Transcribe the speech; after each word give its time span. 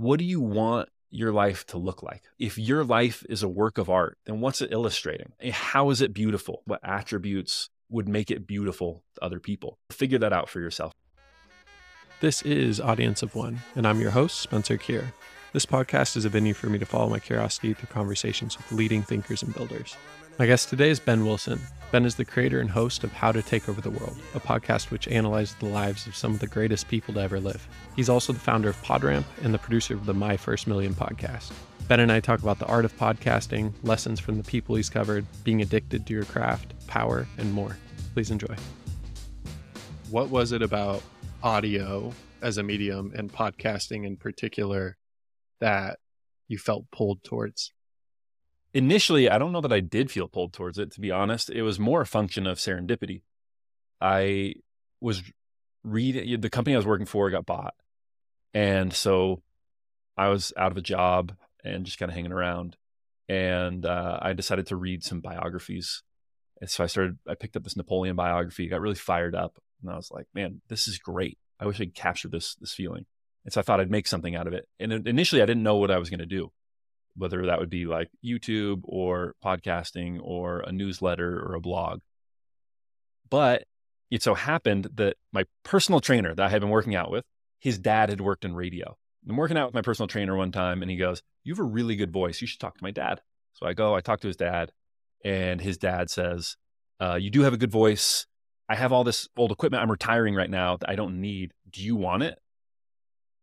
what 0.00 0.18
do 0.18 0.24
you 0.24 0.40
want 0.40 0.88
your 1.10 1.30
life 1.30 1.66
to 1.66 1.76
look 1.76 2.02
like? 2.02 2.22
If 2.38 2.56
your 2.56 2.84
life 2.84 3.22
is 3.28 3.42
a 3.42 3.48
work 3.48 3.76
of 3.76 3.90
art, 3.90 4.16
then 4.24 4.40
what's 4.40 4.62
it 4.62 4.72
illustrating? 4.72 5.32
How 5.52 5.90
is 5.90 6.00
it 6.00 6.14
beautiful? 6.14 6.62
What 6.64 6.80
attributes 6.82 7.68
would 7.90 8.08
make 8.08 8.30
it 8.30 8.46
beautiful 8.46 9.04
to 9.16 9.24
other 9.24 9.38
people? 9.38 9.76
Figure 9.90 10.18
that 10.18 10.32
out 10.32 10.48
for 10.48 10.58
yourself. 10.58 10.94
This 12.22 12.40
is 12.40 12.80
Audience 12.80 13.22
of 13.22 13.34
One, 13.34 13.60
and 13.74 13.86
I'm 13.86 14.00
your 14.00 14.12
host, 14.12 14.40
Spencer 14.40 14.78
Kier. 14.78 15.12
This 15.52 15.66
podcast 15.66 16.16
is 16.16 16.24
a 16.24 16.30
venue 16.30 16.54
for 16.54 16.68
me 16.70 16.78
to 16.78 16.86
follow 16.86 17.10
my 17.10 17.18
curiosity 17.18 17.74
through 17.74 17.88
conversations 17.88 18.56
with 18.56 18.72
leading 18.72 19.02
thinkers 19.02 19.42
and 19.42 19.52
builders. 19.54 19.96
My 20.38 20.46
guest 20.46 20.70
today 20.70 20.90
is 20.90 21.00
Ben 21.00 21.26
Wilson. 21.26 21.60
Ben 21.92 22.04
is 22.04 22.14
the 22.14 22.24
creator 22.24 22.60
and 22.60 22.70
host 22.70 23.04
of 23.04 23.12
How 23.12 23.30
to 23.32 23.42
Take 23.42 23.68
Over 23.68 23.80
the 23.80 23.90
World, 23.90 24.16
a 24.34 24.40
podcast 24.40 24.90
which 24.90 25.08
analyzes 25.08 25.54
the 25.56 25.66
lives 25.66 26.06
of 26.06 26.16
some 26.16 26.32
of 26.32 26.38
the 26.38 26.46
greatest 26.46 26.88
people 26.88 27.12
to 27.14 27.20
ever 27.20 27.40
live. 27.40 27.66
He's 27.96 28.08
also 28.08 28.32
the 28.32 28.38
founder 28.38 28.68
of 28.70 28.82
PodRamp 28.82 29.24
and 29.42 29.52
the 29.52 29.58
producer 29.58 29.94
of 29.94 30.06
the 30.06 30.14
My 30.14 30.36
First 30.36 30.66
Million 30.66 30.94
podcast. 30.94 31.52
Ben 31.88 32.00
and 32.00 32.10
I 32.10 32.20
talk 32.20 32.40
about 32.40 32.58
the 32.58 32.66
art 32.66 32.84
of 32.84 32.96
podcasting, 32.96 33.72
lessons 33.82 34.20
from 34.20 34.38
the 34.38 34.44
people 34.44 34.76
he's 34.76 34.88
covered, 34.88 35.26
being 35.44 35.60
addicted 35.60 36.06
to 36.06 36.14
your 36.14 36.24
craft, 36.24 36.74
power, 36.86 37.26
and 37.36 37.52
more. 37.52 37.76
Please 38.14 38.30
enjoy. 38.30 38.54
What 40.08 40.30
was 40.30 40.52
it 40.52 40.62
about 40.62 41.02
audio 41.42 42.12
as 42.40 42.56
a 42.56 42.62
medium 42.62 43.12
and 43.14 43.30
podcasting 43.30 44.06
in 44.06 44.16
particular 44.16 44.96
that 45.60 45.98
you 46.48 46.56
felt 46.56 46.90
pulled 46.90 47.22
towards? 47.24 47.72
Initially, 48.72 49.28
I 49.28 49.38
don't 49.38 49.52
know 49.52 49.60
that 49.60 49.72
I 49.72 49.80
did 49.80 50.10
feel 50.10 50.28
pulled 50.28 50.52
towards 50.52 50.78
it, 50.78 50.92
to 50.92 51.00
be 51.00 51.10
honest. 51.10 51.50
It 51.50 51.62
was 51.62 51.78
more 51.78 52.02
a 52.02 52.06
function 52.06 52.46
of 52.46 52.58
serendipity. 52.58 53.22
I 54.00 54.54
was 55.00 55.22
reading, 55.82 56.40
the 56.40 56.50
company 56.50 56.74
I 56.74 56.78
was 56.78 56.86
working 56.86 57.06
for 57.06 57.30
got 57.30 57.46
bought. 57.46 57.74
And 58.54 58.92
so 58.92 59.42
I 60.16 60.28
was 60.28 60.52
out 60.56 60.72
of 60.72 60.78
a 60.78 60.82
job 60.82 61.34
and 61.64 61.84
just 61.84 61.98
kind 61.98 62.10
of 62.10 62.14
hanging 62.14 62.32
around. 62.32 62.76
And 63.28 63.84
uh, 63.86 64.18
I 64.20 64.32
decided 64.32 64.66
to 64.68 64.76
read 64.76 65.04
some 65.04 65.20
biographies. 65.20 66.02
And 66.60 66.68
so 66.68 66.84
I 66.84 66.88
started, 66.88 67.18
I 67.28 67.34
picked 67.34 67.56
up 67.56 67.64
this 67.64 67.76
Napoleon 67.76 68.16
biography, 68.16 68.68
got 68.68 68.80
really 68.80 68.94
fired 68.94 69.34
up. 69.34 69.58
And 69.82 69.90
I 69.90 69.96
was 69.96 70.10
like, 70.10 70.26
man, 70.34 70.60
this 70.68 70.88
is 70.88 70.98
great. 70.98 71.38
I 71.58 71.66
wish 71.66 71.76
I 71.76 71.84
could 71.84 71.94
capture 71.94 72.28
this, 72.28 72.54
this 72.56 72.72
feeling. 72.72 73.06
And 73.44 73.52
so 73.52 73.60
I 73.60 73.62
thought 73.62 73.80
I'd 73.80 73.90
make 73.90 74.06
something 74.06 74.36
out 74.36 74.46
of 74.46 74.52
it. 74.52 74.68
And 74.78 75.06
initially, 75.06 75.42
I 75.42 75.46
didn't 75.46 75.62
know 75.62 75.76
what 75.76 75.90
I 75.90 75.98
was 75.98 76.10
going 76.10 76.20
to 76.20 76.26
do, 76.26 76.52
whether 77.16 77.46
that 77.46 77.58
would 77.58 77.70
be 77.70 77.86
like 77.86 78.08
YouTube 78.24 78.80
or 78.84 79.34
podcasting 79.44 80.18
or 80.22 80.60
a 80.60 80.72
newsletter 80.72 81.38
or 81.38 81.54
a 81.54 81.60
blog. 81.60 82.00
But 83.28 83.64
it 84.10 84.22
so 84.22 84.34
happened 84.34 84.88
that 84.94 85.16
my 85.32 85.44
personal 85.64 86.00
trainer 86.00 86.34
that 86.34 86.44
I 86.44 86.48
had 86.48 86.60
been 86.60 86.70
working 86.70 86.94
out 86.94 87.10
with, 87.10 87.24
his 87.60 87.78
dad 87.78 88.08
had 88.08 88.20
worked 88.20 88.44
in 88.44 88.54
radio. 88.54 88.96
I'm 89.28 89.36
working 89.36 89.56
out 89.56 89.66
with 89.66 89.74
my 89.74 89.82
personal 89.82 90.08
trainer 90.08 90.34
one 90.34 90.50
time 90.50 90.82
and 90.82 90.90
he 90.90 90.96
goes, 90.96 91.22
You 91.44 91.52
have 91.52 91.60
a 91.60 91.64
really 91.64 91.96
good 91.96 92.12
voice. 92.12 92.40
You 92.40 92.46
should 92.46 92.60
talk 92.60 92.76
to 92.76 92.84
my 92.84 92.90
dad. 92.90 93.20
So 93.52 93.66
I 93.66 93.74
go, 93.74 93.94
I 93.94 94.00
talk 94.00 94.20
to 94.20 94.26
his 94.26 94.36
dad, 94.36 94.72
and 95.24 95.60
his 95.60 95.76
dad 95.76 96.08
says, 96.08 96.56
uh, 96.98 97.16
You 97.20 97.30
do 97.30 97.42
have 97.42 97.52
a 97.52 97.58
good 97.58 97.70
voice. 97.70 98.26
I 98.68 98.76
have 98.76 98.92
all 98.92 99.04
this 99.04 99.28
old 99.36 99.52
equipment 99.52 99.82
I'm 99.82 99.90
retiring 99.90 100.34
right 100.34 100.48
now 100.48 100.76
that 100.78 100.88
I 100.88 100.94
don't 100.94 101.20
need. 101.20 101.52
Do 101.68 101.82
you 101.82 101.96
want 101.96 102.22
it? 102.22 102.38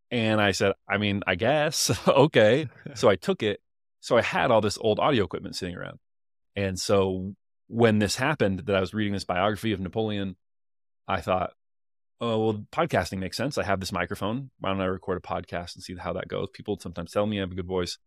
And 0.10 0.40
I 0.40 0.52
said, 0.52 0.74
I 0.90 0.98
mean, 0.98 1.22
I 1.28 1.36
guess. 1.36 1.92
okay. 2.08 2.68
so 2.96 3.10
I 3.10 3.16
took 3.16 3.44
it. 3.44 3.60
So 4.00 4.18
I 4.18 4.22
had 4.22 4.52
all 4.52 4.62
this 4.62 4.78
old 4.80 5.00
audio 5.00 5.26
equipment 5.26 5.56
sitting 5.56 5.76
around. 5.76 6.00
And 6.56 6.80
so 6.80 7.34
when 7.68 8.00
this 8.00 8.16
happened, 8.16 8.60
that 8.66 8.76
I 8.76 8.80
was 8.80 8.94
reading 8.94 9.14
this 9.14 9.26
biography 9.26 9.74
of 9.74 9.80
Napoleon, 9.80 10.36
I 11.08 11.22
thought, 11.22 11.52
oh, 12.20 12.40
well, 12.40 12.66
podcasting 12.72 13.20
makes 13.20 13.38
sense. 13.38 13.58
I 13.58 13.64
have 13.64 13.80
this 13.80 13.92
microphone. 13.92 14.50
Why 14.60 14.70
don't 14.70 14.82
I 14.82 14.86
record 14.86 15.18
a 15.18 15.28
podcast 15.28 15.76
and 15.76 15.84
see 15.84 15.96
how 15.96 16.14
that 16.14 16.28
goes? 16.28 16.48
People 16.54 16.80
sometimes 16.80 17.12
tell 17.12 17.26
me 17.26 17.38
I 17.38 17.42
have 17.42 17.52
a 17.52 17.56
good 17.56 17.68
voice. 17.68 17.98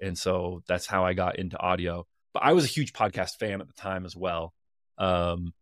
And 0.00 0.16
so 0.16 0.62
that's 0.68 0.86
how 0.86 1.04
I 1.04 1.12
got 1.12 1.38
into 1.38 1.58
audio. 1.58 2.06
But 2.32 2.44
I 2.44 2.52
was 2.52 2.64
a 2.64 2.68
huge 2.68 2.92
podcast 2.92 3.38
fan 3.38 3.60
at 3.60 3.66
the 3.66 3.74
time 3.74 4.04
as 4.06 4.16
well. 4.16 4.54
Um, 4.96 5.52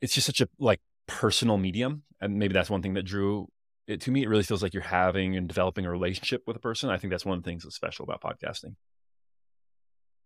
it's 0.00 0.14
just 0.14 0.26
such 0.26 0.40
a 0.40 0.48
like 0.58 0.80
personal 1.06 1.56
medium. 1.56 2.02
And 2.20 2.38
maybe 2.38 2.52
that's 2.52 2.70
one 2.70 2.82
thing 2.82 2.94
that 2.94 3.04
drew 3.04 3.48
it 3.90 4.00
to 4.02 4.10
me. 4.10 4.22
It 4.22 4.28
really 4.28 4.42
feels 4.42 4.62
like 4.62 4.74
you're 4.74 4.82
having 4.82 5.36
and 5.36 5.48
developing 5.48 5.84
a 5.84 5.90
relationship 5.90 6.42
with 6.46 6.56
a 6.56 6.60
person. 6.60 6.90
I 6.90 6.98
think 6.98 7.10
that's 7.10 7.24
one 7.24 7.38
of 7.38 7.44
the 7.44 7.50
things 7.50 7.64
that's 7.64 7.76
special 7.76 8.04
about 8.04 8.22
podcasting. 8.22 8.76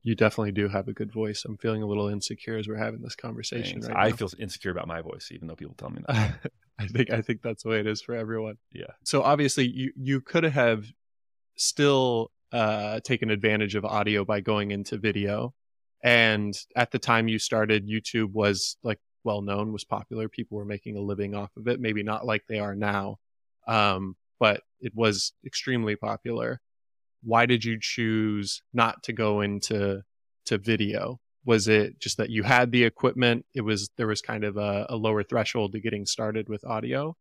You 0.02 0.14
definitely 0.14 0.52
do 0.52 0.68
have 0.68 0.86
a 0.86 0.92
good 0.92 1.10
voice. 1.10 1.44
I'm 1.46 1.56
feeling 1.56 1.82
a 1.82 1.86
little 1.86 2.08
insecure 2.08 2.58
as 2.58 2.68
we're 2.68 2.76
having 2.76 3.00
this 3.00 3.16
conversation. 3.16 3.80
Right 3.80 3.96
I 3.96 4.10
now. 4.10 4.16
feel 4.16 4.30
insecure 4.38 4.70
about 4.70 4.86
my 4.86 5.00
voice, 5.00 5.30
even 5.32 5.48
though 5.48 5.56
people 5.56 5.74
tell 5.78 5.88
me 5.88 6.02
that. 6.08 6.52
I 6.78 6.86
think 6.86 7.10
I 7.10 7.22
think 7.22 7.40
that's 7.42 7.62
the 7.62 7.70
way 7.70 7.80
it 7.80 7.86
is 7.86 8.02
for 8.02 8.14
everyone. 8.14 8.56
Yeah. 8.70 8.92
So 9.04 9.22
obviously, 9.22 9.66
you 9.66 9.92
you 9.96 10.20
could 10.20 10.44
have 10.44 10.84
still 11.56 12.32
uh, 12.52 13.00
taken 13.00 13.30
advantage 13.30 13.76
of 13.76 13.84
audio 13.86 14.26
by 14.26 14.40
going 14.40 14.72
into 14.72 14.98
video, 14.98 15.54
and 16.02 16.54
at 16.76 16.90
the 16.90 16.98
time 16.98 17.28
you 17.28 17.38
started, 17.38 17.88
YouTube 17.88 18.32
was 18.32 18.76
like 18.82 18.98
well 19.24 19.40
known, 19.40 19.72
was 19.72 19.84
popular. 19.84 20.28
People 20.28 20.58
were 20.58 20.66
making 20.66 20.96
a 20.96 21.00
living 21.00 21.34
off 21.34 21.50
of 21.56 21.66
it. 21.66 21.80
Maybe 21.80 22.02
not 22.02 22.26
like 22.26 22.44
they 22.46 22.58
are 22.58 22.74
now, 22.76 23.16
um, 23.66 24.16
but 24.38 24.62
it 24.80 24.92
was 24.94 25.32
extremely 25.44 25.96
popular. 25.96 26.60
Why 27.22 27.46
did 27.46 27.64
you 27.64 27.78
choose 27.80 28.62
not 28.72 29.02
to 29.04 29.12
go 29.12 29.40
into 29.40 30.02
to 30.46 30.58
video? 30.58 31.20
Was 31.46 31.68
it 31.68 31.98
just 31.98 32.16
that 32.18 32.30
you 32.30 32.42
had 32.42 32.72
the 32.72 32.84
equipment? 32.84 33.46
It 33.54 33.62
was 33.62 33.90
there 33.96 34.06
was 34.06 34.20
kind 34.20 34.44
of 34.44 34.56
a, 34.56 34.86
a 34.88 34.96
lower 34.96 35.22
threshold 35.22 35.72
to 35.72 35.80
getting 35.80 36.06
started 36.06 36.48
with 36.48 36.64
audio, 36.64 37.16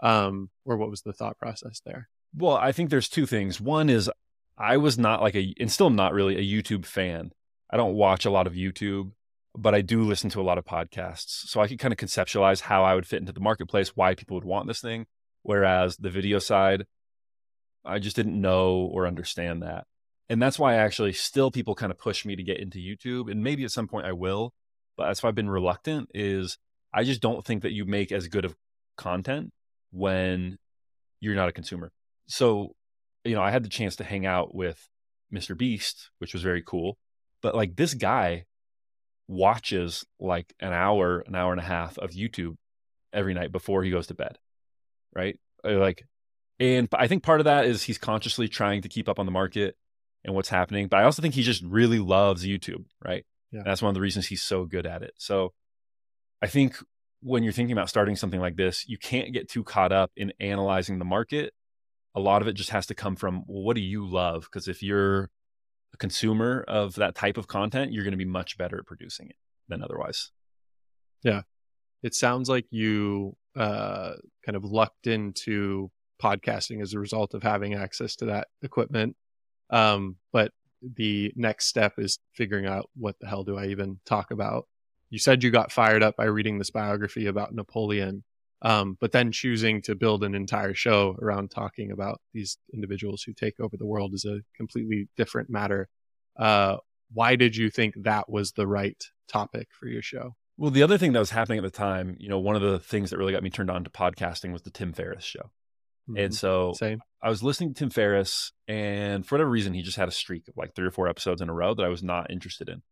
um, 0.00 0.50
or 0.64 0.76
what 0.76 0.90
was 0.90 1.02
the 1.02 1.12
thought 1.12 1.38
process 1.38 1.80
there? 1.84 2.08
Well, 2.36 2.56
I 2.56 2.72
think 2.72 2.90
there's 2.90 3.08
two 3.08 3.26
things. 3.26 3.60
One 3.60 3.88
is 3.88 4.10
I 4.56 4.76
was 4.76 4.98
not 4.98 5.22
like 5.22 5.34
a, 5.34 5.54
and 5.58 5.70
still 5.70 5.90
not 5.90 6.12
really 6.12 6.36
a 6.36 6.62
YouTube 6.62 6.84
fan. 6.84 7.32
I 7.70 7.76
don't 7.76 7.94
watch 7.94 8.24
a 8.24 8.30
lot 8.30 8.46
of 8.46 8.54
YouTube, 8.54 9.12
but 9.56 9.74
I 9.74 9.80
do 9.80 10.02
listen 10.02 10.30
to 10.30 10.40
a 10.40 10.42
lot 10.42 10.58
of 10.58 10.64
podcasts. 10.64 11.48
So 11.48 11.60
I 11.60 11.68
could 11.68 11.78
kind 11.78 11.92
of 11.92 11.98
conceptualize 11.98 12.60
how 12.62 12.84
I 12.84 12.94
would 12.94 13.06
fit 13.06 13.20
into 13.20 13.32
the 13.32 13.40
marketplace, 13.40 13.96
why 13.96 14.14
people 14.14 14.36
would 14.36 14.44
want 14.44 14.66
this 14.66 14.80
thing. 14.80 15.06
Whereas 15.42 15.96
the 15.96 16.10
video 16.10 16.38
side, 16.38 16.84
I 17.84 17.98
just 17.98 18.16
didn't 18.16 18.40
know 18.40 18.90
or 18.92 19.06
understand 19.06 19.62
that. 19.62 19.86
And 20.28 20.42
that's 20.42 20.58
why 20.58 20.74
actually 20.74 21.12
still 21.14 21.50
people 21.50 21.74
kind 21.74 21.90
of 21.90 21.98
push 21.98 22.24
me 22.24 22.36
to 22.36 22.42
get 22.42 22.60
into 22.60 22.78
YouTube. 22.78 23.30
And 23.30 23.42
maybe 23.42 23.64
at 23.64 23.70
some 23.70 23.88
point 23.88 24.06
I 24.06 24.12
will, 24.12 24.52
but 24.96 25.06
that's 25.06 25.22
why 25.22 25.28
I've 25.28 25.34
been 25.34 25.48
reluctant 25.48 26.10
is 26.14 26.58
I 26.92 27.04
just 27.04 27.20
don't 27.20 27.44
think 27.44 27.62
that 27.62 27.72
you 27.72 27.84
make 27.84 28.12
as 28.12 28.28
good 28.28 28.44
of 28.44 28.54
content 28.96 29.52
when 29.90 30.58
you're 31.20 31.34
not 31.34 31.48
a 31.48 31.52
consumer. 31.52 31.92
So, 32.26 32.74
you 33.24 33.34
know, 33.34 33.42
I 33.42 33.50
had 33.50 33.64
the 33.64 33.70
chance 33.70 33.96
to 33.96 34.04
hang 34.04 34.26
out 34.26 34.54
with 34.54 34.88
Mr. 35.32 35.56
Beast, 35.56 36.10
which 36.18 36.32
was 36.32 36.42
very 36.42 36.62
cool. 36.62 36.98
But 37.40 37.54
like 37.54 37.76
this 37.76 37.94
guy 37.94 38.44
watches 39.28 40.04
like 40.18 40.54
an 40.60 40.72
hour, 40.72 41.20
an 41.20 41.34
hour 41.34 41.52
and 41.52 41.60
a 41.60 41.64
half 41.64 41.98
of 41.98 42.10
YouTube 42.10 42.56
every 43.12 43.34
night 43.34 43.52
before 43.52 43.82
he 43.82 43.90
goes 43.90 44.06
to 44.08 44.14
bed. 44.14 44.38
Right. 45.14 45.38
Like, 45.64 46.04
and 46.60 46.88
I 46.92 47.08
think 47.08 47.22
part 47.22 47.40
of 47.40 47.44
that 47.44 47.66
is 47.66 47.82
he's 47.82 47.98
consciously 47.98 48.48
trying 48.48 48.82
to 48.82 48.88
keep 48.88 49.08
up 49.08 49.18
on 49.18 49.26
the 49.26 49.32
market 49.32 49.76
and 50.24 50.34
what's 50.34 50.48
happening. 50.48 50.88
But 50.88 51.00
I 51.00 51.04
also 51.04 51.22
think 51.22 51.34
he 51.34 51.42
just 51.42 51.62
really 51.62 51.98
loves 51.98 52.44
YouTube. 52.44 52.84
Right. 53.04 53.24
Yeah. 53.50 53.62
that's 53.64 53.80
one 53.80 53.88
of 53.88 53.94
the 53.94 54.00
reasons 54.00 54.26
he's 54.26 54.42
so 54.42 54.66
good 54.66 54.86
at 54.86 55.02
it. 55.02 55.14
So 55.16 55.54
I 56.42 56.48
think 56.48 56.76
when 57.20 57.42
you're 57.42 57.52
thinking 57.52 57.72
about 57.72 57.88
starting 57.88 58.14
something 58.14 58.40
like 58.40 58.56
this, 58.56 58.86
you 58.86 58.98
can't 58.98 59.32
get 59.32 59.48
too 59.48 59.64
caught 59.64 59.92
up 59.92 60.10
in 60.16 60.32
analyzing 60.38 60.98
the 60.98 61.04
market. 61.04 61.52
A 62.14 62.20
lot 62.20 62.42
of 62.42 62.48
it 62.48 62.52
just 62.52 62.70
has 62.70 62.86
to 62.86 62.94
come 62.94 63.16
from 63.16 63.44
well, 63.46 63.62
what 63.62 63.74
do 63.74 63.82
you 63.82 64.06
love? 64.06 64.42
Because 64.42 64.68
if 64.68 64.82
you're 64.82 65.30
a 65.94 65.96
consumer 65.98 66.64
of 66.68 66.96
that 66.96 67.14
type 67.14 67.36
of 67.36 67.46
content, 67.46 67.92
you're 67.92 68.04
going 68.04 68.12
to 68.12 68.18
be 68.18 68.24
much 68.24 68.58
better 68.58 68.78
at 68.78 68.86
producing 68.86 69.30
it 69.30 69.36
than 69.68 69.82
otherwise. 69.82 70.30
Yeah. 71.22 71.42
It 72.02 72.14
sounds 72.14 72.48
like 72.48 72.66
you 72.70 73.36
uh, 73.58 74.12
kind 74.46 74.56
of 74.56 74.64
lucked 74.64 75.06
into 75.06 75.90
podcasting 76.22 76.80
as 76.80 76.94
a 76.94 76.98
result 76.98 77.34
of 77.34 77.42
having 77.42 77.74
access 77.74 78.16
to 78.16 78.26
that 78.26 78.48
equipment. 78.62 79.16
Um, 79.70 80.16
but 80.32 80.52
the 80.82 81.32
next 81.36 81.66
step 81.66 81.94
is 81.98 82.18
figuring 82.34 82.66
out 82.66 82.88
what 82.94 83.16
the 83.20 83.26
hell 83.26 83.44
do 83.44 83.58
I 83.58 83.66
even 83.66 83.98
talk 84.06 84.30
about. 84.30 84.66
You 85.10 85.18
said 85.18 85.42
you 85.42 85.50
got 85.50 85.72
fired 85.72 86.02
up 86.02 86.16
by 86.16 86.24
reading 86.24 86.58
this 86.58 86.70
biography 86.70 87.26
about 87.26 87.54
Napoleon, 87.54 88.24
um, 88.62 88.96
but 89.00 89.12
then 89.12 89.32
choosing 89.32 89.82
to 89.82 89.94
build 89.94 90.22
an 90.22 90.34
entire 90.34 90.74
show 90.74 91.16
around 91.20 91.50
talking 91.50 91.90
about 91.90 92.20
these 92.32 92.58
individuals 92.72 93.22
who 93.22 93.32
take 93.32 93.58
over 93.58 93.76
the 93.76 93.86
world 93.86 94.14
is 94.14 94.24
a 94.24 94.40
completely 94.56 95.08
different 95.16 95.50
matter. 95.50 95.88
Uh, 96.38 96.76
why 97.12 97.36
did 97.36 97.56
you 97.56 97.70
think 97.70 97.94
that 98.02 98.28
was 98.30 98.52
the 98.52 98.66
right 98.66 99.02
topic 99.28 99.68
for 99.72 99.88
your 99.88 100.02
show? 100.02 100.34
Well, 100.58 100.72
the 100.72 100.82
other 100.82 100.98
thing 100.98 101.12
that 101.12 101.20
was 101.20 101.30
happening 101.30 101.58
at 101.58 101.64
the 101.64 101.70
time, 101.70 102.16
you 102.18 102.28
know, 102.28 102.40
one 102.40 102.56
of 102.56 102.62
the 102.62 102.80
things 102.80 103.10
that 103.10 103.16
really 103.16 103.32
got 103.32 103.44
me 103.44 103.48
turned 103.50 103.70
on 103.70 103.84
to 103.84 103.90
podcasting 103.90 104.52
was 104.52 104.62
the 104.62 104.70
Tim 104.70 104.92
Ferriss 104.92 105.24
show. 105.24 105.52
Mm-hmm. 106.10 106.16
And 106.16 106.34
so 106.34 106.72
Same. 106.72 107.00
I 107.22 107.28
was 107.28 107.44
listening 107.44 107.74
to 107.74 107.78
Tim 107.78 107.90
Ferriss, 107.90 108.52
and 108.66 109.24
for 109.24 109.36
whatever 109.36 109.50
reason, 109.50 109.72
he 109.72 109.82
just 109.82 109.96
had 109.96 110.08
a 110.08 110.12
streak 110.12 110.48
of 110.48 110.56
like 110.56 110.74
three 110.74 110.86
or 110.86 110.90
four 110.90 111.06
episodes 111.06 111.40
in 111.40 111.48
a 111.48 111.54
row 111.54 111.74
that 111.74 111.84
I 111.84 111.88
was 111.88 112.02
not 112.02 112.32
interested 112.32 112.68
in. 112.68 112.82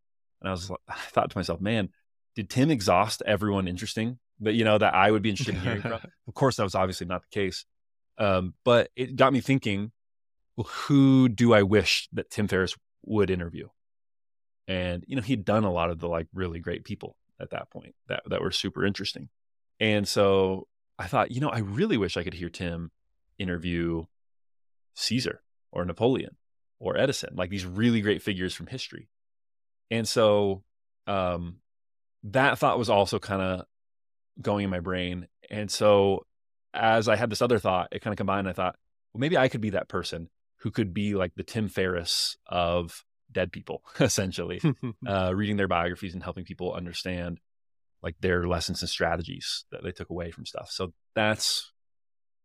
And 0.40 0.48
I 0.48 0.50
was, 0.52 0.70
like 0.70 0.78
I 0.88 0.94
thought 0.94 1.30
to 1.30 1.36
myself, 1.36 1.60
man, 1.60 1.88
did 2.36 2.48
Tim 2.48 2.70
exhaust 2.70 3.22
everyone 3.26 3.66
interesting? 3.66 4.20
But 4.38 4.54
you 4.54 4.64
know 4.64 4.78
that 4.78 4.94
I 4.94 5.10
would 5.10 5.22
be 5.22 5.30
interested 5.30 5.56
in 5.56 5.60
hearing 5.62 5.82
from. 5.82 5.98
Of 6.28 6.34
course, 6.34 6.56
that 6.56 6.64
was 6.64 6.74
obviously 6.74 7.06
not 7.06 7.22
the 7.22 7.34
case. 7.34 7.64
Um, 8.18 8.54
but 8.64 8.90
it 8.94 9.16
got 9.16 9.32
me 9.32 9.40
thinking. 9.40 9.90
well, 10.56 10.68
who 10.70 11.28
do 11.28 11.52
I 11.52 11.62
wish 11.62 12.08
that 12.12 12.30
Tim 12.30 12.46
Ferriss 12.46 12.76
would 13.04 13.30
interview? 13.30 13.68
And 14.68 15.04
you 15.08 15.16
know, 15.16 15.22
he'd 15.22 15.44
done 15.44 15.64
a 15.64 15.72
lot 15.72 15.90
of 15.90 15.98
the 15.98 16.08
like 16.08 16.28
really 16.32 16.60
great 16.60 16.84
people 16.84 17.16
at 17.40 17.50
that 17.50 17.70
point 17.70 17.94
that 18.08 18.22
that 18.26 18.40
were 18.40 18.50
super 18.50 18.84
interesting. 18.84 19.28
And 19.80 20.06
so 20.08 20.66
I 20.98 21.06
thought, 21.06 21.30
you 21.30 21.40
know, 21.40 21.50
I 21.50 21.58
really 21.58 21.96
wish 21.96 22.16
I 22.16 22.24
could 22.24 22.34
hear 22.34 22.48
Tim 22.48 22.90
interview 23.38 24.04
Caesar 24.94 25.42
or 25.70 25.84
Napoleon 25.84 26.36
or 26.78 26.96
Edison, 26.96 27.34
like 27.34 27.50
these 27.50 27.66
really 27.66 28.00
great 28.00 28.22
figures 28.22 28.54
from 28.54 28.66
history. 28.66 29.08
And 29.90 30.08
so 30.08 30.62
um, 31.06 31.56
that 32.24 32.58
thought 32.58 32.78
was 32.78 32.90
also 32.90 33.18
kind 33.18 33.42
of 33.42 33.66
going 34.40 34.64
in 34.64 34.70
my 34.70 34.80
brain. 34.80 35.28
And 35.50 35.70
so 35.70 36.24
as 36.74 37.08
I 37.08 37.16
had 37.16 37.30
this 37.30 37.42
other 37.42 37.58
thought, 37.58 37.88
it 37.92 38.02
kind 38.02 38.12
of 38.12 38.18
combined. 38.18 38.48
I 38.48 38.52
thought, 38.52 38.76
well, 39.12 39.20
maybe 39.20 39.38
I 39.38 39.48
could 39.48 39.60
be 39.60 39.70
that 39.70 39.88
person 39.88 40.28
who 40.60 40.70
could 40.70 40.92
be 40.92 41.14
like 41.14 41.32
the 41.36 41.42
Tim 41.42 41.68
Ferriss 41.68 42.36
of 42.46 43.04
dead 43.30 43.52
people, 43.52 43.82
essentially, 44.00 44.60
uh, 45.06 45.34
reading 45.34 45.56
their 45.56 45.68
biographies 45.68 46.14
and 46.14 46.22
helping 46.22 46.44
people 46.44 46.72
understand 46.72 47.40
like 48.02 48.16
their 48.20 48.46
lessons 48.46 48.82
and 48.82 48.88
strategies 48.88 49.64
that 49.70 49.82
they 49.82 49.92
took 49.92 50.10
away 50.10 50.30
from 50.30 50.46
stuff. 50.46 50.70
So 50.70 50.92
that's, 51.14 51.72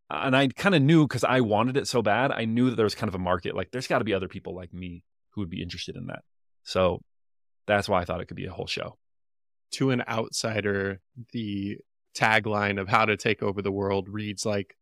and 0.09 0.35
I 0.35 0.47
kind 0.47 0.75
of 0.75 0.81
knew 0.81 1.07
because 1.07 1.23
I 1.23 1.41
wanted 1.41 1.77
it 1.77 1.87
so 1.87 2.01
bad. 2.01 2.31
I 2.31 2.45
knew 2.45 2.69
that 2.69 2.75
there 2.75 2.85
was 2.85 2.95
kind 2.95 3.07
of 3.07 3.15
a 3.15 3.19
market. 3.19 3.55
Like, 3.55 3.71
there's 3.71 3.87
got 3.87 3.99
to 3.99 4.05
be 4.05 4.13
other 4.13 4.27
people 4.27 4.55
like 4.55 4.73
me 4.73 5.03
who 5.31 5.41
would 5.41 5.49
be 5.49 5.61
interested 5.61 5.95
in 5.95 6.07
that. 6.07 6.23
So 6.63 7.01
that's 7.67 7.87
why 7.87 8.01
I 8.01 8.05
thought 8.05 8.21
it 8.21 8.27
could 8.27 8.37
be 8.37 8.47
a 8.47 8.51
whole 8.51 8.67
show. 8.67 8.97
To 9.73 9.91
an 9.91 10.03
outsider, 10.07 10.99
the 11.31 11.77
tagline 12.15 12.79
of 12.79 12.89
how 12.89 13.05
to 13.05 13.15
take 13.15 13.41
over 13.41 13.61
the 13.61 13.71
world 13.71 14.09
reads 14.09 14.45
like 14.45 14.75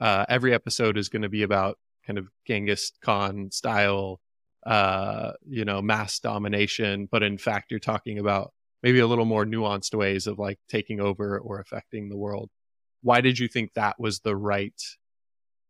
uh, 0.00 0.24
every 0.28 0.54
episode 0.54 0.98
is 0.98 1.08
going 1.08 1.22
to 1.22 1.28
be 1.28 1.42
about 1.42 1.78
kind 2.06 2.18
of 2.18 2.28
Genghis 2.46 2.92
Khan 3.02 3.50
style, 3.50 4.20
uh, 4.66 5.32
you 5.48 5.64
know, 5.64 5.80
mass 5.80 6.18
domination. 6.18 7.08
But 7.10 7.22
in 7.22 7.38
fact, 7.38 7.70
you're 7.70 7.80
talking 7.80 8.18
about 8.18 8.52
maybe 8.82 8.98
a 8.98 9.06
little 9.06 9.24
more 9.24 9.46
nuanced 9.46 9.94
ways 9.94 10.26
of 10.26 10.38
like 10.38 10.58
taking 10.68 11.00
over 11.00 11.38
or 11.38 11.60
affecting 11.60 12.08
the 12.08 12.16
world. 12.16 12.50
Why 13.00 13.20
did 13.20 13.38
you 13.38 13.46
think 13.46 13.72
that 13.74 14.00
was 14.00 14.20
the 14.20 14.34
right 14.34 14.74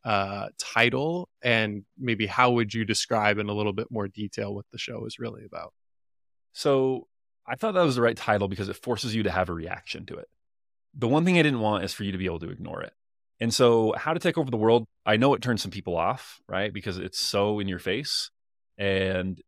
uh, 0.02 0.48
title? 0.58 1.28
And 1.42 1.84
maybe 1.98 2.26
how 2.26 2.52
would 2.52 2.72
you 2.72 2.86
describe 2.86 3.36
in 3.36 3.50
a 3.50 3.52
little 3.52 3.74
bit 3.74 3.88
more 3.90 4.08
detail 4.08 4.54
what 4.54 4.64
the 4.72 4.78
show 4.78 5.04
is 5.04 5.18
really 5.18 5.44
about? 5.44 5.74
So 6.54 7.06
I 7.46 7.56
thought 7.56 7.74
that 7.74 7.82
was 7.82 7.96
the 7.96 8.02
right 8.02 8.16
title 8.16 8.48
because 8.48 8.70
it 8.70 8.76
forces 8.76 9.14
you 9.14 9.24
to 9.24 9.30
have 9.30 9.50
a 9.50 9.54
reaction 9.54 10.06
to 10.06 10.16
it. 10.16 10.28
The 10.94 11.08
one 11.08 11.26
thing 11.26 11.38
I 11.38 11.42
didn't 11.42 11.60
want 11.60 11.84
is 11.84 11.92
for 11.92 12.04
you 12.04 12.12
to 12.12 12.18
be 12.18 12.24
able 12.24 12.40
to 12.40 12.50
ignore 12.50 12.80
it. 12.80 12.94
And 13.38 13.52
so, 13.52 13.92
how 13.98 14.14
to 14.14 14.18
take 14.18 14.38
over 14.38 14.50
the 14.50 14.56
world, 14.56 14.86
I 15.04 15.18
know 15.18 15.34
it 15.34 15.42
turns 15.42 15.60
some 15.60 15.70
people 15.70 15.94
off, 15.94 16.40
right? 16.48 16.72
Because 16.72 16.96
it's 16.96 17.18
so 17.18 17.60
in 17.60 17.68
your 17.68 17.78
face 17.78 18.30
and 18.78 19.40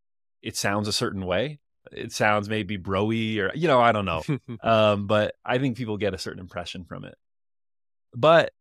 it 0.42 0.56
sounds 0.56 0.88
a 0.88 0.92
certain 0.92 1.24
way. 1.24 1.60
It 1.92 2.12
sounds 2.12 2.48
maybe 2.48 2.78
broy 2.78 3.38
or, 3.38 3.52
you 3.54 3.68
know, 3.68 3.80
I 3.80 3.92
don't 3.92 4.04
know. 4.04 4.22
um, 4.62 5.06
but 5.06 5.34
I 5.44 5.58
think 5.58 5.76
people 5.76 5.96
get 5.96 6.14
a 6.14 6.18
certain 6.18 6.40
impression 6.40 6.84
from 6.84 7.04
it. 7.04 7.14
But 8.14 8.52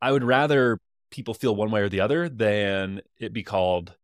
I 0.00 0.12
would 0.12 0.24
rather 0.24 0.78
people 1.10 1.34
feel 1.34 1.54
one 1.54 1.70
way 1.70 1.80
or 1.80 1.88
the 1.88 2.00
other 2.00 2.28
than 2.28 3.02
it 3.18 3.32
be 3.32 3.42
called 3.42 3.94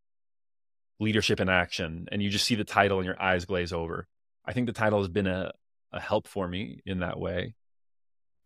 leadership 1.01 1.41
in 1.41 1.49
action 1.49 2.09
and 2.11 2.23
you 2.23 2.29
just 2.29 2.45
see 2.45 2.57
the 2.57 2.65
title 2.65 2.99
and 2.99 3.07
your 3.07 3.21
eyes 3.21 3.45
glaze 3.45 3.73
over. 3.73 4.07
I 4.45 4.53
think 4.53 4.67
the 4.67 4.73
title 4.73 4.99
has 4.99 5.09
been 5.09 5.27
a, 5.27 5.53
a 5.93 6.01
help 6.01 6.27
for 6.27 6.47
me 6.49 6.81
in 6.85 7.01
that 7.01 7.19
way 7.19 7.55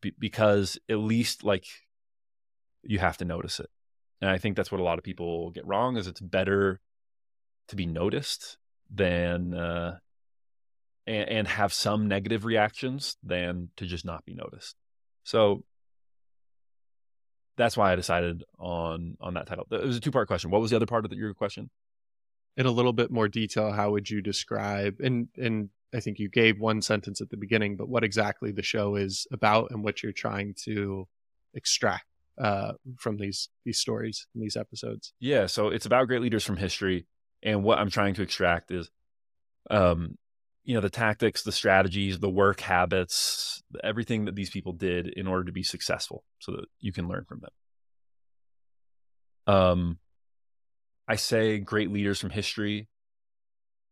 be- 0.01 0.15
because 0.19 0.79
at 0.89 0.99
least 0.99 1.45
like 1.45 1.65
you 2.83 2.99
have 2.99 3.17
to 3.19 3.25
notice 3.25 3.61
it. 3.61 3.71
And 4.21 4.31
I 4.31 4.39
think 4.39 4.57
that's 4.57 4.71
what 4.71 4.81
a 4.81 4.85
lot 4.85 4.99
of 4.99 5.05
people 5.05 5.51
get 5.51 5.67
wrong 5.67 5.97
is 5.97 6.07
it's 6.07 6.21
better 6.21 6.81
to 7.69 7.77
be 7.77 7.87
noticed 7.87 8.59
than 8.93 9.55
uh, 9.55 9.99
and, 11.07 11.29
and 11.29 11.49
have 11.49 11.73
some 11.73 12.09
negative 12.09 12.45
reactions 12.45 13.17
than 13.23 13.71
to 13.77 13.87
just 13.87 14.05
not 14.05 14.25
be 14.25 14.35
noticed. 14.35 14.77
So 15.25 15.65
that's 17.57 17.77
why 17.77 17.93
I 17.93 17.97
decided 17.97 18.45
on 18.59 19.17
on 19.21 19.35
that 19.35 19.47
title. 19.47 19.67
It 19.71 19.85
was 19.85 19.97
a 19.97 20.01
two 20.01 20.11
part 20.11 20.29
question. 20.29 20.51
What 20.51 20.61
was 20.61 20.71
the 20.71 20.77
other 20.77 20.87
part 20.87 21.05
of 21.05 21.11
the, 21.11 21.17
your 21.17 21.35
question? 21.35 21.71
in 22.57 22.67
a 22.67 22.71
little 22.71 22.93
bit 22.93 23.11
more 23.11 23.29
detail, 23.29 23.73
how 23.73 23.91
would 23.93 24.11
you 24.11 24.21
describe 24.21 24.97
and 25.01 25.29
and 25.37 25.71
I 25.95 26.01
think 26.01 26.19
you 26.19 26.29
gave 26.31 26.59
one 26.59 26.81
sentence 26.81 27.21
at 27.21 27.29
the 27.29 27.37
beginning, 27.37 27.77
but 27.77 27.89
what 27.89 28.03
exactly 28.03 28.51
the 28.51 28.63
show 28.63 28.97
is 28.97 29.27
about 29.31 29.71
and 29.71 29.85
what 29.85 30.03
you're 30.03 30.13
trying 30.13 30.55
to 30.65 31.07
extract 31.53 32.07
uh, 32.39 32.73
from 32.99 33.19
these 33.19 33.49
these 33.65 33.79
stories 33.79 34.27
and 34.35 34.43
these 34.43 34.57
episodes. 34.57 35.13
Yeah, 35.21 35.47
so 35.47 35.69
it's 35.69 35.87
about 35.87 36.09
great 36.09 36.23
leaders 36.23 36.45
from 36.45 36.57
history, 36.57 37.07
and 37.43 37.63
what 37.63 37.79
I'm 37.79 37.91
trying 37.91 38.15
to 38.15 38.23
extract 38.23 38.71
is, 38.71 38.91
um, 39.71 40.17
you 40.65 40.75
know, 40.75 40.81
the 40.81 40.91
tactics, 40.91 41.43
the 41.43 41.53
strategies, 41.53 42.19
the 42.19 42.31
work 42.31 42.61
habits, 42.61 43.63
everything 43.83 44.27
that 44.27 44.35
these 44.35 44.51
people 44.51 44.73
did 44.73 45.09
in 45.09 45.27
order 45.27 45.45
to 45.45 45.53
be 45.53 45.63
successful, 45.63 46.25
so 46.39 46.53
that 46.53 46.67
you 46.79 46.93
can 46.93 47.09
learn 47.09 47.25
from 47.25 47.41
them. 47.41 49.55
Um, 49.55 49.99
I 51.09 51.17
say 51.17 51.59
great 51.59 51.91
leaders 51.91 52.21
from 52.21 52.31
history. 52.31 52.89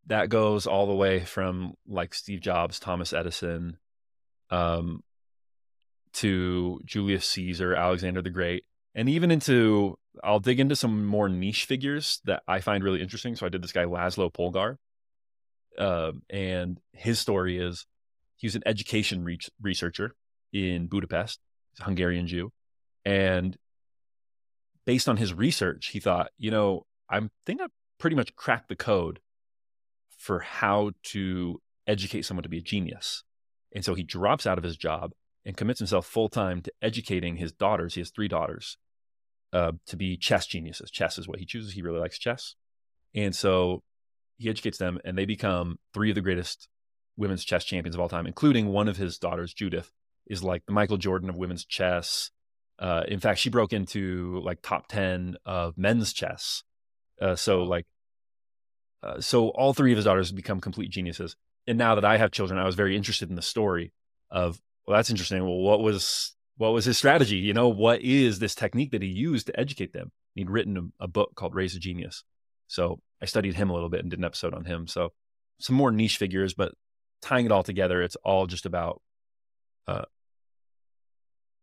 That 0.06 0.29
goes 0.29 0.67
all 0.67 0.87
the 0.87 0.94
way 0.94 1.25
from 1.25 1.75
like 1.87 2.14
Steve 2.14 2.41
Jobs, 2.41 2.79
Thomas 2.79 3.12
Edison, 3.12 3.79
um, 4.50 5.02
to 6.14 6.81
Julius 6.85 7.29
Caesar, 7.31 7.75
Alexander 7.75 8.23
the 8.23 8.31
Great, 8.31 8.64
and 8.94 9.08
even 9.08 9.31
into 9.31 9.98
I'll 10.22 10.40
dig 10.40 10.60
into 10.60 10.76
some 10.76 11.06
more 11.06 11.28
niche 11.28 11.64
figures 11.64 12.20
that 12.25 12.42
I 12.48 12.60
find 12.60 12.82
really 12.82 13.00
interesting. 13.00 13.37
So 13.37 13.46
I 13.46 13.48
did 13.48 13.62
this 13.62 13.72
guy 13.72 13.84
Laszlo 13.84 14.32
Polgar, 14.32 14.76
uh, 15.78 16.12
and 16.28 16.81
his 16.92 17.19
story 17.19 17.58
is 17.58 17.87
he 18.37 18.46
was 18.46 18.56
an 18.56 18.62
education 18.66 19.25
re- 19.25 19.38
researcher 19.60 20.14
in 20.52 20.87
Budapest, 20.88 21.38
He's 21.72 21.81
a 21.81 21.84
Hungarian 21.84 22.26
Jew, 22.26 22.52
and 23.04 23.56
based 24.84 25.08
on 25.08 25.16
his 25.16 25.32
research, 25.32 25.88
he 25.88 26.00
thought, 26.00 26.31
you 26.38 26.50
know, 26.50 26.84
I 27.08 27.20
think 27.46 27.60
I 27.60 27.66
pretty 27.98 28.16
much 28.16 28.34
cracked 28.34 28.69
the 28.69 28.76
code 28.76 29.20
for 30.19 30.40
how 30.40 30.90
to 31.04 31.60
educate 31.87 32.22
someone 32.22 32.42
to 32.42 32.48
be 32.48 32.58
a 32.58 32.62
genius. 32.62 33.22
And 33.72 33.84
so 33.84 33.94
he 33.94 34.02
drops 34.02 34.46
out 34.46 34.58
of 34.58 34.64
his 34.64 34.76
job 34.76 35.12
and 35.44 35.56
commits 35.56 35.78
himself 35.81 36.06
full 36.06 36.28
time 36.28 36.62
to 36.62 36.72
educating 36.82 37.37
his 37.37 37.52
daughters. 37.52 37.94
He 37.94 38.00
has 38.00 38.10
three 38.10 38.28
daughters 38.28 38.76
uh, 39.52 39.72
to 39.87 39.96
be 39.96 40.16
chess 40.16 40.46
geniuses. 40.46 40.90
Chess 40.90 41.19
is 41.19 41.26
what 41.26 41.38
he 41.38 41.46
chooses. 41.46 41.72
He 41.72 41.82
really 41.82 42.00
likes 42.00 42.19
chess. 42.19 42.54
And 43.14 43.34
so 43.34 43.82
he 44.37 44.49
educates 44.49 44.78
them, 44.78 44.99
and 45.04 45.18
they 45.18 45.25
become 45.25 45.78
three 45.92 46.11
of 46.11 46.14
the 46.14 46.20
greatest 46.20 46.68
women's 47.16 47.44
chess 47.44 47.64
champions 47.64 47.94
of 47.94 48.00
all 48.00 48.09
time, 48.09 48.26
including 48.26 48.68
one 48.68 48.88
of 48.88 48.97
his 48.97 49.18
daughters, 49.18 49.52
Judith, 49.52 49.90
is 50.26 50.44
like 50.44 50.64
the 50.66 50.73
Michael 50.73 50.97
Jordan 50.97 51.28
of 51.28 51.37
women's 51.37 51.64
chess. 51.64 52.30
Uh, 52.78 53.02
in 53.09 53.20
fact, 53.20 53.40
she 53.40 53.50
broke 53.50 53.73
into 53.73 54.40
like 54.44 54.62
top 54.62 54.87
10 54.88 55.37
of 55.44 55.76
men's 55.76 56.12
chess 56.12 56.62
uh, 57.20 57.37
so 57.37 57.62
like, 57.62 57.87
uh, 59.02 59.20
so 59.20 59.49
all 59.49 59.75
three 59.75 59.92
of 59.92 59.97
his 59.97 60.04
daughters 60.04 60.32
become 60.32 60.61
complete 60.61 60.90
geniuses. 60.90 61.37
And 61.66 61.78
now 61.78 61.94
that 61.94 62.04
I 62.04 62.16
have 62.16 62.30
children, 62.30 62.59
I 62.59 62.64
was 62.64 62.75
very 62.75 62.97
interested 62.97 63.28
in 63.28 63.37
the 63.37 63.42
story 63.42 63.92
of, 64.30 64.61
well, 64.87 64.96
that's 64.96 65.10
interesting. 65.10 65.42
Well, 65.42 65.58
what 65.58 65.80
was 65.80 66.34
what 66.56 66.72
was 66.72 66.84
his 66.84 66.99
strategy? 66.99 67.37
You 67.37 67.54
know, 67.54 67.68
what 67.68 68.02
is 68.02 68.38
this 68.38 68.54
technique 68.54 68.90
that 68.92 69.02
he 69.02 69.08
used 69.08 69.46
to 69.46 69.58
educate 69.58 69.92
them? 69.92 70.12
He'd 70.34 70.50
written 70.50 70.92
a, 71.00 71.04
a 71.04 71.08
book 71.08 71.34
called 71.34 71.54
Raise 71.54 71.75
a 71.75 71.78
Genius. 71.78 72.25
So 72.68 73.00
I 73.22 73.26
studied 73.26 73.54
him 73.54 73.70
a 73.70 73.75
little 73.75 73.88
bit 73.88 74.00
and 74.00 74.10
did 74.10 74.18
an 74.18 74.25
episode 74.25 74.54
on 74.54 74.64
him. 74.64 74.87
So 74.87 75.10
some 75.58 75.76
more 75.76 75.90
niche 75.90 76.18
figures, 76.18 76.54
but 76.54 76.72
tying 77.22 77.46
it 77.46 77.52
all 77.52 77.62
together, 77.62 78.02
it's 78.02 78.16
all 78.16 78.46
just 78.46 78.66
about 78.66 79.00
uh, 79.88 80.04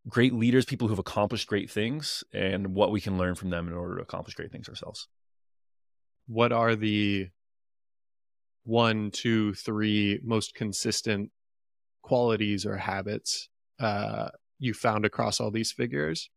great 0.07 0.33
leaders, 0.33 0.65
people 0.65 0.87
who've 0.87 0.99
accomplished 0.99 1.47
great 1.47 1.71
things, 1.71 2.23
and 2.33 2.73
what 2.73 2.91
we 2.91 2.99
can 2.99 3.17
learn 3.17 3.35
from 3.35 3.49
them 3.49 3.67
in 3.67 3.73
order 3.73 3.97
to 3.97 4.01
accomplish 4.01 4.35
great 4.35 4.51
things 4.51 4.67
ourselves 4.67 5.07
what 6.27 6.51
are 6.51 6.75
the 6.75 7.29
one, 8.65 9.11
two, 9.11 9.53
three 9.53 10.19
most 10.23 10.53
consistent 10.53 11.31
qualities 12.07 12.65
or 12.65 12.77
habits 12.77 13.49
uh, 13.79 14.29
you 14.59 14.73
found 14.73 15.05
across 15.05 15.39
all 15.39 15.51
these 15.51 15.71
figures? 15.71 16.29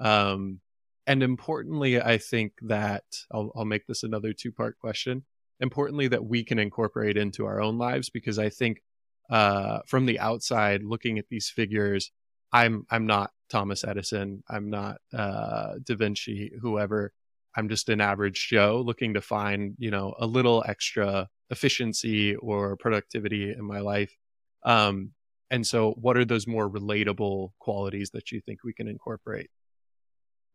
Um, 0.00 0.60
and 1.06 1.22
importantly, 1.22 2.00
I 2.00 2.18
think 2.18 2.52
that 2.62 3.04
I'll, 3.32 3.50
I'll 3.56 3.64
make 3.64 3.86
this 3.86 4.04
another 4.04 4.32
two 4.32 4.52
part 4.52 4.78
question. 4.78 5.24
Importantly, 5.58 6.08
that 6.08 6.24
we 6.24 6.44
can 6.44 6.58
incorporate 6.58 7.16
into 7.16 7.44
our 7.44 7.60
own 7.60 7.76
lives 7.76 8.08
because 8.08 8.38
I 8.38 8.48
think 8.48 8.82
uh, 9.28 9.80
from 9.86 10.06
the 10.06 10.18
outside, 10.18 10.82
looking 10.84 11.18
at 11.18 11.28
these 11.28 11.50
figures, 11.50 12.12
I'm 12.52 12.86
I'm 12.90 13.06
not 13.06 13.30
Thomas 13.48 13.84
Edison, 13.84 14.42
I'm 14.48 14.70
not 14.70 14.98
uh, 15.12 15.74
Da 15.84 15.96
Vinci, 15.96 16.52
whoever. 16.60 17.12
I'm 17.56 17.68
just 17.68 17.88
an 17.88 18.00
average 18.00 18.48
Joe 18.48 18.82
looking 18.84 19.14
to 19.14 19.20
find, 19.20 19.74
you 19.78 19.90
know, 19.90 20.14
a 20.18 20.26
little 20.26 20.64
extra 20.68 21.28
efficiency 21.50 22.36
or 22.36 22.76
productivity 22.76 23.50
in 23.50 23.64
my 23.64 23.80
life. 23.80 24.16
Um, 24.62 25.12
and 25.50 25.66
so, 25.66 25.92
what 25.92 26.16
are 26.16 26.24
those 26.24 26.46
more 26.46 26.68
relatable 26.68 27.50
qualities 27.58 28.10
that 28.10 28.30
you 28.30 28.40
think 28.40 28.60
we 28.62 28.72
can 28.72 28.88
incorporate? 28.88 29.50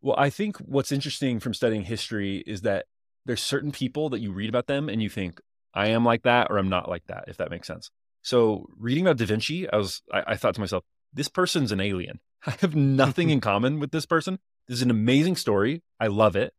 Well, 0.01 0.15
I 0.17 0.29
think 0.29 0.57
what's 0.57 0.91
interesting 0.91 1.39
from 1.39 1.53
studying 1.53 1.83
history 1.83 2.43
is 2.45 2.61
that 2.61 2.85
there's 3.25 3.41
certain 3.41 3.71
people 3.71 4.09
that 4.09 4.19
you 4.19 4.31
read 4.31 4.49
about 4.49 4.67
them 4.67 4.87
and 4.87 5.01
you 5.01 5.09
think, 5.09 5.41
I 5.73 5.87
am 5.87 6.05
like 6.05 6.23
that 6.23 6.47
or 6.49 6.57
I'm 6.57 6.69
not 6.69 6.89
like 6.89 7.05
that, 7.07 7.25
if 7.27 7.37
that 7.37 7.49
makes 7.49 7.67
sense. 7.67 7.89
So 8.21 8.67
reading 8.77 9.05
about 9.05 9.17
Da 9.17 9.25
Vinci, 9.25 9.69
I 9.69 9.75
was 9.75 10.01
I, 10.11 10.23
I 10.27 10.35
thought 10.35 10.55
to 10.55 10.61
myself, 10.61 10.83
this 11.13 11.27
person's 11.27 11.71
an 11.71 11.81
alien. 11.81 12.19
I 12.45 12.51
have 12.61 12.75
nothing 12.75 13.29
in 13.29 13.41
common 13.41 13.79
with 13.79 13.91
this 13.91 14.05
person. 14.05 14.39
This 14.67 14.77
is 14.77 14.83
an 14.83 14.91
amazing 14.91 15.35
story. 15.35 15.83
I 15.99 16.07
love 16.07 16.35
it. 16.35 16.53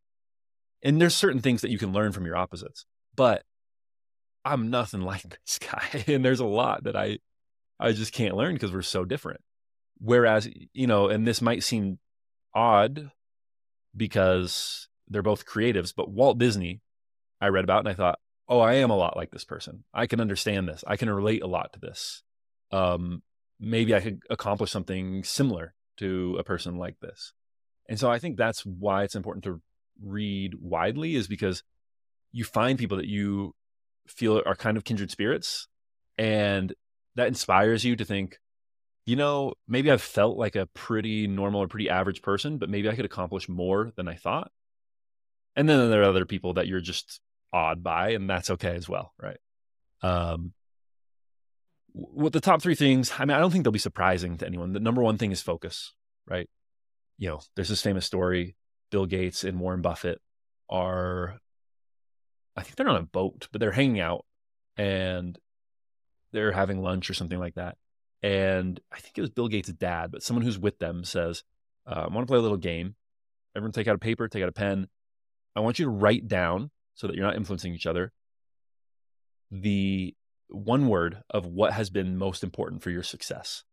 And 0.83 1.01
there's 1.01 1.15
certain 1.15 1.41
things 1.41 1.61
that 1.61 1.71
you 1.71 1.77
can 1.77 1.91
learn 1.91 2.11
from 2.11 2.25
your 2.25 2.37
opposites. 2.37 2.85
But 3.15 3.43
I'm 4.45 4.69
nothing 4.69 5.01
like 5.03 5.39
this 5.45 5.59
guy. 5.59 6.03
And 6.07 6.23
there's 6.23 6.39
a 6.39 6.45
lot 6.45 6.83
that 6.83 6.95
I 6.95 7.19
I 7.79 7.91
just 7.91 8.13
can't 8.13 8.35
learn 8.35 8.53
because 8.53 8.71
we're 8.71 8.81
so 8.81 9.05
different. 9.05 9.41
Whereas, 9.99 10.49
you 10.73 10.87
know, 10.87 11.09
and 11.09 11.27
this 11.27 11.41
might 11.41 11.63
seem 11.63 11.99
odd 12.53 13.11
because 13.95 14.87
they're 15.07 15.23
both 15.23 15.45
creatives, 15.45 15.93
but 15.95 16.11
Walt 16.11 16.37
Disney, 16.37 16.81
I 17.41 17.47
read 17.47 17.63
about 17.63 17.79
and 17.79 17.89
I 17.89 17.93
thought, 17.93 18.19
oh, 18.47 18.59
I 18.59 18.75
am 18.75 18.89
a 18.89 18.97
lot 18.97 19.17
like 19.17 19.31
this 19.31 19.45
person. 19.45 19.83
I 19.93 20.07
can 20.07 20.21
understand 20.21 20.67
this. 20.67 20.83
I 20.87 20.97
can 20.97 21.09
relate 21.09 21.43
a 21.43 21.47
lot 21.47 21.73
to 21.73 21.79
this. 21.79 22.23
Um, 22.71 23.21
maybe 23.59 23.93
I 23.95 24.01
could 24.01 24.21
accomplish 24.29 24.71
something 24.71 25.23
similar 25.23 25.73
to 25.97 26.37
a 26.39 26.43
person 26.43 26.77
like 26.77 26.99
this. 26.99 27.33
And 27.89 27.99
so 27.99 28.09
I 28.09 28.19
think 28.19 28.37
that's 28.37 28.65
why 28.65 29.03
it's 29.03 29.15
important 29.15 29.43
to 29.45 29.61
read 30.03 30.53
widely, 30.59 31.15
is 31.15 31.27
because 31.27 31.63
you 32.31 32.43
find 32.43 32.77
people 32.77 32.97
that 32.97 33.07
you 33.07 33.55
feel 34.07 34.41
are 34.45 34.55
kind 34.55 34.77
of 34.77 34.83
kindred 34.83 35.11
spirits. 35.11 35.67
And 36.17 36.73
that 37.17 37.27
inspires 37.27 37.83
you 37.83 37.95
to 37.95 38.05
think, 38.05 38.39
you 39.05 39.15
know, 39.15 39.53
maybe 39.67 39.91
I've 39.91 40.01
felt 40.01 40.37
like 40.37 40.55
a 40.55 40.67
pretty 40.67 41.27
normal 41.27 41.61
or 41.61 41.67
pretty 41.67 41.89
average 41.89 42.21
person, 42.21 42.59
but 42.59 42.69
maybe 42.69 42.89
I 42.89 42.95
could 42.95 43.05
accomplish 43.05 43.49
more 43.49 43.91
than 43.95 44.07
I 44.07 44.15
thought. 44.15 44.51
And 45.55 45.67
then 45.67 45.89
there 45.89 46.01
are 46.01 46.09
other 46.09 46.25
people 46.25 46.53
that 46.53 46.67
you're 46.67 46.79
just 46.79 47.19
awed 47.51 47.83
by, 47.83 48.11
and 48.11 48.29
that's 48.29 48.51
okay 48.51 48.75
as 48.75 48.87
well, 48.87 49.13
right? 49.19 49.39
Um, 50.03 50.53
with 51.93 52.33
the 52.33 52.39
top 52.39 52.61
three 52.61 52.75
things, 52.75 53.11
I 53.17 53.25
mean, 53.25 53.35
I 53.35 53.39
don't 53.39 53.49
think 53.49 53.63
they'll 53.63 53.71
be 53.71 53.79
surprising 53.79 54.37
to 54.37 54.45
anyone. 54.45 54.73
The 54.73 54.79
number 54.79 55.01
one 55.01 55.17
thing 55.17 55.31
is 55.31 55.41
focus, 55.41 55.93
right? 56.27 56.47
You 57.17 57.29
know, 57.29 57.41
there's 57.55 57.69
this 57.69 57.81
famous 57.81 58.05
story 58.05 58.55
Bill 58.91 59.07
Gates 59.07 59.43
and 59.43 59.59
Warren 59.59 59.81
Buffett 59.81 60.21
are, 60.69 61.39
I 62.55 62.61
think 62.61 62.75
they're 62.75 62.87
on 62.87 62.95
a 62.95 63.01
boat, 63.01 63.47
but 63.51 63.59
they're 63.59 63.71
hanging 63.71 63.99
out 63.99 64.23
and 64.77 65.39
they're 66.31 66.51
having 66.51 66.81
lunch 66.81 67.09
or 67.09 67.13
something 67.13 67.39
like 67.39 67.55
that. 67.55 67.77
And 68.23 68.79
I 68.91 68.99
think 68.99 69.17
it 69.17 69.21
was 69.21 69.29
Bill 69.29 69.47
Gates' 69.47 69.69
dad, 69.69 70.11
but 70.11 70.23
someone 70.23 70.43
who's 70.43 70.57
with 70.57 70.79
them 70.79 71.03
says, 71.03 71.43
uh, 71.85 72.05
I 72.09 72.13
want 72.13 72.27
to 72.27 72.31
play 72.31 72.39
a 72.39 72.41
little 72.41 72.57
game. 72.57 72.95
Everyone 73.55 73.71
take 73.71 73.87
out 73.87 73.95
a 73.95 73.99
paper, 73.99 74.27
take 74.27 74.43
out 74.43 74.49
a 74.49 74.53
pen. 74.53 74.87
I 75.55 75.61
want 75.61 75.79
you 75.79 75.85
to 75.85 75.91
write 75.91 76.27
down 76.27 76.71
so 76.95 77.07
that 77.07 77.15
you're 77.15 77.25
not 77.25 77.35
influencing 77.35 77.73
each 77.73 77.85
other 77.85 78.11
the 79.51 80.15
one 80.49 80.87
word 80.87 81.23
of 81.29 81.45
what 81.45 81.73
has 81.73 81.89
been 81.89 82.17
most 82.17 82.43
important 82.43 82.81
for 82.81 82.89
your 82.89 83.03
success. 83.03 83.63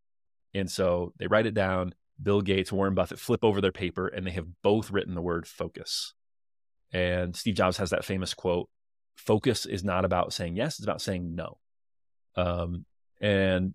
And 0.52 0.70
so 0.70 1.12
they 1.18 1.26
write 1.26 1.46
it 1.46 1.54
down. 1.54 1.94
Bill 2.22 2.42
Gates, 2.42 2.72
Warren 2.72 2.94
Buffett 2.94 3.18
flip 3.18 3.42
over 3.42 3.60
their 3.60 3.72
paper 3.72 4.06
and 4.06 4.26
they 4.26 4.30
have 4.32 4.46
both 4.62 4.90
written 4.90 5.14
the 5.14 5.22
word 5.22 5.46
focus. 5.46 6.14
And 6.92 7.34
Steve 7.34 7.56
Jobs 7.56 7.76
has 7.78 7.90
that 7.90 8.04
famous 8.04 8.34
quote 8.34 8.68
focus 9.16 9.66
is 9.66 9.84
not 9.84 10.04
about 10.04 10.32
saying 10.32 10.56
yes, 10.56 10.78
it's 10.78 10.84
about 10.84 11.00
saying 11.02 11.34
no. 11.34 11.58
Um, 12.36 12.84
and 13.20 13.74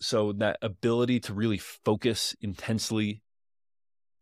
so 0.00 0.32
that 0.32 0.58
ability 0.62 1.20
to 1.20 1.34
really 1.34 1.58
focus 1.58 2.34
intensely 2.40 3.22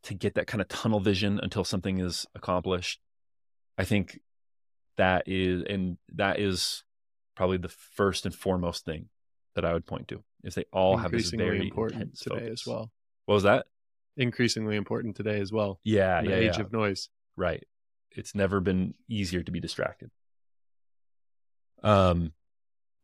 to 0.04 0.14
get 0.14 0.34
that 0.34 0.46
kind 0.46 0.60
of 0.60 0.68
tunnel 0.68 1.00
vision 1.00 1.40
until 1.42 1.64
something 1.64 1.98
is 1.98 2.26
accomplished, 2.34 3.00
I 3.76 3.84
think 3.84 4.20
that 4.96 5.24
is, 5.26 5.62
and 5.68 5.98
that 6.14 6.40
is 6.40 6.82
probably 7.36 7.58
the 7.58 7.68
first 7.68 8.26
and 8.26 8.34
foremost 8.34 8.84
thing 8.84 9.08
that 9.54 9.64
I 9.64 9.72
would 9.72 9.86
point 9.86 10.08
to 10.08 10.22
is 10.44 10.54
they 10.54 10.64
all 10.72 10.96
have 10.96 11.10
this 11.10 11.30
very 11.30 11.60
important 11.60 12.18
today 12.18 12.40
focus. 12.40 12.60
as 12.60 12.66
well. 12.66 12.90
What 13.26 13.34
was 13.34 13.42
that? 13.44 13.66
Increasingly 14.16 14.76
important 14.76 15.16
today 15.16 15.40
as 15.40 15.52
well. 15.52 15.80
Yeah, 15.84 16.22
the 16.22 16.30
yeah, 16.30 16.36
age 16.36 16.56
yeah. 16.56 16.62
of 16.62 16.72
noise. 16.72 17.08
Right. 17.36 17.64
It's 18.10 18.34
never 18.34 18.60
been 18.60 18.94
easier 19.08 19.42
to 19.42 19.52
be 19.52 19.60
distracted. 19.60 20.10
Um, 21.82 22.32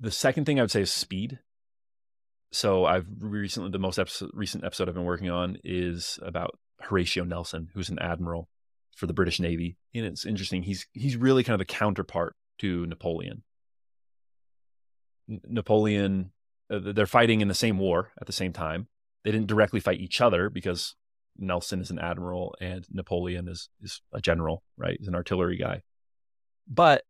the 0.00 0.10
second 0.10 0.44
thing 0.44 0.58
I 0.58 0.62
would 0.62 0.70
say 0.70 0.82
is 0.82 0.90
speed. 0.90 1.38
So 2.52 2.84
I've 2.84 3.06
recently 3.18 3.70
the 3.70 3.78
most 3.78 3.98
episode, 3.98 4.30
recent 4.32 4.64
episode 4.64 4.88
I've 4.88 4.94
been 4.94 5.04
working 5.04 5.30
on 5.30 5.56
is 5.64 6.18
about 6.22 6.58
Horatio 6.80 7.24
Nelson, 7.24 7.68
who's 7.74 7.88
an 7.88 7.98
admiral 7.98 8.48
for 8.96 9.06
the 9.06 9.12
British 9.12 9.40
Navy, 9.40 9.76
and 9.94 10.06
it's 10.06 10.24
interesting. 10.24 10.62
He's 10.62 10.86
he's 10.92 11.16
really 11.16 11.42
kind 11.42 11.54
of 11.54 11.58
the 11.66 11.72
counterpart 11.72 12.36
to 12.60 12.86
Napoleon. 12.86 13.42
Napoleon, 15.26 16.32
uh, 16.70 16.78
they're 16.80 17.06
fighting 17.06 17.40
in 17.40 17.48
the 17.48 17.54
same 17.54 17.78
war 17.78 18.12
at 18.20 18.26
the 18.26 18.32
same 18.32 18.52
time. 18.52 18.88
They 19.24 19.32
didn't 19.32 19.48
directly 19.48 19.80
fight 19.80 20.00
each 20.00 20.20
other 20.20 20.50
because 20.50 20.94
Nelson 21.36 21.80
is 21.80 21.90
an 21.90 21.98
admiral 21.98 22.54
and 22.60 22.86
Napoleon 22.90 23.48
is 23.48 23.68
is 23.82 24.00
a 24.12 24.20
general, 24.20 24.62
right? 24.76 24.96
He's 24.98 25.08
an 25.08 25.14
artillery 25.14 25.56
guy. 25.56 25.82
But 26.68 27.02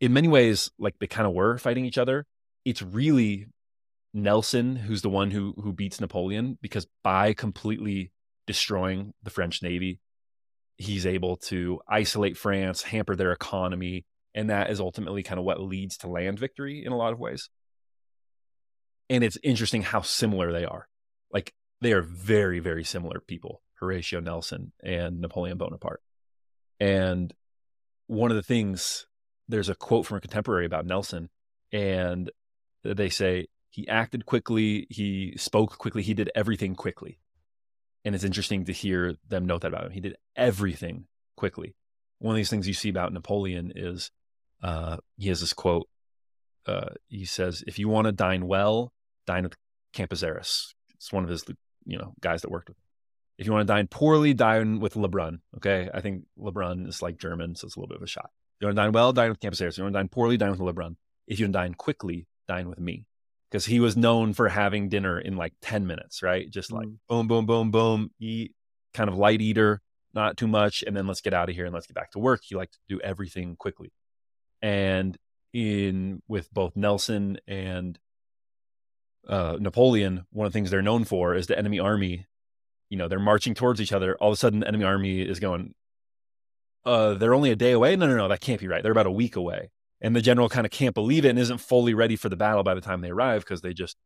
in 0.00 0.12
many 0.12 0.28
ways, 0.28 0.70
like 0.78 0.98
they 0.98 1.06
kind 1.06 1.26
of 1.26 1.34
were 1.34 1.58
fighting 1.58 1.84
each 1.84 1.98
other. 1.98 2.26
It's 2.64 2.82
really 2.82 3.46
Nelson 4.12 4.74
who's 4.76 5.02
the 5.02 5.10
one 5.10 5.30
who 5.30 5.54
who 5.62 5.72
beats 5.72 6.00
Napoleon 6.00 6.58
because 6.60 6.86
by 7.04 7.32
completely 7.32 8.10
destroying 8.46 9.12
the 9.22 9.30
French 9.30 9.62
navy, 9.62 10.00
he's 10.76 11.06
able 11.06 11.36
to 11.36 11.80
isolate 11.88 12.36
France, 12.36 12.82
hamper 12.82 13.14
their 13.14 13.32
economy, 13.32 14.04
and 14.34 14.50
that 14.50 14.70
is 14.70 14.80
ultimately 14.80 15.22
kind 15.22 15.38
of 15.38 15.44
what 15.44 15.60
leads 15.60 15.98
to 15.98 16.08
land 16.08 16.38
victory 16.38 16.84
in 16.84 16.92
a 16.92 16.96
lot 16.96 17.12
of 17.12 17.18
ways. 17.18 17.50
And 19.08 19.22
it's 19.22 19.38
interesting 19.42 19.82
how 19.82 20.02
similar 20.02 20.52
they 20.52 20.64
are. 20.64 20.88
Like 21.32 21.52
they 21.80 21.92
are 21.92 22.02
very, 22.02 22.60
very 22.60 22.84
similar 22.84 23.20
people, 23.20 23.62
Horatio 23.74 24.20
Nelson 24.20 24.72
and 24.82 25.20
Napoleon 25.20 25.58
Bonaparte. 25.58 26.02
And 26.78 27.32
one 28.06 28.30
of 28.30 28.36
the 28.36 28.42
things, 28.42 29.06
there's 29.50 29.68
a 29.68 29.74
quote 29.74 30.06
from 30.06 30.18
a 30.18 30.20
contemporary 30.20 30.66
about 30.66 30.86
Nelson, 30.86 31.28
and 31.72 32.30
they 32.84 33.08
say, 33.08 33.46
he 33.70 33.86
acted 33.88 34.26
quickly, 34.26 34.86
he 34.90 35.34
spoke 35.36 35.78
quickly, 35.78 36.02
he 36.02 36.14
did 36.14 36.30
everything 36.34 36.74
quickly. 36.74 37.18
And 38.04 38.14
it's 38.14 38.24
interesting 38.24 38.64
to 38.64 38.72
hear 38.72 39.14
them 39.28 39.46
note 39.46 39.60
that 39.62 39.68
about 39.68 39.86
him. 39.86 39.92
He 39.92 40.00
did 40.00 40.16
everything 40.34 41.06
quickly. 41.36 41.76
One 42.18 42.34
of 42.34 42.36
these 42.36 42.50
things 42.50 42.66
you 42.66 42.74
see 42.74 42.88
about 42.88 43.12
Napoleon 43.12 43.72
is 43.76 44.10
uh, 44.62 44.96
he 45.16 45.28
has 45.28 45.40
this 45.40 45.52
quote. 45.52 45.88
Uh, 46.66 46.90
he 47.08 47.24
says, 47.24 47.62
"If 47.66 47.78
you 47.78 47.88
want 47.88 48.06
to 48.06 48.12
dine 48.12 48.46
well, 48.46 48.92
dine 49.26 49.44
with 49.44 49.56
Cambacérès." 49.94 50.74
It's 50.96 51.12
one 51.12 51.24
of 51.24 51.30
his, 51.30 51.44
you 51.86 51.98
know, 51.98 52.12
guys 52.20 52.42
that 52.42 52.50
worked 52.50 52.68
with. 52.68 52.76
Him. 52.76 52.82
If 53.38 53.46
you 53.46 53.52
want 53.52 53.66
to 53.66 53.72
dine 53.72 53.86
poorly, 53.86 54.34
dine 54.34 54.80
with 54.80 54.94
Lebrun. 54.94 55.40
Okay, 55.56 55.88
I 55.92 56.00
think 56.00 56.24
Lebrun 56.38 56.86
is 56.86 57.00
like 57.00 57.18
German, 57.18 57.54
so 57.54 57.66
it's 57.66 57.76
a 57.76 57.80
little 57.80 57.88
bit 57.88 57.96
of 57.96 58.02
a 58.02 58.06
shot. 58.06 58.30
You 58.60 58.66
want 58.66 58.76
to 58.76 58.82
dine 58.82 58.92
well, 58.92 59.12
dine 59.12 59.30
with 59.30 59.40
Cambacérès. 59.40 59.68
If 59.68 59.78
you 59.78 59.84
want 59.84 59.94
to 59.94 59.98
dine 59.98 60.08
poorly, 60.08 60.36
dine 60.36 60.50
with 60.50 60.60
Lebrun. 60.60 60.96
If 61.26 61.38
you 61.38 61.46
want 61.46 61.54
to 61.54 61.58
dine 61.58 61.74
quickly, 61.74 62.26
dine 62.46 62.68
with 62.68 62.78
me, 62.78 63.06
because 63.50 63.64
he 63.64 63.80
was 63.80 63.96
known 63.96 64.34
for 64.34 64.48
having 64.48 64.88
dinner 64.88 65.18
in 65.18 65.36
like 65.36 65.54
ten 65.62 65.86
minutes, 65.86 66.22
right? 66.22 66.50
Just 66.50 66.70
like 66.72 66.88
mm. 66.88 66.96
boom, 67.08 67.26
boom, 67.28 67.46
boom, 67.46 67.70
boom, 67.70 68.10
eat, 68.20 68.54
kind 68.92 69.08
of 69.08 69.16
light 69.16 69.40
eater, 69.40 69.80
not 70.12 70.36
too 70.36 70.48
much, 70.48 70.84
and 70.86 70.96
then 70.96 71.06
let's 71.06 71.20
get 71.20 71.34
out 71.34 71.48
of 71.48 71.54
here 71.54 71.64
and 71.64 71.74
let's 71.74 71.86
get 71.86 71.94
back 71.94 72.10
to 72.12 72.18
work. 72.18 72.40
He 72.42 72.54
liked 72.54 72.74
to 72.74 72.78
do 72.88 73.00
everything 73.00 73.56
quickly 73.56 73.92
and 74.62 75.16
in 75.52 76.22
with 76.28 76.52
both 76.52 76.76
Nelson 76.76 77.38
and 77.46 77.98
uh, 79.28 79.56
Napoleon, 79.60 80.26
one 80.30 80.46
of 80.46 80.52
the 80.52 80.56
things 80.56 80.70
they're 80.70 80.82
known 80.82 81.04
for 81.04 81.34
is 81.34 81.46
the 81.46 81.58
enemy 81.58 81.78
army. 81.78 82.26
You 82.88 82.98
know, 82.98 83.08
they're 83.08 83.18
marching 83.18 83.54
towards 83.54 83.80
each 83.80 83.92
other. 83.92 84.16
All 84.16 84.30
of 84.30 84.34
a 84.34 84.36
sudden, 84.36 84.60
the 84.60 84.68
enemy 84.68 84.84
army 84.84 85.20
is 85.20 85.38
going. 85.38 85.74
Uh, 86.84 87.14
they're 87.14 87.34
only 87.34 87.50
a 87.50 87.56
day 87.56 87.72
away. 87.72 87.96
No, 87.96 88.06
no, 88.06 88.16
no, 88.16 88.28
that 88.28 88.40
can't 88.40 88.60
be 88.60 88.68
right. 88.68 88.82
They're 88.82 88.92
about 88.92 89.06
a 89.06 89.10
week 89.10 89.36
away, 89.36 89.70
and 90.00 90.16
the 90.16 90.22
general 90.22 90.48
kind 90.48 90.66
of 90.66 90.70
can't 90.70 90.94
believe 90.94 91.24
it 91.24 91.30
and 91.30 91.38
isn't 91.38 91.58
fully 91.58 91.94
ready 91.94 92.16
for 92.16 92.28
the 92.28 92.36
battle 92.36 92.62
by 92.62 92.74
the 92.74 92.80
time 92.80 93.00
they 93.00 93.10
arrive 93.10 93.42
because 93.42 93.60
they 93.60 93.74
just 93.74 93.96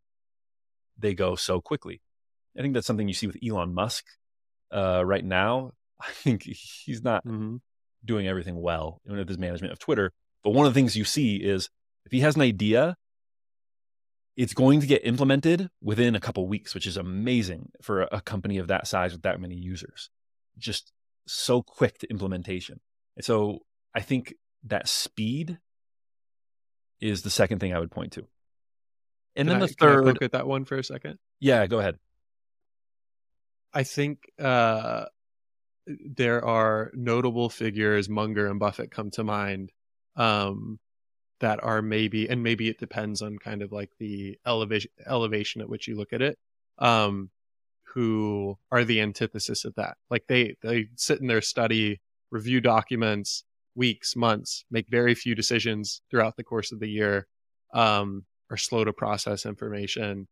they 0.99 1.15
go 1.15 1.37
so 1.37 1.61
quickly. 1.61 2.01
I 2.57 2.63
think 2.63 2.75
that's 2.75 2.87
something 2.87 3.09
you 3.09 3.15
see 3.15 3.27
with 3.27 3.39
Elon 3.45 3.75
Musk 3.75 4.05
uh, 4.73 5.03
right 5.05 5.25
now. 5.25 5.73
I 6.01 6.11
think 6.11 6.43
he's 6.43 7.03
not 7.03 7.25
mm-hmm. 7.25 7.57
doing 8.05 8.27
everything 8.27 8.61
well 8.61 9.01
with 9.07 9.29
his 9.29 9.39
management 9.39 9.73
of 9.73 9.79
Twitter. 9.79 10.13
But 10.43 10.51
one 10.51 10.67
of 10.67 10.75
the 10.75 10.79
things 10.79 10.97
you 10.97 11.05
see 11.05 11.37
is 11.37 11.71
if 12.05 12.13
he 12.13 12.21
has 12.21 12.37
an 12.37 12.43
idea, 12.43 12.97
it's 14.37 14.53
going 14.53 14.81
to 14.81 14.87
get 14.87 15.07
implemented 15.07 15.71
within 15.81 16.15
a 16.15 16.21
couple 16.21 16.47
weeks, 16.47 16.75
which 16.75 16.87
is 16.87 16.97
amazing 16.97 17.71
for 17.81 18.03
a 18.03 18.21
company 18.21 18.59
of 18.59 18.67
that 18.69 18.87
size 18.87 19.13
with 19.13 19.23
that 19.23 19.41
many 19.41 19.55
users. 19.55 20.11
Just 20.59 20.93
so 21.27 21.63
quick 21.63 21.99
to 21.99 22.11
implementation. 22.11 22.81
And 23.17 23.25
so 23.25 23.61
I 23.95 24.01
think 24.01 24.35
that 24.65 24.89
speed 24.89 25.59
is 27.01 27.23
the 27.23 27.31
second 27.31 27.59
thing 27.59 27.75
I 27.75 27.79
would 27.79 27.91
point 27.91 28.13
to. 28.13 28.27
And 29.37 29.49
can 29.49 29.59
then 29.59 29.63
I, 29.63 29.67
the 29.67 29.73
third. 29.73 30.05
look 30.05 30.23
at 30.23 30.33
that 30.33 30.47
one 30.47 30.65
for 30.65 30.77
a 30.77 30.85
second. 30.85 31.19
Yeah, 31.41 31.67
go 31.67 31.79
ahead. 31.79 31.99
I 33.73 33.83
think 33.83 34.21
uh, 34.39 35.07
there 35.87 36.45
are 36.45 36.93
notable 36.95 37.51
figures, 37.51 38.09
Munger 38.09 38.47
and 38.47 38.61
Buffett 38.61 38.91
come 38.91 39.11
to 39.13 39.25
mind, 39.25 39.73
um, 40.17 40.79
that 41.41 41.63
are 41.63 41.83
maybe, 41.83 42.29
and 42.29 42.43
maybe 42.43 42.69
it 42.69 42.79
depends 42.79 43.21
on 43.21 43.37
kind 43.39 43.63
of 43.63 43.73
like 43.73 43.91
the 43.99 44.39
elevation 44.47 44.91
elevation 45.07 45.61
at 45.61 45.69
which 45.69 45.89
you 45.89 45.97
look 45.97 46.13
at 46.13 46.23
it, 46.23 46.39
um, 46.79 47.31
who 47.95 48.59
are 48.73 48.85
the 48.85 49.01
antithesis 49.01 49.65
of 49.65 49.75
that. 49.77 49.97
Like 50.11 50.25
they 50.29 50.57
they 50.63 50.89
sit 50.97 51.21
in 51.21 51.29
their 51.29 51.41
study, 51.41 52.01
review 52.31 52.61
documents, 52.61 53.45
weeks, 53.75 54.17
months, 54.17 54.65
make 54.71 54.89
very 54.89 55.15
few 55.15 55.35
decisions 55.35 56.03
throughout 56.11 56.37
the 56.37 56.45
course 56.45 56.73
of 56.73 56.81
the 56.81 56.89
year, 56.89 57.29
um, 57.73 58.25
are 58.51 58.57
slow 58.57 58.85
to 58.85 58.93
process 58.93 59.47
information. 59.47 60.27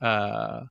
Uh, 0.00 0.62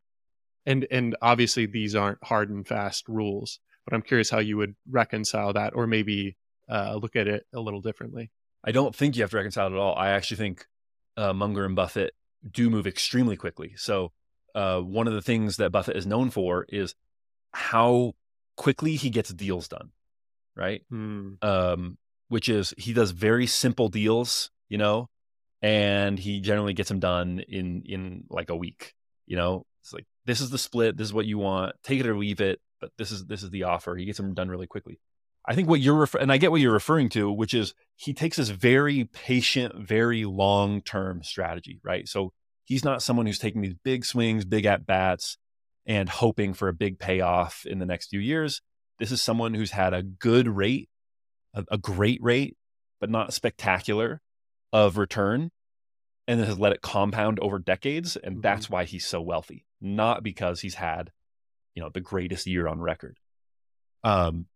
and 0.66 0.88
and 0.90 1.16
obviously 1.22 1.66
these 1.68 1.96
aren't 1.96 2.24
hard 2.24 2.50
and 2.50 2.68
fast 2.68 3.08
rules, 3.08 3.60
but 3.86 3.94
I'm 3.94 4.02
curious 4.02 4.30
how 4.30 4.40
you 4.40 4.58
would 4.58 4.76
reconcile 4.90 5.54
that, 5.54 5.74
or 5.76 5.86
maybe 5.86 6.36
uh, 6.70 6.96
look 6.96 7.16
at 7.16 7.28
it 7.28 7.46
a 7.54 7.60
little 7.60 7.82
differently. 7.82 8.32
I 8.64 8.72
don't 8.72 8.96
think 8.96 9.16
you 9.16 9.24
have 9.24 9.32
to 9.32 9.38
reconcile 9.38 9.68
it 9.68 9.74
at 9.74 9.80
all. 9.80 9.96
I 9.96 10.10
actually 10.10 10.38
think 10.38 10.66
uh, 11.16 11.34
Munger 11.34 11.66
and 11.66 11.76
Buffett 11.76 12.14
do 12.50 12.70
move 12.70 12.88
extremely 12.88 13.36
quickly. 13.36 13.74
So 13.76 14.14
uh, 14.56 14.80
one 14.80 15.08
of 15.08 15.14
the 15.14 15.22
things 15.22 15.58
that 15.58 15.72
Buffett 15.72 15.98
is 15.98 16.06
known 16.06 16.30
for 16.30 16.66
is 16.70 16.96
how 17.52 18.14
quickly 18.56 18.96
he 18.96 19.10
gets 19.10 19.34
deals 19.34 19.68
done, 19.68 19.92
right? 20.56 20.84
Hmm. 20.90 21.34
Um, 21.42 21.98
which 22.30 22.50
is 22.50 22.74
he 22.78 22.94
does 22.94 23.12
very 23.12 23.48
simple 23.48 23.90
deals, 23.90 24.50
you 24.70 24.78
know, 24.78 25.10
and 25.62 26.18
he 26.18 26.42
generally 26.42 26.74
gets 26.74 26.90
them 26.90 27.00
done 27.00 27.40
in 27.48 27.84
in 27.86 28.24
like 28.30 28.50
a 28.50 28.56
week. 28.56 28.94
You 29.26 29.38
know, 29.38 29.66
it's 29.82 29.94
like 29.94 30.06
this 30.26 30.42
is 30.42 30.50
the 30.50 30.58
split, 30.58 30.98
this 30.98 31.08
is 31.08 31.14
what 31.14 31.26
you 31.26 31.38
want, 31.38 31.76
take 31.84 32.00
it 32.00 32.08
or 32.08 32.18
leave 32.18 32.42
it, 32.42 32.60
but 32.80 32.92
this 32.98 33.12
is 33.12 33.26
this 33.26 33.44
is 33.44 33.50
the 33.50 33.64
offer. 33.64 33.96
He 33.96 34.06
gets 34.06 34.18
them 34.18 34.34
done 34.34 34.50
really 34.50 34.68
quickly. 34.68 35.00
I 35.46 35.56
think 35.56 35.68
what 35.68 35.82
you're 35.82 35.96
refer- 35.96 36.20
and 36.20 36.32
I 36.32 36.38
get 36.38 36.52
what 36.52 36.62
you're 36.62 36.72
referring 36.72 37.10
to, 37.10 37.32
which 37.32 37.54
is 37.54 37.74
he 37.96 38.14
takes 38.14 38.38
this 38.38 38.50
very 38.50 39.06
patient, 39.06 39.76
very 39.76 40.26
long 40.26 40.82
term 40.82 41.22
strategy, 41.24 41.80
right? 41.84 42.08
So 42.08 42.34
he's 42.64 42.84
not 42.84 43.02
someone 43.02 43.26
who's 43.26 43.40
taking 43.40 43.62
these 43.62 43.76
big 43.84 44.06
swings, 44.06 44.46
big 44.46 44.66
at 44.66 44.86
bats, 44.86 45.38
and 45.86 46.08
hoping 46.10 46.54
for 46.54 46.68
a 46.68 46.74
big 46.74 47.00
payoff 47.00 47.66
in 47.66 47.80
the 47.80 47.86
next 47.86 48.08
few 48.10 48.20
years. 48.20 48.62
This 49.00 49.12
is 49.12 49.22
someone 49.22 49.54
who's 49.54 49.72
had 49.72 49.94
a 49.94 50.04
good 50.04 50.48
rate 50.48 50.90
a, 51.54 51.64
a 51.72 51.78
great 51.78 52.20
rate, 52.22 52.58
but 53.00 53.10
not 53.10 53.34
spectacular 53.34 54.22
of 54.72 54.98
return 54.98 55.52
and 56.28 56.40
has 56.40 56.58
let 56.58 56.74
it 56.74 56.82
compound 56.82 57.40
over 57.42 57.60
decades. 57.60 58.16
And 58.16 58.38
Mhm. 58.38 58.42
that's 58.42 58.70
why 58.70 58.86
he's 58.86 59.06
so 59.06 59.22
wealthy, 59.22 59.66
not 59.80 60.24
because 60.24 60.62
he's 60.62 60.76
had, 60.76 61.12
you 61.76 61.84
know, 61.84 61.90
the 61.90 62.02
greatest 62.02 62.48
year 62.48 62.68
on 62.68 62.80
record. 62.80 63.20
Um, 64.04 64.48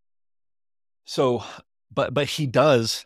so, 1.05 1.43
but, 1.93 2.13
but 2.13 2.27
he 2.27 2.47
does, 2.47 3.05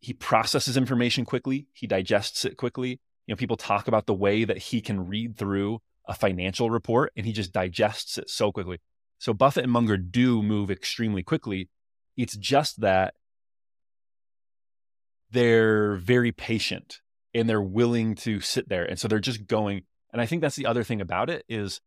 he 0.00 0.12
processes 0.12 0.76
information 0.76 1.24
quickly. 1.24 1.68
He 1.74 1.86
digests 1.86 2.44
it 2.44 2.56
quickly. 2.56 3.00
You 3.30 3.34
know, 3.34 3.38
people 3.38 3.56
talk 3.56 3.86
about 3.86 4.06
the 4.06 4.12
way 4.12 4.42
that 4.42 4.58
he 4.58 4.80
can 4.80 5.06
read 5.06 5.36
through 5.36 5.78
a 6.08 6.14
financial 6.14 6.68
report 6.68 7.12
and 7.16 7.24
he 7.24 7.32
just 7.32 7.52
digests 7.52 8.18
it 8.18 8.28
so 8.28 8.50
quickly. 8.50 8.80
So 9.20 9.32
Buffett 9.32 9.62
and 9.62 9.72
Munger 9.72 9.96
do 9.96 10.42
move 10.42 10.68
extremely 10.68 11.22
quickly. 11.22 11.68
It's 12.16 12.36
just 12.36 12.80
that 12.80 13.14
they're 15.30 15.94
very 15.94 16.32
patient 16.32 17.02
and 17.32 17.48
they're 17.48 17.62
willing 17.62 18.16
to 18.16 18.40
sit 18.40 18.68
there. 18.68 18.84
And 18.84 18.98
so 18.98 19.06
they're 19.06 19.20
just 19.20 19.46
going. 19.46 19.82
And 20.12 20.20
I 20.20 20.26
think 20.26 20.42
that's 20.42 20.56
the 20.56 20.66
other 20.66 20.82
thing 20.82 21.00
about 21.00 21.30
it 21.30 21.44
is, 21.48 21.80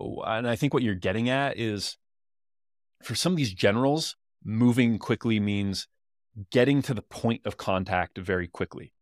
oh, 0.00 0.20
and 0.22 0.48
I 0.48 0.56
think 0.56 0.74
what 0.74 0.82
you're 0.82 0.96
getting 0.96 1.28
at 1.28 1.60
is 1.60 1.96
for 3.04 3.14
some 3.14 3.34
of 3.34 3.36
these 3.36 3.54
generals, 3.54 4.16
moving 4.42 4.98
quickly 4.98 5.38
means 5.38 5.86
getting 6.50 6.82
to 6.82 6.92
the 6.92 7.02
point 7.02 7.42
of 7.44 7.56
contact 7.56 8.18
very 8.18 8.48
quickly 8.48 8.93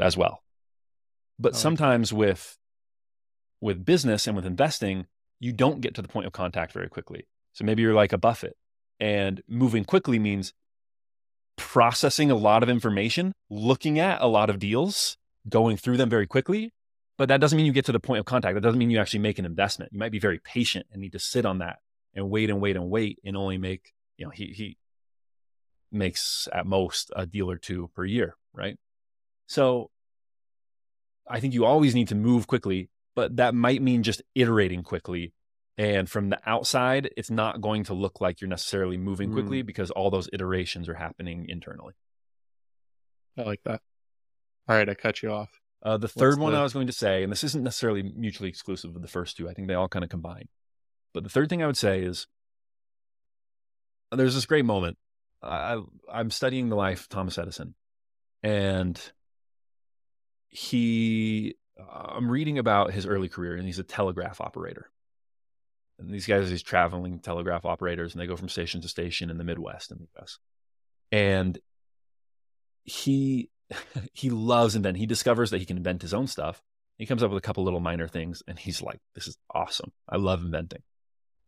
as 0.00 0.16
well. 0.16 0.42
But 1.38 1.52
oh, 1.52 1.56
like 1.56 1.62
sometimes 1.62 2.12
with 2.12 2.56
with 3.60 3.84
business 3.84 4.26
and 4.26 4.36
with 4.36 4.46
investing, 4.46 5.06
you 5.40 5.52
don't 5.52 5.80
get 5.80 5.94
to 5.94 6.02
the 6.02 6.08
point 6.08 6.26
of 6.26 6.32
contact 6.32 6.72
very 6.72 6.88
quickly. 6.88 7.26
So 7.52 7.64
maybe 7.64 7.82
you're 7.82 7.94
like 7.94 8.12
a 8.12 8.18
Buffett 8.18 8.56
and 9.00 9.42
moving 9.48 9.84
quickly 9.84 10.18
means 10.18 10.52
processing 11.56 12.30
a 12.30 12.36
lot 12.36 12.62
of 12.62 12.68
information, 12.68 13.32
looking 13.50 13.98
at 13.98 14.20
a 14.20 14.26
lot 14.26 14.50
of 14.50 14.58
deals, 14.58 15.16
going 15.48 15.76
through 15.76 15.96
them 15.96 16.08
very 16.08 16.26
quickly. 16.26 16.72
But 17.16 17.28
that 17.28 17.40
doesn't 17.40 17.56
mean 17.56 17.66
you 17.66 17.72
get 17.72 17.84
to 17.86 17.92
the 17.92 18.00
point 18.00 18.20
of 18.20 18.26
contact. 18.26 18.54
That 18.54 18.60
doesn't 18.60 18.78
mean 18.78 18.90
you 18.90 19.00
actually 19.00 19.20
make 19.20 19.40
an 19.40 19.44
investment. 19.44 19.92
You 19.92 19.98
might 19.98 20.12
be 20.12 20.20
very 20.20 20.38
patient 20.38 20.86
and 20.92 21.00
need 21.00 21.12
to 21.12 21.18
sit 21.18 21.44
on 21.44 21.58
that 21.58 21.78
and 22.14 22.30
wait 22.30 22.48
and 22.48 22.60
wait 22.60 22.76
and 22.76 22.88
wait 22.88 23.18
and 23.24 23.36
only 23.36 23.58
make, 23.58 23.92
you 24.16 24.24
know, 24.24 24.30
he 24.30 24.46
he 24.46 24.78
makes 25.90 26.46
at 26.52 26.64
most 26.64 27.10
a 27.16 27.26
deal 27.26 27.50
or 27.50 27.56
two 27.56 27.90
per 27.94 28.04
year, 28.04 28.36
right? 28.52 28.78
So 29.48 29.90
I 31.28 31.40
think 31.40 31.52
you 31.54 31.64
always 31.64 31.94
need 31.94 32.08
to 32.08 32.14
move 32.14 32.46
quickly, 32.46 32.88
but 33.16 33.36
that 33.36 33.54
might 33.54 33.82
mean 33.82 34.02
just 34.04 34.22
iterating 34.34 34.82
quickly. 34.84 35.32
And 35.76 36.08
from 36.10 36.28
the 36.30 36.38
outside, 36.44 37.10
it's 37.16 37.30
not 37.30 37.60
going 37.60 37.84
to 37.84 37.94
look 37.94 38.20
like 38.20 38.40
you're 38.40 38.48
necessarily 38.48 38.96
moving 38.96 39.32
quickly 39.32 39.62
because 39.62 39.90
all 39.90 40.10
those 40.10 40.28
iterations 40.32 40.88
are 40.88 40.94
happening 40.94 41.46
internally. 41.48 41.94
I 43.36 43.42
like 43.42 43.60
that. 43.64 43.80
All 44.68 44.76
right, 44.76 44.88
I 44.88 44.94
cut 44.94 45.22
you 45.22 45.30
off. 45.32 45.50
Uh, 45.82 45.96
the 45.96 46.08
third 46.08 46.38
one 46.40 46.52
the- 46.52 46.58
I 46.58 46.62
was 46.64 46.72
going 46.72 46.88
to 46.88 46.92
say, 46.92 47.22
and 47.22 47.30
this 47.30 47.44
isn't 47.44 47.62
necessarily 47.62 48.02
mutually 48.02 48.48
exclusive 48.48 48.96
of 48.96 49.02
the 49.02 49.08
first 49.08 49.36
two, 49.36 49.48
I 49.48 49.54
think 49.54 49.68
they 49.68 49.74
all 49.74 49.88
kind 49.88 50.04
of 50.04 50.10
combine. 50.10 50.48
But 51.14 51.22
the 51.22 51.30
third 51.30 51.48
thing 51.48 51.62
I 51.62 51.66
would 51.66 51.76
say 51.76 52.00
is 52.02 52.26
there's 54.10 54.34
this 54.34 54.46
great 54.46 54.64
moment. 54.64 54.98
I- 55.42 55.80
I'm 56.12 56.30
studying 56.30 56.68
the 56.68 56.76
life 56.76 57.02
of 57.02 57.08
Thomas 57.08 57.38
Edison, 57.38 57.76
and 58.42 59.00
he, 60.50 61.56
uh, 61.78 62.12
I'm 62.16 62.30
reading 62.30 62.58
about 62.58 62.92
his 62.92 63.06
early 63.06 63.28
career, 63.28 63.56
and 63.56 63.66
he's 63.66 63.78
a 63.78 63.84
telegraph 63.84 64.40
operator. 64.40 64.90
And 65.98 66.12
these 66.12 66.26
guys 66.26 66.44
are 66.44 66.50
these 66.50 66.62
traveling 66.62 67.18
telegraph 67.18 67.64
operators, 67.64 68.14
and 68.14 68.22
they 68.22 68.26
go 68.26 68.36
from 68.36 68.48
station 68.48 68.80
to 68.82 68.88
station 68.88 69.30
in 69.30 69.38
the 69.38 69.44
Midwest 69.44 69.90
in 69.90 69.98
the 69.98 70.08
US. 70.16 70.38
And 71.10 71.58
he 72.84 73.50
he 74.12 74.30
loves 74.30 74.76
inventing. 74.76 75.00
He 75.00 75.06
discovers 75.06 75.50
that 75.50 75.58
he 75.58 75.66
can 75.66 75.76
invent 75.76 76.02
his 76.02 76.14
own 76.14 76.26
stuff. 76.26 76.62
He 76.96 77.06
comes 77.06 77.22
up 77.22 77.30
with 77.30 77.38
a 77.38 77.46
couple 77.46 77.64
little 77.64 77.80
minor 77.80 78.08
things, 78.08 78.42
and 78.46 78.58
he's 78.58 78.82
like, 78.82 79.00
"This 79.14 79.26
is 79.26 79.36
awesome. 79.52 79.92
I 80.08 80.16
love 80.16 80.42
inventing." 80.42 80.82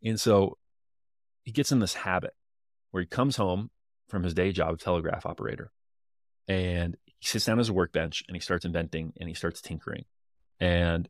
And 0.04 0.20
so 0.20 0.58
he 1.44 1.52
gets 1.52 1.72
in 1.72 1.80
this 1.80 1.94
habit 1.94 2.34
where 2.90 3.02
he 3.02 3.06
comes 3.06 3.36
home 3.36 3.70
from 4.08 4.22
his 4.24 4.34
day 4.34 4.52
job, 4.52 4.78
telegraph 4.78 5.26
operator, 5.26 5.70
and 6.48 6.96
he 7.20 7.28
sits 7.28 7.44
down 7.44 7.58
at 7.58 7.60
his 7.60 7.70
workbench 7.70 8.24
and 8.26 8.36
he 8.36 8.40
starts 8.40 8.64
inventing 8.64 9.12
and 9.20 9.28
he 9.28 9.34
starts 9.34 9.60
tinkering, 9.60 10.04
and 10.58 11.08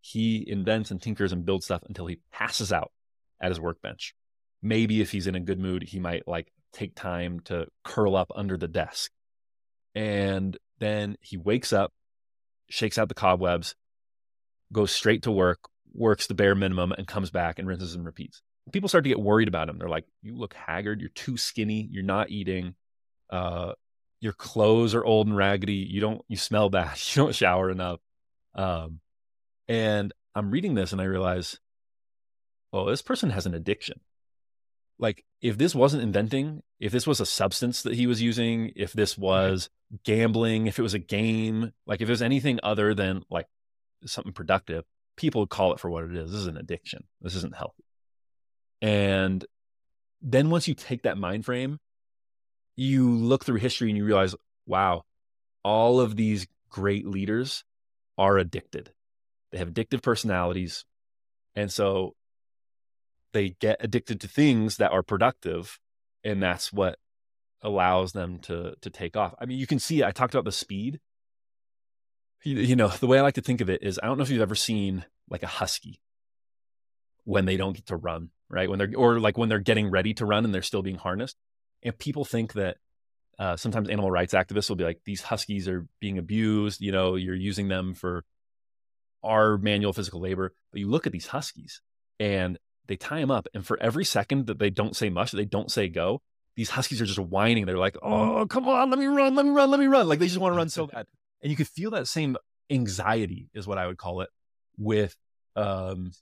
he 0.00 0.44
invents 0.46 0.90
and 0.90 1.00
tinkers 1.00 1.32
and 1.32 1.46
builds 1.46 1.66
stuff 1.66 1.82
until 1.86 2.06
he 2.06 2.18
passes 2.32 2.72
out 2.72 2.92
at 3.40 3.50
his 3.50 3.60
workbench. 3.60 4.14
Maybe 4.62 5.00
if 5.00 5.12
he's 5.12 5.26
in 5.26 5.34
a 5.34 5.40
good 5.40 5.58
mood, 5.58 5.82
he 5.82 5.98
might 5.98 6.26
like 6.26 6.52
take 6.72 6.94
time 6.94 7.40
to 7.44 7.66
curl 7.84 8.16
up 8.16 8.30
under 8.34 8.56
the 8.56 8.68
desk. 8.68 9.10
And 9.94 10.58
then 10.78 11.16
he 11.20 11.36
wakes 11.36 11.72
up, 11.72 11.92
shakes 12.68 12.98
out 12.98 13.08
the 13.08 13.14
cobwebs, 13.14 13.74
goes 14.72 14.90
straight 14.90 15.22
to 15.22 15.30
work, 15.30 15.60
works 15.94 16.26
the 16.26 16.34
bare 16.34 16.54
minimum, 16.54 16.92
and 16.92 17.06
comes 17.06 17.30
back 17.30 17.58
and 17.58 17.68
rinses 17.68 17.94
and 17.94 18.04
repeats. 18.04 18.42
People 18.72 18.88
start 18.88 19.04
to 19.04 19.10
get 19.10 19.20
worried 19.20 19.48
about 19.48 19.68
him. 19.68 19.78
They're 19.78 19.88
like, 19.88 20.06
You 20.22 20.36
look 20.36 20.54
haggard. 20.54 21.00
You're 21.00 21.10
too 21.10 21.36
skinny. 21.36 21.88
You're 21.90 22.02
not 22.02 22.30
eating. 22.30 22.74
Uh, 23.30 23.72
your 24.20 24.32
clothes 24.32 24.94
are 24.94 25.04
old 25.04 25.26
and 25.26 25.36
raggedy. 25.36 25.74
You 25.74 26.00
don't, 26.00 26.22
you 26.28 26.36
smell 26.36 26.70
bad. 26.70 26.98
You 27.14 27.24
don't 27.24 27.34
shower 27.34 27.70
enough. 27.70 28.00
Um, 28.54 29.00
and 29.68 30.12
I'm 30.34 30.50
reading 30.50 30.74
this 30.74 30.92
and 30.92 31.00
I 31.00 31.04
realize, 31.04 31.58
oh, 32.72 32.88
this 32.88 33.02
person 33.02 33.30
has 33.30 33.46
an 33.46 33.54
addiction. 33.54 34.00
Like, 34.98 35.24
if 35.40 35.58
this 35.58 35.74
wasn't 35.74 36.02
inventing, 36.02 36.62
if 36.80 36.92
this 36.92 37.06
was 37.06 37.20
a 37.20 37.26
substance 37.26 37.82
that 37.82 37.94
he 37.94 38.06
was 38.06 38.22
using, 38.22 38.72
if 38.76 38.92
this 38.92 39.18
was 39.18 39.68
gambling, 40.04 40.66
if 40.66 40.78
it 40.78 40.82
was 40.82 40.94
a 40.94 40.98
game, 40.98 41.72
like 41.86 42.00
if 42.00 42.08
it 42.08 42.12
was 42.12 42.22
anything 42.22 42.60
other 42.62 42.94
than 42.94 43.24
like 43.30 43.46
something 44.06 44.32
productive, 44.32 44.84
people 45.16 45.42
would 45.42 45.50
call 45.50 45.72
it 45.72 45.80
for 45.80 45.90
what 45.90 46.04
it 46.04 46.16
is. 46.16 46.30
This 46.30 46.40
is 46.40 46.46
an 46.46 46.56
addiction. 46.56 47.04
This 47.20 47.34
isn't 47.36 47.54
healthy. 47.54 47.84
And 48.82 49.44
then 50.20 50.50
once 50.50 50.66
you 50.68 50.74
take 50.74 51.02
that 51.02 51.18
mind 51.18 51.44
frame, 51.44 51.78
you 52.76 53.10
look 53.10 53.44
through 53.44 53.58
history 53.58 53.88
and 53.88 53.96
you 53.96 54.04
realize, 54.04 54.34
wow, 54.66 55.02
all 55.62 56.00
of 56.00 56.16
these 56.16 56.46
great 56.68 57.06
leaders 57.06 57.64
are 58.18 58.38
addicted. 58.38 58.92
They 59.52 59.58
have 59.58 59.72
addictive 59.72 60.02
personalities. 60.02 60.84
And 61.54 61.72
so 61.72 62.14
they 63.32 63.50
get 63.60 63.78
addicted 63.80 64.20
to 64.20 64.28
things 64.28 64.78
that 64.78 64.92
are 64.92 65.02
productive. 65.02 65.78
And 66.24 66.42
that's 66.42 66.72
what 66.72 66.98
allows 67.62 68.12
them 68.12 68.38
to 68.40 68.74
to 68.82 68.90
take 68.90 69.16
off. 69.16 69.34
I 69.40 69.46
mean, 69.46 69.58
you 69.58 69.66
can 69.66 69.78
see 69.78 70.04
I 70.04 70.10
talked 70.10 70.34
about 70.34 70.44
the 70.44 70.52
speed. 70.52 71.00
You, 72.42 72.56
you 72.56 72.76
know, 72.76 72.88
the 72.88 73.06
way 73.06 73.18
I 73.18 73.22
like 73.22 73.34
to 73.34 73.40
think 73.40 73.60
of 73.60 73.70
it 73.70 73.82
is 73.82 73.98
I 74.02 74.06
don't 74.06 74.18
know 74.18 74.22
if 74.22 74.30
you've 74.30 74.42
ever 74.42 74.54
seen 74.54 75.04
like 75.30 75.42
a 75.42 75.48
husky 75.48 76.00
when 77.24 77.46
they 77.46 77.56
don't 77.56 77.74
get 77.74 77.86
to 77.86 77.96
run. 77.96 78.30
right? 78.50 78.68
When 78.68 78.78
they're 78.78 78.92
or 78.96 79.18
like 79.18 79.38
when 79.38 79.48
they're 79.48 79.58
getting 79.58 79.90
ready 79.90 80.14
to 80.14 80.26
run 80.26 80.44
and 80.44 80.54
they're 80.54 80.62
still 80.62 80.82
being 80.82 80.96
harnessed. 80.96 81.36
And 81.84 81.96
people 81.98 82.24
think 82.24 82.54
that 82.54 82.78
uh, 83.38 83.56
sometimes 83.56 83.88
animal 83.88 84.10
rights 84.10 84.34
activists 84.34 84.68
will 84.68 84.76
be 84.76 84.84
like, 84.84 85.00
these 85.04 85.22
huskies 85.22 85.68
are 85.68 85.86
being 86.00 86.18
abused. 86.18 86.80
You 86.80 86.92
know, 86.92 87.14
you're 87.16 87.34
using 87.34 87.68
them 87.68 87.94
for 87.94 88.24
our 89.22 89.58
manual 89.58 89.92
physical 89.92 90.20
labor. 90.20 90.54
But 90.72 90.80
you 90.80 90.88
look 90.88 91.06
at 91.06 91.12
these 91.12 91.26
huskies 91.26 91.82
and 92.18 92.58
they 92.86 92.96
tie 92.96 93.20
them 93.20 93.30
up, 93.30 93.46
and 93.54 93.66
for 93.66 93.80
every 93.80 94.04
second 94.04 94.46
that 94.46 94.58
they 94.58 94.70
don't 94.70 94.94
say 94.94 95.08
much, 95.08 95.32
they 95.32 95.44
don't 95.44 95.70
say 95.70 95.88
go. 95.88 96.20
These 96.56 96.70
huskies 96.70 97.00
are 97.00 97.06
just 97.06 97.18
whining. 97.18 97.66
They're 97.66 97.78
like, 97.78 97.96
"Oh, 98.02 98.46
come 98.46 98.68
on, 98.68 98.90
let 98.90 98.98
me 98.98 99.06
run, 99.06 99.34
let 99.34 99.46
me 99.46 99.52
run, 99.52 99.70
let 99.70 99.80
me 99.80 99.86
run!" 99.86 100.08
Like 100.08 100.18
they 100.18 100.26
just 100.26 100.38
want 100.38 100.52
to 100.52 100.56
run 100.56 100.68
so 100.68 100.86
bad, 100.86 101.06
and 101.42 101.50
you 101.50 101.56
could 101.56 101.68
feel 101.68 101.90
that 101.92 102.06
same 102.06 102.36
anxiety, 102.70 103.48
is 103.54 103.66
what 103.66 103.78
I 103.78 103.86
would 103.86 103.96
call 103.96 104.20
it, 104.20 104.28
with 104.76 105.16
um, 105.56 106.12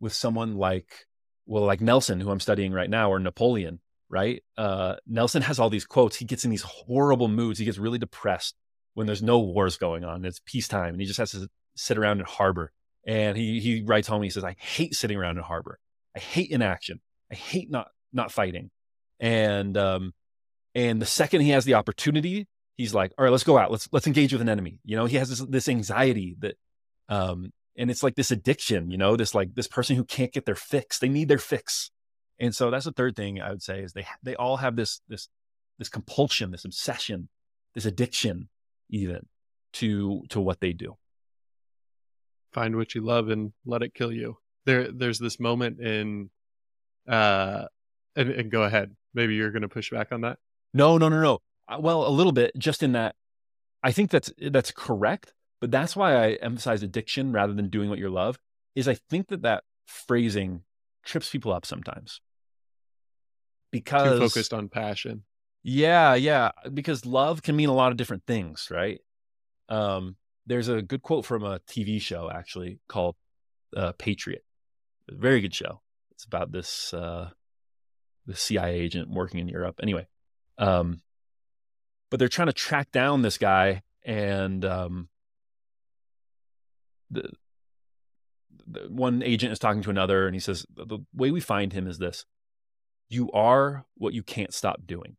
with 0.00 0.12
someone 0.12 0.56
like 0.56 1.06
well, 1.44 1.64
like 1.64 1.80
Nelson, 1.80 2.20
who 2.20 2.30
I'm 2.30 2.40
studying 2.40 2.72
right 2.72 2.88
now, 2.88 3.10
or 3.10 3.18
Napoleon, 3.18 3.80
right? 4.12 4.44
Uh, 4.56 4.96
Nelson 5.06 5.42
has 5.42 5.58
all 5.58 5.70
these 5.70 5.86
quotes. 5.86 6.16
He 6.16 6.24
gets 6.24 6.44
in 6.44 6.50
these 6.50 6.62
horrible 6.62 7.28
moods. 7.28 7.58
He 7.58 7.64
gets 7.64 7.78
really 7.78 7.98
depressed 7.98 8.54
when 8.94 9.06
there's 9.06 9.22
no 9.22 9.40
wars 9.40 9.78
going 9.78 10.04
on. 10.04 10.24
It's 10.24 10.40
peacetime, 10.44 10.90
and 10.90 11.00
he 11.00 11.06
just 11.06 11.18
has 11.18 11.32
to 11.32 11.48
sit 11.74 11.98
around 11.98 12.18
and 12.18 12.28
harbor. 12.28 12.72
And 13.04 13.36
he 13.36 13.58
he 13.58 13.82
writes 13.82 14.06
home. 14.06 14.16
And 14.16 14.24
he 14.24 14.30
says, 14.30 14.44
"I 14.44 14.54
hate 14.58 14.94
sitting 14.94 15.16
around 15.16 15.38
in 15.38 15.42
harbor. 15.42 15.80
I 16.14 16.20
hate 16.20 16.50
inaction. 16.50 17.00
I 17.32 17.34
hate 17.34 17.70
not 17.70 17.88
not 18.12 18.30
fighting." 18.30 18.70
And 19.18 19.76
um, 19.76 20.12
and 20.74 21.02
the 21.02 21.06
second 21.06 21.40
he 21.40 21.50
has 21.50 21.64
the 21.64 21.74
opportunity, 21.74 22.46
he's 22.76 22.94
like, 22.94 23.12
"All 23.18 23.24
right, 23.24 23.30
let's 23.30 23.44
go 23.44 23.58
out. 23.58 23.72
Let's 23.72 23.88
let's 23.92 24.06
engage 24.06 24.32
with 24.32 24.42
an 24.42 24.48
enemy." 24.48 24.78
You 24.84 24.96
know, 24.96 25.06
he 25.06 25.16
has 25.16 25.30
this 25.30 25.40
this 25.40 25.68
anxiety 25.68 26.36
that 26.40 26.56
um, 27.08 27.50
and 27.76 27.90
it's 27.90 28.02
like 28.02 28.14
this 28.14 28.30
addiction 28.30 28.90
you 28.90 28.98
know 28.98 29.16
this 29.16 29.34
like 29.34 29.54
this 29.54 29.66
person 29.66 29.96
who 29.96 30.04
can't 30.04 30.32
get 30.32 30.44
their 30.44 30.54
fix 30.54 30.98
they 30.98 31.08
need 31.08 31.28
their 31.28 31.38
fix 31.38 31.90
and 32.42 32.54
so 32.54 32.70
that's 32.70 32.84
the 32.84 32.92
third 32.92 33.16
thing 33.16 33.40
i 33.40 33.48
would 33.48 33.62
say 33.62 33.80
is 33.80 33.94
they 33.94 34.06
they 34.22 34.36
all 34.36 34.58
have 34.58 34.76
this 34.76 35.00
this 35.08 35.28
this 35.78 35.88
compulsion 35.88 36.50
this 36.50 36.66
obsession 36.66 37.28
this 37.74 37.86
addiction 37.86 38.48
even 38.90 39.26
to 39.72 40.22
to 40.28 40.40
what 40.40 40.60
they 40.60 40.72
do. 40.72 40.96
Find 42.52 42.76
what 42.76 42.94
you 42.94 43.00
love 43.00 43.28
and 43.28 43.52
let 43.64 43.82
it 43.82 43.94
kill 43.94 44.12
you. 44.12 44.36
There 44.66 44.92
there's 44.92 45.18
this 45.18 45.40
moment 45.40 45.80
in 45.80 46.30
uh 47.08 47.64
and, 48.14 48.30
and 48.30 48.50
go 48.50 48.62
ahead. 48.62 48.94
Maybe 49.14 49.34
you're 49.34 49.50
going 49.50 49.62
to 49.62 49.68
push 49.68 49.90
back 49.90 50.12
on 50.12 50.20
that? 50.22 50.38
No 50.74 50.98
no 50.98 51.08
no 51.08 51.20
no. 51.20 51.38
Uh, 51.68 51.78
well 51.80 52.06
a 52.06 52.10
little 52.10 52.32
bit 52.32 52.50
just 52.58 52.82
in 52.82 52.90
that 52.92 53.14
i 53.84 53.92
think 53.92 54.10
that's 54.10 54.32
that's 54.50 54.72
correct 54.72 55.32
but 55.60 55.70
that's 55.70 55.94
why 55.94 56.16
I 56.16 56.32
emphasize 56.42 56.82
addiction 56.82 57.32
rather 57.32 57.52
than 57.52 57.68
doing 57.68 57.88
what 57.88 58.00
you 58.00 58.08
love. 58.08 58.36
Is 58.74 58.88
I 58.88 58.94
think 58.94 59.28
that 59.28 59.42
that 59.42 59.62
phrasing 59.86 60.62
trips 61.04 61.30
people 61.30 61.52
up 61.52 61.64
sometimes 61.64 62.20
because 63.72 64.18
too 64.18 64.28
focused 64.28 64.54
on 64.54 64.68
passion. 64.68 65.24
Yeah, 65.64 66.14
yeah, 66.14 66.50
because 66.72 67.04
love 67.04 67.42
can 67.42 67.56
mean 67.56 67.68
a 67.68 67.74
lot 67.74 67.90
of 67.90 67.96
different 67.96 68.24
things, 68.26 68.68
right? 68.70 69.00
Um, 69.68 70.16
there's 70.46 70.68
a 70.68 70.82
good 70.82 71.02
quote 71.02 71.24
from 71.24 71.44
a 71.44 71.60
TV 71.60 72.00
show 72.00 72.30
actually 72.30 72.78
called 72.88 73.16
uh, 73.76 73.92
Patriot. 73.92 74.44
Very 75.08 75.40
good 75.40 75.54
show. 75.54 75.80
It's 76.12 76.24
about 76.24 76.52
this 76.52 76.94
uh, 76.94 77.30
the 78.26 78.36
CIA 78.36 78.78
agent 78.78 79.10
working 79.10 79.40
in 79.40 79.48
Europe. 79.48 79.80
Anyway, 79.82 80.06
um, 80.58 81.00
but 82.10 82.18
they're 82.18 82.28
trying 82.28 82.46
to 82.46 82.52
track 82.52 82.92
down 82.92 83.22
this 83.22 83.38
guy, 83.38 83.82
and 84.04 84.64
um, 84.64 85.08
the, 87.12 87.30
the 88.66 88.88
one 88.88 89.22
agent 89.22 89.52
is 89.52 89.58
talking 89.58 89.82
to 89.82 89.90
another 89.90 90.26
and 90.26 90.34
he 90.34 90.40
says 90.40 90.66
the 90.74 90.98
way 91.14 91.30
we 91.30 91.40
find 91.40 91.72
him 91.72 91.86
is 91.86 91.98
this 91.98 92.24
you 93.12 93.30
are 93.32 93.84
what 93.96 94.14
you 94.14 94.22
can't 94.22 94.52
stop 94.52 94.80
doing. 94.86 95.16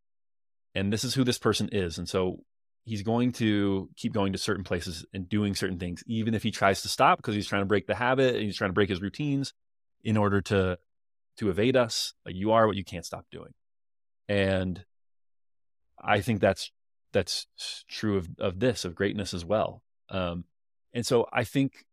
And 0.75 0.91
this 0.91 1.03
is 1.03 1.13
who 1.13 1.23
this 1.23 1.37
person 1.37 1.69
is. 1.71 1.97
And 1.97 2.09
so 2.09 2.43
he's 2.85 3.03
going 3.03 3.31
to 3.33 3.89
keep 3.95 4.13
going 4.13 4.33
to 4.33 4.39
certain 4.39 4.63
places 4.63 5.05
and 5.13 5.29
doing 5.29 5.55
certain 5.55 5.79
things 5.79 6.03
even 6.05 6.33
if 6.33 6.43
he 6.43 6.51
tries 6.51 6.81
to 6.81 6.89
stop 6.89 7.17
because 7.17 7.33
he's 7.33 7.47
trying 7.47 7.61
to 7.61 7.67
break 7.67 7.87
the 7.87 7.95
habit 7.95 8.35
and 8.35 8.43
he's 8.43 8.57
trying 8.57 8.69
to 8.69 8.73
break 8.73 8.89
his 8.89 9.01
routines 9.01 9.53
in 10.03 10.17
order 10.17 10.41
to 10.41 10.77
to 11.37 11.49
evade 11.49 11.75
us. 11.75 12.13
Like 12.25 12.35
you 12.35 12.51
are 12.51 12.67
what 12.67 12.75
you 12.75 12.83
can't 12.83 13.05
stop 13.05 13.25
doing. 13.31 13.53
And 14.27 14.83
i 16.05 16.19
think 16.21 16.41
that's 16.41 16.71
that's 17.13 17.47
true 17.87 18.17
of 18.17 18.27
of 18.39 18.59
this 18.59 18.83
of 18.85 18.95
greatness 18.95 19.33
as 19.33 19.45
well. 19.45 19.81
Um 20.09 20.45
and 20.93 21.05
so 21.05 21.27
I 21.31 21.43
think 21.43 21.85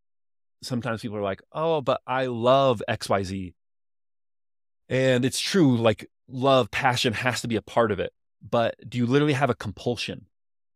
sometimes 0.62 1.00
people 1.00 1.16
are 1.16 1.22
like, 1.22 1.42
oh, 1.52 1.80
but 1.80 2.00
I 2.06 2.26
love 2.26 2.82
XYZ. 2.88 3.54
And 4.90 5.24
it's 5.24 5.40
true, 5.40 5.78
like 5.78 6.10
love, 6.28 6.70
passion 6.70 7.12
has 7.12 7.40
to 7.42 7.48
be 7.48 7.56
a 7.56 7.62
part 7.62 7.92
of 7.92 8.00
it. 8.00 8.12
But 8.42 8.74
do 8.86 8.98
you 8.98 9.06
literally 9.06 9.34
have 9.34 9.48
a 9.48 9.54
compulsion? 9.54 10.26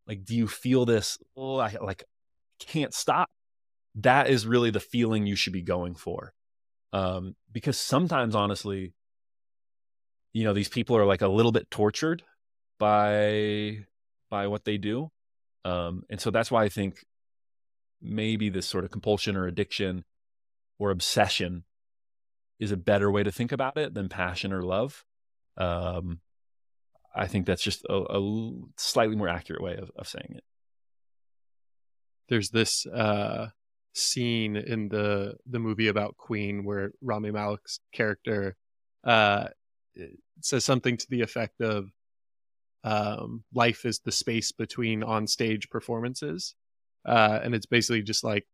Like, 0.06 0.24
do 0.24 0.36
you 0.36 0.46
feel 0.46 0.84
this, 0.86 1.18
oh, 1.36 1.58
I 1.58 1.76
like 1.82 2.04
can't 2.60 2.94
stop? 2.94 3.28
That 3.96 4.30
is 4.30 4.46
really 4.46 4.70
the 4.70 4.80
feeling 4.80 5.26
you 5.26 5.36
should 5.36 5.52
be 5.52 5.62
going 5.62 5.94
for. 5.96 6.32
Um, 6.92 7.34
because 7.52 7.76
sometimes, 7.76 8.34
honestly, 8.34 8.92
you 10.32 10.44
know, 10.44 10.52
these 10.52 10.68
people 10.68 10.96
are 10.96 11.06
like 11.06 11.22
a 11.22 11.28
little 11.28 11.52
bit 11.52 11.70
tortured 11.70 12.22
by 12.78 13.86
by 14.30 14.46
what 14.46 14.64
they 14.64 14.78
do. 14.78 15.10
Um, 15.64 16.04
and 16.10 16.20
so 16.20 16.30
that's 16.30 16.50
why 16.50 16.64
I 16.64 16.68
think 16.68 17.04
maybe 18.02 18.48
this 18.48 18.66
sort 18.66 18.84
of 18.84 18.90
compulsion 18.90 19.36
or 19.36 19.46
addiction 19.46 20.04
or 20.78 20.90
obsession 20.90 21.64
is 22.58 22.72
a 22.72 22.76
better 22.76 23.10
way 23.10 23.22
to 23.22 23.32
think 23.32 23.52
about 23.52 23.76
it 23.76 23.94
than 23.94 24.08
passion 24.08 24.52
or 24.52 24.62
love. 24.62 25.04
Um, 25.56 26.20
I 27.14 27.26
think 27.26 27.46
that's 27.46 27.62
just 27.62 27.84
a, 27.88 27.94
a, 27.94 28.50
slightly 28.76 29.16
more 29.16 29.28
accurate 29.28 29.62
way 29.62 29.76
of, 29.76 29.90
of 29.96 30.08
saying 30.08 30.34
it. 30.36 30.44
There's 32.28 32.50
this 32.50 32.86
uh, 32.86 33.48
scene 33.92 34.56
in 34.56 34.88
the 34.88 35.36
the 35.46 35.58
movie 35.58 35.88
about 35.88 36.16
Queen 36.16 36.64
where 36.64 36.92
Rami 37.00 37.30
Malek's 37.30 37.80
character 37.92 38.56
uh, 39.04 39.48
says 40.40 40.64
something 40.64 40.96
to 40.96 41.06
the 41.10 41.20
effect 41.20 41.60
of 41.60 41.90
um, 42.82 43.44
"Life 43.52 43.84
is 43.84 44.00
the 44.00 44.12
space 44.12 44.52
between 44.52 45.02
on 45.02 45.26
stage 45.26 45.68
performances," 45.70 46.54
uh, 47.04 47.40
and 47.42 47.54
it's 47.54 47.66
basically 47.66 48.02
just 48.02 48.24
like 48.24 48.46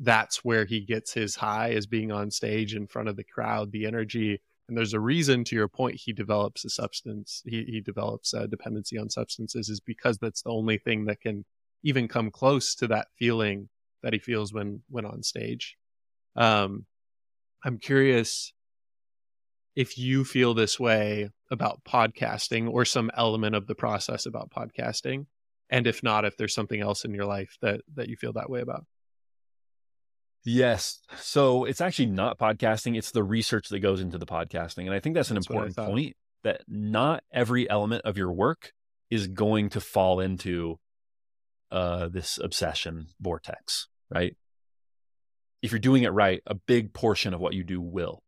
that's 0.00 0.44
where 0.44 0.64
he 0.64 0.80
gets 0.80 1.12
his 1.12 1.36
high 1.36 1.68
is 1.68 1.86
being 1.86 2.12
on 2.12 2.30
stage 2.30 2.74
in 2.74 2.86
front 2.86 3.08
of 3.08 3.16
the 3.16 3.24
crowd, 3.24 3.72
the 3.72 3.86
energy. 3.86 4.40
And 4.68 4.76
there's 4.76 4.94
a 4.94 5.00
reason, 5.00 5.44
to 5.44 5.56
your 5.56 5.68
point, 5.68 5.96
he 5.96 6.12
develops 6.12 6.64
a 6.64 6.70
substance. 6.70 7.42
He 7.46 7.64
he 7.64 7.80
develops 7.80 8.34
a 8.34 8.48
dependency 8.48 8.98
on 8.98 9.08
substances 9.08 9.68
is 9.68 9.80
because 9.80 10.18
that's 10.18 10.42
the 10.42 10.50
only 10.50 10.78
thing 10.78 11.06
that 11.06 11.20
can 11.20 11.44
even 11.82 12.08
come 12.08 12.30
close 12.30 12.74
to 12.76 12.88
that 12.88 13.08
feeling 13.18 13.68
that 14.02 14.12
he 14.12 14.18
feels 14.18 14.52
when 14.52 14.82
when 14.88 15.06
on 15.06 15.22
stage. 15.22 15.76
Um, 16.34 16.84
I'm 17.64 17.78
curious 17.78 18.52
if 19.76 19.98
you 19.98 20.24
feel 20.24 20.54
this 20.54 20.80
way 20.80 21.30
about 21.50 21.84
podcasting 21.84 22.68
or 22.68 22.84
some 22.84 23.10
element 23.16 23.54
of 23.54 23.66
the 23.66 23.74
process 23.74 24.26
about 24.26 24.50
podcasting 24.50 25.26
and 25.70 25.86
if 25.86 26.02
not 26.02 26.24
if 26.24 26.36
there's 26.36 26.54
something 26.54 26.80
else 26.80 27.04
in 27.04 27.14
your 27.14 27.24
life 27.24 27.56
that 27.60 27.80
that 27.94 28.08
you 28.08 28.16
feel 28.16 28.32
that 28.32 28.50
way 28.50 28.60
about 28.60 28.84
yes. 30.46 31.00
So 31.18 31.64
it's 31.64 31.80
actually 31.80 32.06
not 32.06 32.38
podcasting 32.38 32.96
it's 32.96 33.10
the 33.10 33.24
research 33.24 33.68
that 33.68 33.80
goes 33.80 34.00
into 34.00 34.18
the 34.18 34.26
podcasting 34.26 34.86
and 34.86 34.94
i 34.94 35.00
think 35.00 35.14
that's 35.14 35.30
an 35.30 35.34
that's 35.34 35.46
important 35.46 35.76
point 35.76 36.16
that 36.44 36.62
not 36.68 37.22
every 37.32 37.68
element 37.68 38.04
of 38.04 38.16
your 38.16 38.32
work 38.32 38.72
is 39.10 39.26
going 39.26 39.68
to 39.70 39.80
fall 39.80 40.20
into 40.20 40.78
uh, 41.70 42.08
this 42.08 42.38
obsession 42.42 43.08
vortex 43.20 43.88
right? 44.10 44.36
If 45.62 45.72
you're 45.72 45.78
doing 45.78 46.04
it 46.04 46.10
right 46.10 46.42
a 46.46 46.54
big 46.54 46.92
portion 46.92 47.34
of 47.34 47.40
what 47.40 47.54
you 47.54 47.64
do 47.64 47.80
will. 47.80 48.22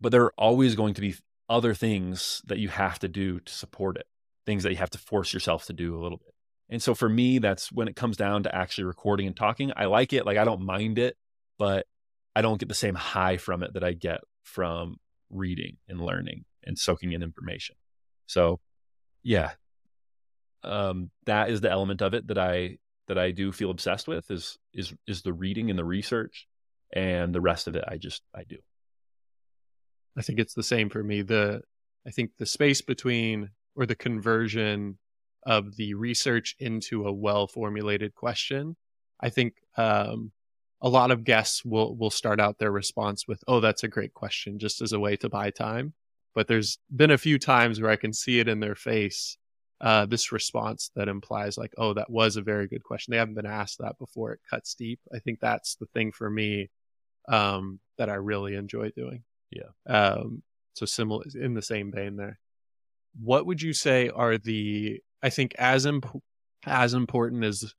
But 0.00 0.12
there 0.12 0.24
are 0.24 0.34
always 0.38 0.74
going 0.76 0.94
to 0.94 1.00
be 1.00 1.16
other 1.48 1.74
things 1.74 2.40
that 2.46 2.58
you 2.58 2.68
have 2.68 2.98
to 3.00 3.08
do 3.08 3.40
to 3.40 3.52
support 3.52 3.96
it 3.96 4.06
things 4.46 4.62
that 4.62 4.70
you 4.70 4.76
have 4.76 4.90
to 4.90 4.98
force 4.98 5.34
yourself 5.34 5.66
to 5.66 5.72
do 5.72 5.94
a 5.96 6.00
little 6.00 6.18
bit. 6.18 6.29
And 6.70 6.80
so 6.80 6.94
for 6.94 7.08
me, 7.08 7.38
that's 7.38 7.72
when 7.72 7.88
it 7.88 7.96
comes 7.96 8.16
down 8.16 8.44
to 8.44 8.54
actually 8.54 8.84
recording 8.84 9.26
and 9.26 9.36
talking. 9.36 9.72
I 9.76 9.86
like 9.86 10.12
it. 10.12 10.24
Like 10.24 10.38
I 10.38 10.44
don't 10.44 10.64
mind 10.64 10.98
it, 10.98 11.16
but 11.58 11.86
I 12.34 12.42
don't 12.42 12.58
get 12.58 12.68
the 12.68 12.74
same 12.74 12.94
high 12.94 13.36
from 13.36 13.64
it 13.64 13.74
that 13.74 13.82
I 13.82 13.92
get 13.92 14.20
from 14.44 14.96
reading 15.30 15.76
and 15.88 16.00
learning 16.00 16.44
and 16.64 16.78
soaking 16.78 17.12
in 17.12 17.22
information. 17.22 17.74
So 18.26 18.60
yeah. 19.24 19.50
Um, 20.62 21.10
that 21.26 21.50
is 21.50 21.60
the 21.60 21.70
element 21.70 22.02
of 22.02 22.14
it 22.14 22.28
that 22.28 22.38
I 22.38 22.78
that 23.08 23.18
I 23.18 23.32
do 23.32 23.50
feel 23.50 23.70
obsessed 23.70 24.06
with 24.06 24.30
is 24.30 24.56
is 24.72 24.94
is 25.08 25.22
the 25.22 25.32
reading 25.32 25.70
and 25.70 25.78
the 25.78 25.84
research 25.84 26.46
and 26.92 27.34
the 27.34 27.40
rest 27.40 27.66
of 27.66 27.74
it 27.74 27.84
I 27.88 27.96
just 27.96 28.22
I 28.32 28.44
do. 28.44 28.58
I 30.16 30.22
think 30.22 30.38
it's 30.38 30.54
the 30.54 30.62
same 30.62 30.88
for 30.88 31.02
me. 31.02 31.22
The 31.22 31.62
I 32.06 32.10
think 32.10 32.30
the 32.38 32.46
space 32.46 32.80
between 32.80 33.50
or 33.74 33.86
the 33.86 33.96
conversion 33.96 34.98
of 35.44 35.76
the 35.76 35.94
research 35.94 36.56
into 36.58 37.06
a 37.06 37.12
well 37.12 37.46
formulated 37.46 38.14
question. 38.14 38.76
I 39.20 39.30
think 39.30 39.54
um, 39.76 40.32
a 40.80 40.88
lot 40.88 41.10
of 41.10 41.24
guests 41.24 41.64
will 41.64 41.96
will 41.96 42.10
start 42.10 42.40
out 42.40 42.58
their 42.58 42.72
response 42.72 43.26
with, 43.28 43.42
"Oh, 43.46 43.60
that's 43.60 43.84
a 43.84 43.88
great 43.88 44.14
question," 44.14 44.58
just 44.58 44.80
as 44.82 44.92
a 44.92 45.00
way 45.00 45.16
to 45.16 45.28
buy 45.28 45.50
time. 45.50 45.94
But 46.34 46.46
there's 46.46 46.78
been 46.94 47.10
a 47.10 47.18
few 47.18 47.38
times 47.38 47.80
where 47.80 47.90
I 47.90 47.96
can 47.96 48.12
see 48.12 48.38
it 48.38 48.48
in 48.48 48.60
their 48.60 48.76
face, 48.76 49.36
uh, 49.80 50.06
this 50.06 50.32
response 50.32 50.90
that 50.94 51.08
implies 51.08 51.58
like, 51.58 51.72
"Oh, 51.76 51.94
that 51.94 52.10
was 52.10 52.36
a 52.36 52.42
very 52.42 52.66
good 52.68 52.84
question." 52.84 53.12
They 53.12 53.18
haven't 53.18 53.34
been 53.34 53.46
asked 53.46 53.78
that 53.80 53.98
before. 53.98 54.32
It 54.32 54.40
cuts 54.48 54.74
deep. 54.74 55.00
I 55.14 55.18
think 55.18 55.40
that's 55.40 55.76
the 55.76 55.86
thing 55.86 56.12
for 56.12 56.30
me 56.30 56.70
um, 57.28 57.80
that 57.98 58.08
I 58.08 58.14
really 58.14 58.54
enjoy 58.54 58.90
doing. 58.90 59.24
Yeah. 59.50 59.70
Um, 59.86 60.42
so 60.74 60.86
similar 60.86 61.24
in 61.34 61.54
the 61.54 61.62
same 61.62 61.92
vein 61.92 62.16
there. 62.16 62.38
What 63.20 63.46
would 63.46 63.60
you 63.60 63.72
say 63.72 64.08
are 64.08 64.38
the 64.38 65.02
I 65.22 65.30
think 65.30 65.54
as 65.58 65.86
imp- 65.86 66.22
as 66.66 66.94
important 66.94 67.44
as 67.44 67.74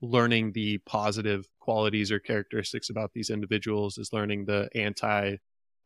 learning 0.00 0.52
the 0.52 0.78
positive 0.78 1.46
qualities 1.60 2.12
or 2.12 2.18
characteristics 2.18 2.90
about 2.90 3.12
these 3.14 3.30
individuals 3.30 3.98
is 3.98 4.12
learning 4.12 4.44
the 4.44 4.68
anti 4.74 5.36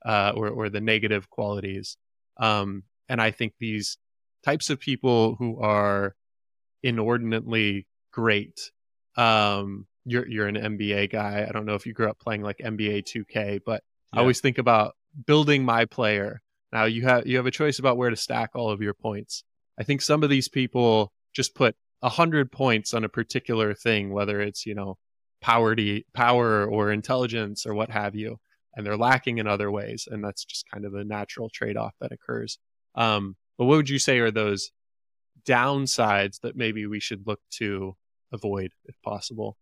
uh, 0.04 0.32
or 0.34 0.48
or 0.48 0.68
the 0.68 0.80
negative 0.80 1.30
qualities. 1.30 1.96
Um, 2.38 2.84
and 3.08 3.20
I 3.20 3.30
think 3.30 3.54
these 3.58 3.98
types 4.44 4.70
of 4.70 4.80
people 4.80 5.36
who 5.36 5.60
are 5.60 6.14
inordinately 6.82 7.86
great. 8.12 8.70
Um, 9.16 9.86
you're 10.04 10.26
you're 10.26 10.46
an 10.46 10.56
NBA 10.56 11.10
guy. 11.10 11.46
I 11.48 11.52
don't 11.52 11.66
know 11.66 11.74
if 11.74 11.86
you 11.86 11.92
grew 11.92 12.08
up 12.08 12.18
playing 12.18 12.42
like 12.42 12.58
NBA 12.58 13.04
2K, 13.04 13.60
but 13.64 13.82
yeah. 14.12 14.18
I 14.18 14.22
always 14.22 14.40
think 14.40 14.58
about 14.58 14.94
building 15.26 15.64
my 15.64 15.84
player. 15.84 16.40
Now 16.72 16.84
you 16.84 17.02
have 17.02 17.26
you 17.26 17.36
have 17.36 17.46
a 17.46 17.50
choice 17.50 17.78
about 17.78 17.96
where 17.96 18.10
to 18.10 18.16
stack 18.16 18.50
all 18.54 18.70
of 18.70 18.80
your 18.80 18.94
points. 18.94 19.44
I 19.78 19.84
think 19.84 20.02
some 20.02 20.22
of 20.22 20.30
these 20.30 20.48
people 20.48 21.12
just 21.32 21.54
put 21.54 21.76
a 22.02 22.08
hundred 22.08 22.50
points 22.50 22.94
on 22.94 23.04
a 23.04 23.08
particular 23.08 23.74
thing, 23.74 24.12
whether 24.12 24.40
it's 24.40 24.66
you 24.66 24.74
know 24.74 24.98
power 25.40 25.76
power 26.14 26.66
or 26.66 26.90
intelligence 26.90 27.66
or 27.66 27.74
what 27.74 27.90
have 27.90 28.14
you, 28.14 28.38
and 28.74 28.84
they're 28.84 28.96
lacking 28.96 29.38
in 29.38 29.46
other 29.46 29.70
ways, 29.70 30.08
and 30.10 30.22
that's 30.22 30.44
just 30.44 30.68
kind 30.72 30.84
of 30.84 30.94
a 30.94 31.04
natural 31.04 31.48
trade 31.48 31.76
off 31.76 31.94
that 32.00 32.12
occurs. 32.12 32.58
Um, 32.94 33.36
but 33.56 33.64
what 33.66 33.76
would 33.76 33.88
you 33.88 33.98
say 33.98 34.18
are 34.18 34.30
those 34.30 34.70
downsides 35.46 36.40
that 36.40 36.56
maybe 36.56 36.86
we 36.86 37.00
should 37.00 37.26
look 37.26 37.40
to 37.50 37.96
avoid 38.32 38.72
if 38.84 39.00
possible? 39.02 39.56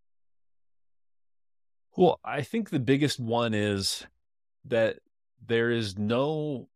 Well, 1.95 2.19
I 2.23 2.43
think 2.43 2.69
the 2.69 2.79
biggest 2.79 3.19
one 3.19 3.53
is 3.53 4.05
that 4.65 4.99
there 5.45 5.71
is 5.71 5.97
no 5.97 6.69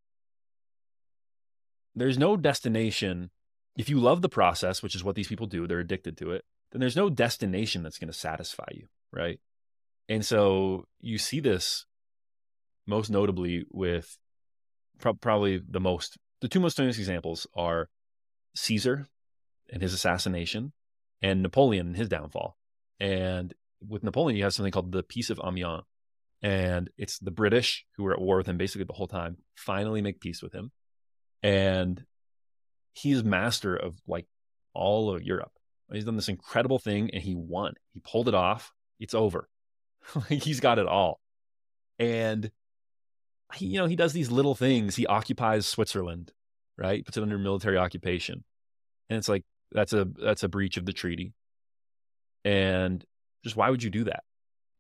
there's 1.96 2.18
no 2.18 2.38
destination 2.38 3.30
if 3.78 3.90
you 3.90 4.00
love 4.00 4.22
the 4.22 4.30
process, 4.30 4.84
which 4.84 4.96
is 4.96 5.04
what 5.04 5.16
these 5.16 5.28
people 5.28 5.48
do, 5.48 5.66
they're 5.68 5.80
addicted 5.80 6.18
to 6.18 6.32
it, 6.32 6.44
then 6.72 6.80
there's 6.80 6.96
no 6.96 7.10
destination 7.10 7.84
that's 7.84 7.98
going 7.98 8.12
to 8.12 8.18
satisfy 8.18 8.66
you, 8.72 8.88
right? 9.12 9.40
And 10.10 10.26
so 10.26 10.86
you 11.00 11.18
see 11.18 11.40
this 11.40 11.86
most 12.86 13.10
notably 13.10 13.66
with 13.72 14.18
pro- 15.00 15.14
probably 15.14 15.62
the 15.66 15.80
most, 15.80 16.18
the 16.42 16.48
two 16.48 16.60
most 16.60 16.78
famous 16.78 16.98
examples 16.98 17.48
are 17.56 17.90
Caesar 18.56 19.08
and 19.72 19.82
his 19.82 19.94
assassination 19.94 20.74
and 21.22 21.42
Napoleon 21.42 21.88
and 21.88 21.98
his 21.98 22.10
downfall. 22.10 22.58
And 23.00 23.54
with 23.88 24.04
Napoleon, 24.04 24.38
you 24.38 24.44
have 24.44 24.54
something 24.54 24.72
called 24.72 24.92
the 24.92 25.04
Peace 25.04 25.30
of 25.30 25.40
Amiens. 25.44 25.84
And 26.44 26.90
it's 26.98 27.20
the 27.20 27.32
British 27.32 27.86
who 27.96 28.04
were 28.04 28.14
at 28.14 28.22
war 28.22 28.38
with 28.38 28.48
him 28.48 28.58
basically 28.58 28.86
the 28.86 28.94
whole 28.94 29.08
time, 29.08 29.38
finally 29.56 30.02
make 30.02 30.20
peace 30.20 30.42
with 30.42 30.54
him. 30.54 30.72
And 31.44 32.04
he's 32.94 33.24
master 33.24 33.76
of 33.76 33.96
like 34.08 34.28
all 34.74 35.14
of 35.14 35.24
Europe. 35.24 35.52
He's 35.92 36.06
done 36.06 36.16
this 36.16 36.30
incredible 36.30 36.80
thing 36.80 37.10
and 37.12 37.22
he 37.22 37.36
won. 37.36 37.74
He 37.94 38.00
pulled 38.00 38.28
it 38.28 38.36
off. 38.36 38.72
It's 39.00 39.14
over. 39.14 39.50
he's 40.30 40.60
got 40.60 40.80
it 40.80 40.88
all. 40.88 41.20
And 42.00 42.50
he, 43.56 43.68
you 43.68 43.80
know, 43.80 43.86
he 43.86 43.96
does 43.96 44.14
these 44.14 44.32
little 44.32 44.56
things. 44.56 44.96
He 44.96 45.06
occupies 45.06 45.66
Switzerland, 45.66 46.32
right? 46.78 47.06
Puts 47.06 47.18
it 47.18 47.24
under 47.24 47.38
military 47.38 47.78
occupation. 47.78 48.44
And 49.10 49.18
it's 49.18 49.28
like 49.28 49.44
that's 49.72 49.94
a 49.94 50.06
that's 50.06 50.44
a 50.44 50.50
breach 50.50 50.78
of 50.78 50.86
the 50.86 50.94
treaty. 50.94 51.34
And 52.46 53.04
just 53.44 53.56
why 53.56 53.70
would 53.70 53.84
you 53.84 53.90
do 53.90 54.06
that? 54.06 54.24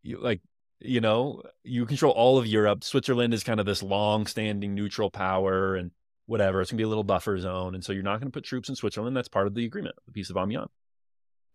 You 0.03 0.19
like, 0.19 0.41
you 0.79 1.01
know, 1.01 1.43
you 1.63 1.85
control 1.85 2.13
all 2.13 2.37
of 2.37 2.47
Europe. 2.47 2.83
Switzerland 2.83 3.33
is 3.33 3.43
kind 3.43 3.59
of 3.59 3.65
this 3.65 3.83
long-standing 3.83 4.73
neutral 4.73 5.11
power 5.11 5.75
and 5.75 5.91
whatever. 6.25 6.61
It's 6.61 6.71
gonna 6.71 6.77
be 6.77 6.83
a 6.83 6.87
little 6.87 7.03
buffer 7.03 7.37
zone, 7.37 7.75
and 7.75 7.83
so 7.83 7.93
you're 7.93 8.03
not 8.03 8.19
gonna 8.19 8.31
put 8.31 8.43
troops 8.43 8.69
in 8.69 8.75
Switzerland. 8.75 9.15
That's 9.15 9.27
part 9.27 9.47
of 9.47 9.55
the 9.55 9.65
agreement, 9.65 9.95
the 10.05 10.11
peace 10.11 10.29
of 10.29 10.37
Amiens. 10.37 10.69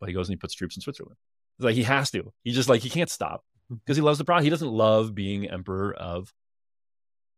But 0.00 0.08
he 0.08 0.14
goes 0.14 0.28
and 0.28 0.34
he 0.34 0.38
puts 0.38 0.54
troops 0.54 0.76
in 0.76 0.82
Switzerland. 0.82 1.16
It's 1.58 1.64
like 1.64 1.74
he 1.74 1.84
has 1.84 2.10
to. 2.10 2.32
He 2.42 2.52
just 2.52 2.68
like 2.68 2.82
he 2.82 2.90
can't 2.90 3.10
stop 3.10 3.44
because 3.70 3.96
he 3.96 4.02
loves 4.02 4.18
the 4.18 4.24
problem. 4.24 4.44
He 4.44 4.50
doesn't 4.50 4.70
love 4.70 5.14
being 5.14 5.48
emperor 5.48 5.94
of 5.94 6.32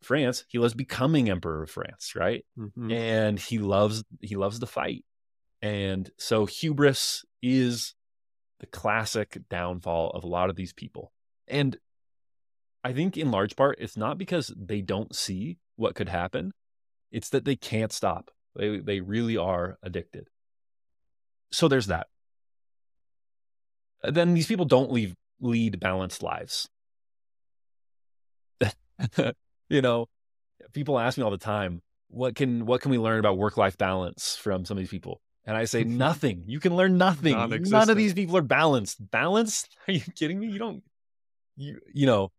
France. 0.03 0.45
He 0.49 0.59
loves 0.59 0.75
becoming 0.75 1.31
emperor 1.31 1.62
of 1.62 1.71
France, 1.71 2.14
right? 2.17 2.45
Mm-hmm. 2.59 2.91
And 2.91 3.38
he 3.38 3.59
loves 3.59 4.05
he 4.21 4.37
loves 4.37 4.59
the 4.59 4.67
fight. 4.67 5.05
And 5.62 6.11
so 6.19 6.47
hubris 6.47 7.25
is 7.43 7.95
the 8.61 8.67
classic 8.67 9.38
downfall 9.49 10.11
of 10.11 10.25
a 10.25 10.29
lot 10.29 10.51
of 10.51 10.57
these 10.57 10.73
people. 10.73 11.12
And 11.47 11.77
I 12.85 12.93
think 12.93 13.17
in 13.17 13.31
large 13.31 13.57
part 13.57 13.79
it's 13.81 13.97
not 13.97 14.19
because 14.19 14.53
they 14.57 14.81
don't 14.81 15.14
see 15.14 15.59
what 15.77 15.95
could 15.95 16.09
happen. 16.09 16.53
It's 17.11 17.31
that 17.31 17.44
they 17.44 17.57
can't 17.57 17.92
stop. 17.92 18.31
They 18.57 18.79
they 18.79 19.01
really 19.01 19.37
are 19.37 19.79
addicted. 19.83 20.29
So 21.51 21.68
there's 21.68 21.87
that. 21.87 22.09
Then 24.03 24.35
these 24.35 24.47
people 24.47 24.64
don't 24.64 24.92
leave, 24.92 25.14
lead 25.40 25.81
balanced 25.81 26.23
lives. 26.23 26.68
you 29.68 29.83
know, 29.83 30.07
people 30.73 30.99
ask 30.99 31.18
me 31.18 31.25
all 31.25 31.31
the 31.31 31.38
time, 31.38 31.83
what 32.09 32.35
can 32.35 32.66
what 32.66 32.81
can 32.81 32.90
we 32.90 32.99
learn 32.99 33.18
about 33.18 33.38
work 33.38 33.57
life 33.57 33.77
balance 33.79 34.37
from 34.37 34.64
some 34.64 34.77
of 34.77 34.83
these 34.83 34.90
people? 34.90 35.21
And 35.44 35.57
I 35.57 35.64
say 35.64 35.85
nothing. 35.85 36.44
You 36.47 36.61
can 36.61 36.77
learn 36.77 36.99
nothing. 36.99 37.35
None 37.71 37.90
of 37.90 37.97
these 37.97 38.14
people 38.14 38.37
are 38.37 38.42
balanced. 38.42 39.11
Balanced? 39.11 39.77
Are 39.88 39.92
you 39.92 40.03
kidding 40.14 40.38
me? 40.38 40.49
You 40.49 40.59
don't 40.59 40.83
you 41.57 41.81
you 41.92 42.07
know, 42.07 42.31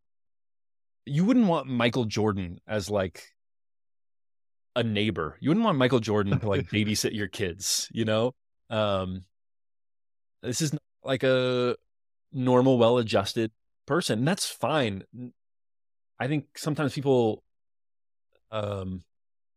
you 1.05 1.25
wouldn't 1.25 1.47
want 1.47 1.67
Michael 1.67 2.05
Jordan 2.05 2.59
as 2.67 2.89
like 2.89 3.23
a 4.79 4.83
neighbor. 4.83 5.35
You 5.41 5.49
wouldn't 5.49 5.65
want 5.65 5.77
Michael 5.77 5.99
Jordan 5.99 6.39
to 6.39 6.47
like 6.47 6.69
babysit 6.71 7.13
your 7.13 7.27
kids, 7.27 7.89
you 7.91 8.05
know? 8.05 8.33
Um, 8.69 9.25
this 10.41 10.61
is 10.61 10.73
like 11.03 11.23
a 11.23 11.75
normal, 12.31 12.77
well 12.77 12.97
adjusted 12.97 13.51
person. 13.85 14.19
And 14.19 14.27
that's 14.27 14.49
fine. 14.49 15.03
I 16.19 16.27
think 16.27 16.57
sometimes 16.57 16.93
people, 16.93 17.43
um, 18.51 19.03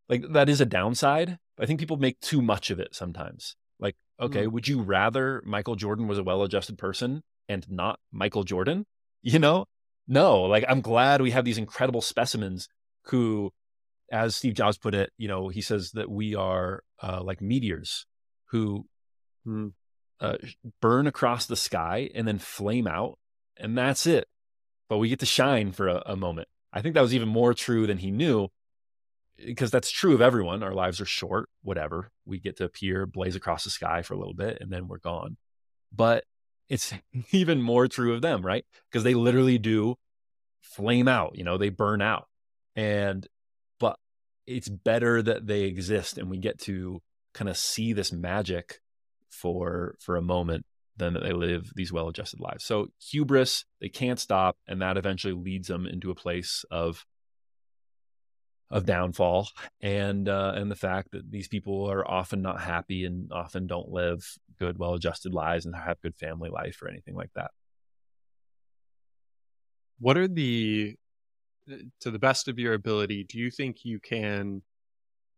like 0.09 0.23
that 0.33 0.49
is 0.49 0.59
a 0.59 0.65
downside. 0.65 1.37
I 1.57 1.65
think 1.65 1.79
people 1.79 1.97
make 1.97 2.19
too 2.19 2.41
much 2.41 2.69
of 2.69 2.79
it 2.79 2.93
sometimes. 2.93 3.55
Like, 3.79 3.95
okay, 4.19 4.45
mm. 4.45 4.51
would 4.51 4.67
you 4.67 4.81
rather 4.81 5.41
Michael 5.45 5.75
Jordan 5.75 6.07
was 6.07 6.17
a 6.17 6.23
well 6.23 6.43
adjusted 6.43 6.77
person 6.77 7.23
and 7.47 7.65
not 7.69 7.99
Michael 8.11 8.43
Jordan? 8.43 8.85
You 9.21 9.39
know? 9.39 9.65
No, 10.05 10.41
like 10.41 10.65
I'm 10.67 10.81
glad 10.81 11.21
we 11.21 11.31
have 11.31 11.45
these 11.45 11.57
incredible 11.57 12.01
specimens 12.01 12.67
who 13.05 13.53
as 14.13 14.35
Steve 14.35 14.53
Jobs 14.53 14.77
put 14.77 14.93
it, 14.93 15.11
you 15.17 15.27
know, 15.27 15.49
he 15.49 15.59
says 15.59 15.91
that 15.93 16.09
we 16.09 16.35
are 16.35 16.83
uh, 17.01 17.21
like 17.23 17.41
meteors 17.41 18.05
who 18.51 18.85
hmm. 19.43 19.69
uh, 20.19 20.37
burn 20.81 21.07
across 21.07 21.47
the 21.47 21.55
sky 21.55 22.11
and 22.13 22.27
then 22.27 22.37
flame 22.37 22.85
out, 22.85 23.17
and 23.57 23.75
that's 23.75 24.05
it. 24.05 24.27
But 24.87 24.99
we 24.99 25.09
get 25.09 25.19
to 25.21 25.25
shine 25.25 25.71
for 25.71 25.87
a, 25.87 26.03
a 26.05 26.15
moment. 26.15 26.47
I 26.71 26.81
think 26.81 26.93
that 26.93 27.01
was 27.01 27.15
even 27.15 27.27
more 27.27 27.55
true 27.55 27.87
than 27.87 27.97
he 27.97 28.11
knew, 28.11 28.49
because 29.43 29.71
that's 29.71 29.89
true 29.89 30.13
of 30.13 30.21
everyone. 30.21 30.61
Our 30.61 30.75
lives 30.75 31.01
are 31.01 31.05
short, 31.05 31.49
whatever. 31.63 32.11
We 32.23 32.39
get 32.39 32.57
to 32.57 32.65
appear, 32.65 33.07
blaze 33.07 33.35
across 33.35 33.63
the 33.63 33.71
sky 33.71 34.03
for 34.03 34.13
a 34.13 34.17
little 34.17 34.35
bit, 34.35 34.59
and 34.61 34.71
then 34.71 34.87
we're 34.87 34.99
gone. 34.99 35.37
But 35.91 36.23
it's 36.69 36.93
even 37.31 37.63
more 37.63 37.87
true 37.87 38.13
of 38.13 38.21
them, 38.21 38.45
right? 38.45 38.63
Because 38.91 39.03
they 39.03 39.15
literally 39.15 39.57
do 39.57 39.95
flame 40.61 41.07
out, 41.07 41.35
you 41.35 41.43
know, 41.43 41.57
they 41.57 41.69
burn 41.69 41.99
out. 41.99 42.27
And 42.75 43.27
it's 44.45 44.69
better 44.69 45.21
that 45.21 45.47
they 45.47 45.63
exist 45.63 46.17
and 46.17 46.29
we 46.29 46.37
get 46.37 46.59
to 46.59 47.01
kind 47.33 47.49
of 47.49 47.57
see 47.57 47.93
this 47.93 48.11
magic 48.11 48.79
for 49.29 49.95
for 49.99 50.15
a 50.15 50.21
moment 50.21 50.65
than 50.95 51.13
that 51.13 51.23
they 51.23 51.33
live 51.33 51.71
these 51.75 51.91
well-adjusted 51.91 52.39
lives. 52.39 52.63
So 52.63 52.87
hubris, 52.99 53.65
they 53.81 53.89
can't 53.89 54.19
stop, 54.19 54.57
and 54.67 54.81
that 54.81 54.97
eventually 54.97 55.33
leads 55.33 55.67
them 55.67 55.87
into 55.87 56.11
a 56.11 56.15
place 56.15 56.63
of 56.69 57.05
of 58.69 58.85
downfall 58.85 59.49
and 59.81 60.27
uh, 60.27 60.53
and 60.55 60.69
the 60.69 60.75
fact 60.75 61.11
that 61.11 61.29
these 61.29 61.47
people 61.47 61.89
are 61.89 62.09
often 62.09 62.41
not 62.41 62.59
happy 62.59 63.05
and 63.05 63.31
often 63.31 63.67
don't 63.67 63.89
live 63.89 64.25
good, 64.59 64.77
well-adjusted 64.77 65.33
lives 65.33 65.65
and 65.65 65.75
have 65.75 66.01
good 66.01 66.15
family 66.15 66.49
life 66.49 66.81
or 66.81 66.89
anything 66.89 67.15
like 67.15 67.31
that. 67.35 67.51
What 69.99 70.17
are 70.17 70.27
the 70.27 70.95
to 72.01 72.11
the 72.11 72.19
best 72.19 72.47
of 72.47 72.59
your 72.59 72.73
ability, 72.73 73.23
do 73.23 73.37
you 73.37 73.49
think 73.51 73.85
you 73.85 73.99
can 73.99 74.61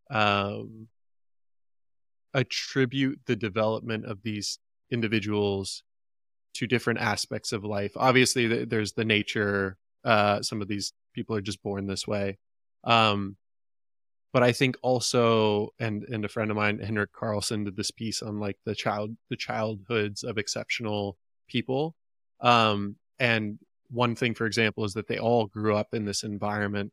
um, 0.09 0.87
attribute 2.33 3.19
the 3.25 3.35
development 3.35 4.05
of 4.05 4.21
these 4.23 4.59
individuals 4.91 5.83
to 6.53 6.67
different 6.67 6.99
aspects 6.99 7.51
of 7.51 7.63
life. 7.63 7.91
Obviously, 7.95 8.65
there's 8.65 8.93
the 8.93 9.05
nature. 9.05 9.77
Uh, 10.03 10.41
some 10.41 10.61
of 10.61 10.67
these 10.67 10.93
people 11.13 11.35
are 11.35 11.41
just 11.41 11.63
born 11.63 11.87
this 11.87 12.07
way. 12.07 12.37
Um, 12.83 13.37
but 14.31 14.43
I 14.43 14.51
think 14.51 14.77
also, 14.81 15.69
and 15.79 16.03
and 16.03 16.25
a 16.25 16.29
friend 16.29 16.51
of 16.51 16.57
mine, 16.57 16.79
Henrik 16.79 17.13
Karlsson, 17.13 17.65
did 17.65 17.77
this 17.77 17.91
piece 17.91 18.21
on 18.21 18.39
like 18.39 18.57
the 18.65 18.75
child 18.75 19.15
the 19.29 19.37
childhoods 19.37 20.23
of 20.23 20.37
exceptional 20.37 21.17
people. 21.47 21.95
Um, 22.41 22.97
and 23.17 23.59
one 23.89 24.15
thing, 24.15 24.33
for 24.33 24.45
example, 24.45 24.83
is 24.83 24.93
that 24.93 25.07
they 25.07 25.17
all 25.17 25.45
grew 25.47 25.75
up 25.75 25.93
in 25.93 26.05
this 26.05 26.23
environment. 26.23 26.91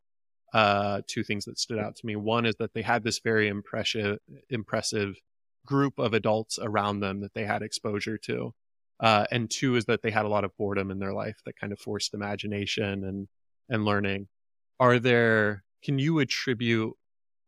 Uh, 0.52 1.00
two 1.06 1.22
things 1.22 1.46
that 1.46 1.58
stood 1.58 1.78
out 1.78 1.96
to 1.96 2.04
me. 2.04 2.14
One 2.14 2.44
is 2.44 2.54
that 2.56 2.74
they 2.74 2.82
had 2.82 3.02
this 3.02 3.20
very 3.20 3.48
impressive 3.48 4.18
impressive 4.50 5.16
group 5.64 5.98
of 5.98 6.12
adults 6.12 6.58
around 6.60 7.00
them 7.00 7.20
that 7.20 7.32
they 7.34 7.44
had 7.44 7.62
exposure 7.62 8.18
to. 8.18 8.52
Uh, 9.00 9.24
and 9.30 9.50
two 9.50 9.76
is 9.76 9.86
that 9.86 10.02
they 10.02 10.10
had 10.10 10.26
a 10.26 10.28
lot 10.28 10.44
of 10.44 10.56
boredom 10.56 10.90
in 10.90 10.98
their 10.98 11.12
life 11.12 11.36
that 11.46 11.58
kind 11.58 11.72
of 11.72 11.78
forced 11.78 12.14
imagination 12.14 13.04
and 13.04 13.28
and 13.68 13.84
learning. 13.84 14.28
Are 14.78 14.98
there? 14.98 15.64
Can 15.82 15.98
you 15.98 16.18
attribute 16.18 16.94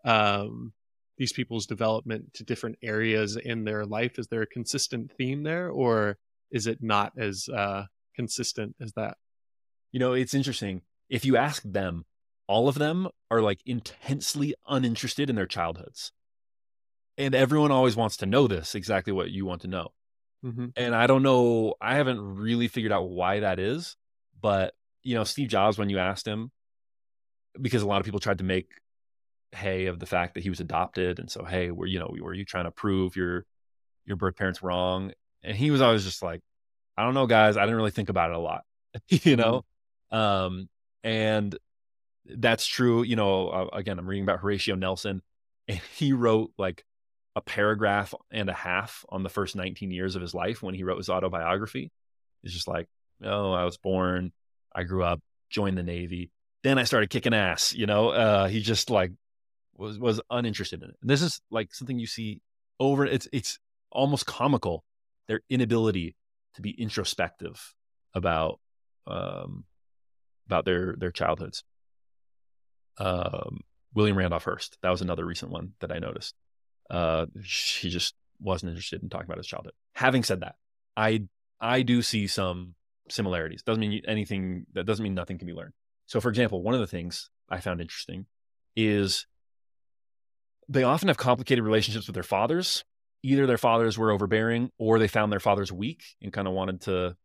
um, 0.05 0.73
these 1.17 1.33
people's 1.33 1.67
development 1.67 2.35
to 2.35 2.45
different 2.45 2.79
areas 2.83 3.37
in 3.37 3.65
their 3.65 3.85
life? 3.85 4.19
Is 4.19 4.27
there 4.29 4.43
a 4.43 4.47
consistent 4.47 5.13
theme 5.17 5.43
there, 5.43 5.69
or 5.69 6.19
is 6.51 6.67
it 6.67 6.79
not 6.83 7.13
as 7.19 7.49
uh, 7.49 7.85
consistent 8.17 8.75
as 8.81 8.93
that? 8.95 9.17
You 9.95 10.01
know, 10.01 10.13
it's 10.13 10.35
interesting. 10.35 10.83
If 11.09 11.25
you 11.25 11.37
ask 11.37 11.63
them, 11.63 12.05
all 12.49 12.67
of 12.67 12.75
them 12.75 13.07
are 13.31 13.41
like 13.41 13.61
intensely 13.65 14.53
uninterested 14.67 15.31
in 15.31 15.37
their 15.37 15.47
childhoods. 15.47 16.11
And 17.17 17.33
everyone 17.33 17.71
always 17.71 17.95
wants 17.95 18.17
to 18.17 18.27
know 18.27 18.49
this, 18.49 18.75
exactly 18.75 19.13
what 19.13 19.31
you 19.31 19.47
want 19.47 19.61
to 19.61 19.69
know. 19.69 19.93
Mm-hmm. 20.45 20.67
And 20.75 20.97
I 20.97 21.07
don't 21.07 21.23
know, 21.23 21.75
I 21.81 21.95
haven't 21.95 22.21
really 22.21 22.67
figured 22.67 22.91
out 22.91 23.09
why 23.09 23.39
that 23.39 23.61
is. 23.61 23.95
But, 24.43 24.75
you 25.05 25.15
know, 25.15 25.23
Steve 25.23 25.47
Jobs, 25.47 25.79
when 25.79 25.91
you 25.91 26.01
asked 26.01 26.27
him, 26.27 26.51
because 27.63 27.83
a 27.83 27.87
lot 27.87 28.01
of 28.01 28.05
people 28.05 28.19
tried 28.19 28.39
to 28.39 28.45
make 28.45 28.73
hay 29.53 29.87
of 29.87 30.01
the 30.01 30.07
fact 30.07 30.35
that 30.35 30.43
he 30.43 30.51
was 30.51 30.59
adopted. 30.59 31.21
And 31.21 31.31
so, 31.31 31.45
hey, 31.45 31.71
were, 31.71 31.87
you 31.87 32.01
know, 32.01 32.13
were 32.21 32.35
you 32.35 32.45
trying 32.45 32.65
to 32.65 32.73
prove 32.73 33.15
your, 33.15 33.47
your 34.07 34.17
birth 34.17 34.35
parents 34.35 34.61
wrong? 34.61 35.13
And 35.45 35.57
he 35.57 35.71
was 35.71 35.81
always 35.81 36.03
just 36.03 36.21
like, 36.21 36.41
I 36.97 37.05
don't 37.05 37.15
know, 37.15 37.29
guys. 37.29 37.57
I 37.57 37.61
didn't 37.61 37.77
really 37.77 37.93
think 37.93 38.09
about 38.09 38.31
it 38.31 38.37
a 38.37 38.41
lot, 38.41 38.63
you 39.09 39.37
know? 39.37 39.65
Um, 40.11 40.69
and 41.03 41.57
that's 42.27 42.67
true. 42.67 43.03
You 43.03 43.17
know, 43.17 43.49
uh, 43.49 43.69
again, 43.73 43.99
I'm 43.99 44.07
reading 44.07 44.25
about 44.25 44.41
Horatio 44.41 44.75
Nelson 44.75 45.23
and 45.69 45.81
he 45.97 46.13
wrote 46.13 46.53
like 46.59 46.85
a 47.37 47.41
paragraph 47.41 48.15
and 48.31 48.49
a 48.49 48.55
half 48.55 49.05
on 49.09 49.23
the 49.23 49.29
first 49.29 49.57
19 49.57 49.91
years 49.91 50.17
of 50.17 50.23
his 50.23 50.35
life 50.35 50.63
when 50.63 50.75
he 50.75 50.85
wrote 50.85 50.99
his 50.99 51.09
autobiography. 51.09 51.91
It's 52.43 52.53
just 52.53 52.69
like, 52.69 52.87
oh, 53.23 53.53
I 53.53 53.65
was 53.65 53.77
born, 53.77 54.33
I 54.75 54.85
grew 54.85 55.03
up, 55.03 55.21
joined 55.51 55.79
the 55.79 55.83
Navy. 55.83 56.31
Then 56.63 56.79
I 56.79 56.85
started 56.85 57.11
kicking 57.11 57.35
ass, 57.35 57.73
you 57.73 57.87
know. 57.87 58.11
Uh, 58.11 58.49
he 58.49 58.61
just 58.61 58.89
like 58.89 59.13
was 59.77 59.99
was 59.99 60.21
uninterested 60.31 60.83
in 60.83 60.91
it. 60.91 60.97
And 61.01 61.11
this 61.11 61.23
is 61.23 61.41
like 61.51 61.75
something 61.75 61.99
you 61.99 62.07
see 62.07 62.41
over 62.81 63.05
it's 63.05 63.29
it's 63.33 63.59
almost 63.91 64.27
comical, 64.27 64.85
their 65.29 65.41
inability 65.51 66.17
to 66.55 66.63
be 66.63 66.71
introspective 66.71 67.75
about 68.15 68.61
um 69.07 69.65
about 70.47 70.65
their 70.65 70.95
their 70.97 71.13
childhoods. 71.13 71.65
Um 72.99 73.61
William 73.95 74.19
Randolph 74.19 74.45
Hearst, 74.45 74.77
that 74.83 74.91
was 74.91 75.03
another 75.03 75.25
recent 75.25 75.53
one 75.53 75.75
that 75.81 75.93
I 75.93 75.99
noticed 75.99 76.35
uh, 76.91 77.27
he 77.37 77.91
just 77.91 78.15
wasn't 78.41 78.71
interested 78.71 79.03
in 79.03 79.09
talking 79.09 79.27
about 79.27 79.39
his 79.39 79.47
childhood. 79.47 79.73
Having 79.95 80.25
said 80.25 80.41
that, 80.41 80.57
I 80.97 81.25
I 81.61 81.83
do 81.83 82.03
see 82.03 82.27
some 82.27 82.75
similarities. 83.09 83.63
Doesn't 83.63 83.81
mean 83.81 84.03
anything. 84.07 84.67
That 84.75 84.85
doesn't 84.85 85.03
mean 85.03 85.15
nothing 85.15 85.39
can 85.39 85.47
be 85.47 85.55
learned. 85.55 85.73
So, 86.07 86.21
for 86.21 86.29
example, 86.29 86.63
one 86.63 86.75
of 86.75 86.81
the 86.81 86.87
things 86.87 87.31
I 87.49 87.61
found 87.61 87.81
interesting 87.81 88.27
is 88.77 89.27
they 90.69 90.83
often 90.83 91.09
have 91.09 91.17
complicated 91.17 91.65
relationships 91.65 92.07
with 92.07 92.15
their 92.15 92.23
fathers. 92.23 92.85
Either 93.23 93.47
their 93.47 93.59
fathers 93.59 93.97
were 93.97 94.11
overbearing, 94.11 94.71
or 94.79 94.99
they 94.99 95.09
found 95.09 95.33
their 95.33 95.41
fathers 95.41 95.73
weak 95.73 96.03
and 96.21 96.33
kind 96.33 96.47
of 96.47 96.53
wanted 96.53 96.83
to 96.83 97.17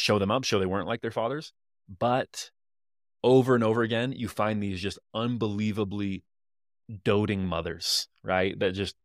show 0.00 0.18
them 0.18 0.30
up, 0.30 0.44
show 0.44 0.58
they 0.58 0.66
weren't 0.66 0.88
like 0.88 1.02
their 1.02 1.10
fathers. 1.10 1.52
But 1.98 2.50
over 3.22 3.54
and 3.54 3.64
over 3.64 3.82
again, 3.82 4.12
you 4.12 4.28
find 4.28 4.62
these 4.62 4.80
just 4.80 4.98
unbelievably 5.14 6.24
doting 7.04 7.44
mothers, 7.46 8.08
right? 8.22 8.58
That 8.58 8.72
just 8.72 8.96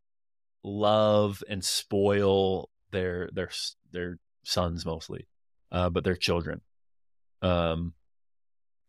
love 0.63 1.43
and 1.49 1.63
spoil 1.63 2.69
their 2.91 3.29
their 3.33 3.49
their 3.91 4.17
sons 4.43 4.85
mostly, 4.85 5.27
uh, 5.71 5.89
but 5.89 6.03
their 6.03 6.15
children. 6.15 6.61
Um, 7.41 7.93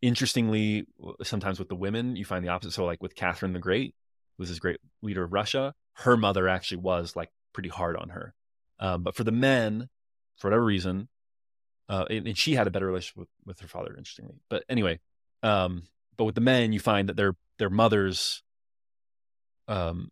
interestingly, 0.01 0.85
sometimes 1.23 1.59
with 1.59 1.69
the 1.69 1.75
women, 1.75 2.15
you 2.15 2.25
find 2.25 2.43
the 2.43 2.49
opposite. 2.49 2.73
So, 2.73 2.85
like 2.85 3.03
with 3.03 3.15
Catherine 3.15 3.53
the 3.53 3.59
Great, 3.59 3.95
was 4.37 4.49
this 4.49 4.59
great 4.59 4.79
leader 5.01 5.23
of 5.23 5.33
Russia, 5.33 5.73
her 5.93 6.15
mother 6.15 6.47
actually 6.47 6.77
was 6.77 7.15
like 7.15 7.29
pretty 7.53 7.69
hard 7.69 7.97
on 7.97 8.09
her. 8.09 8.33
Um, 8.79 9.03
but 9.03 9.15
for 9.15 9.23
the 9.23 9.31
men, 9.31 9.89
for 10.37 10.47
whatever 10.49 10.63
reason, 10.63 11.09
uh, 11.89 12.05
and, 12.09 12.37
she 12.37 12.55
had 12.55 12.67
a 12.67 12.71
better 12.71 12.87
relationship 12.87 13.17
with, 13.17 13.29
with 13.45 13.59
her 13.61 13.67
father, 13.67 13.95
interestingly. 13.97 14.35
But 14.49 14.63
anyway, 14.69 14.99
um, 15.43 15.83
but 16.17 16.25
with 16.25 16.35
the 16.35 16.41
men, 16.41 16.73
you 16.73 16.79
find 16.79 17.09
that 17.09 17.15
their 17.15 17.35
their 17.59 17.69
mothers 17.69 18.43
um, 19.67 20.11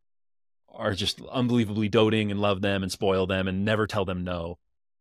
are 0.70 0.94
just 0.94 1.22
unbelievably 1.22 1.90
doting 1.90 2.32
and 2.32 2.40
love 2.40 2.62
them 2.62 2.84
and 2.84 2.92
spoil 2.92 3.28
them 3.28 3.48
and 3.48 3.66
never 3.66 3.88
tell 3.88 4.06
them 4.06 4.24
no. 4.24 4.58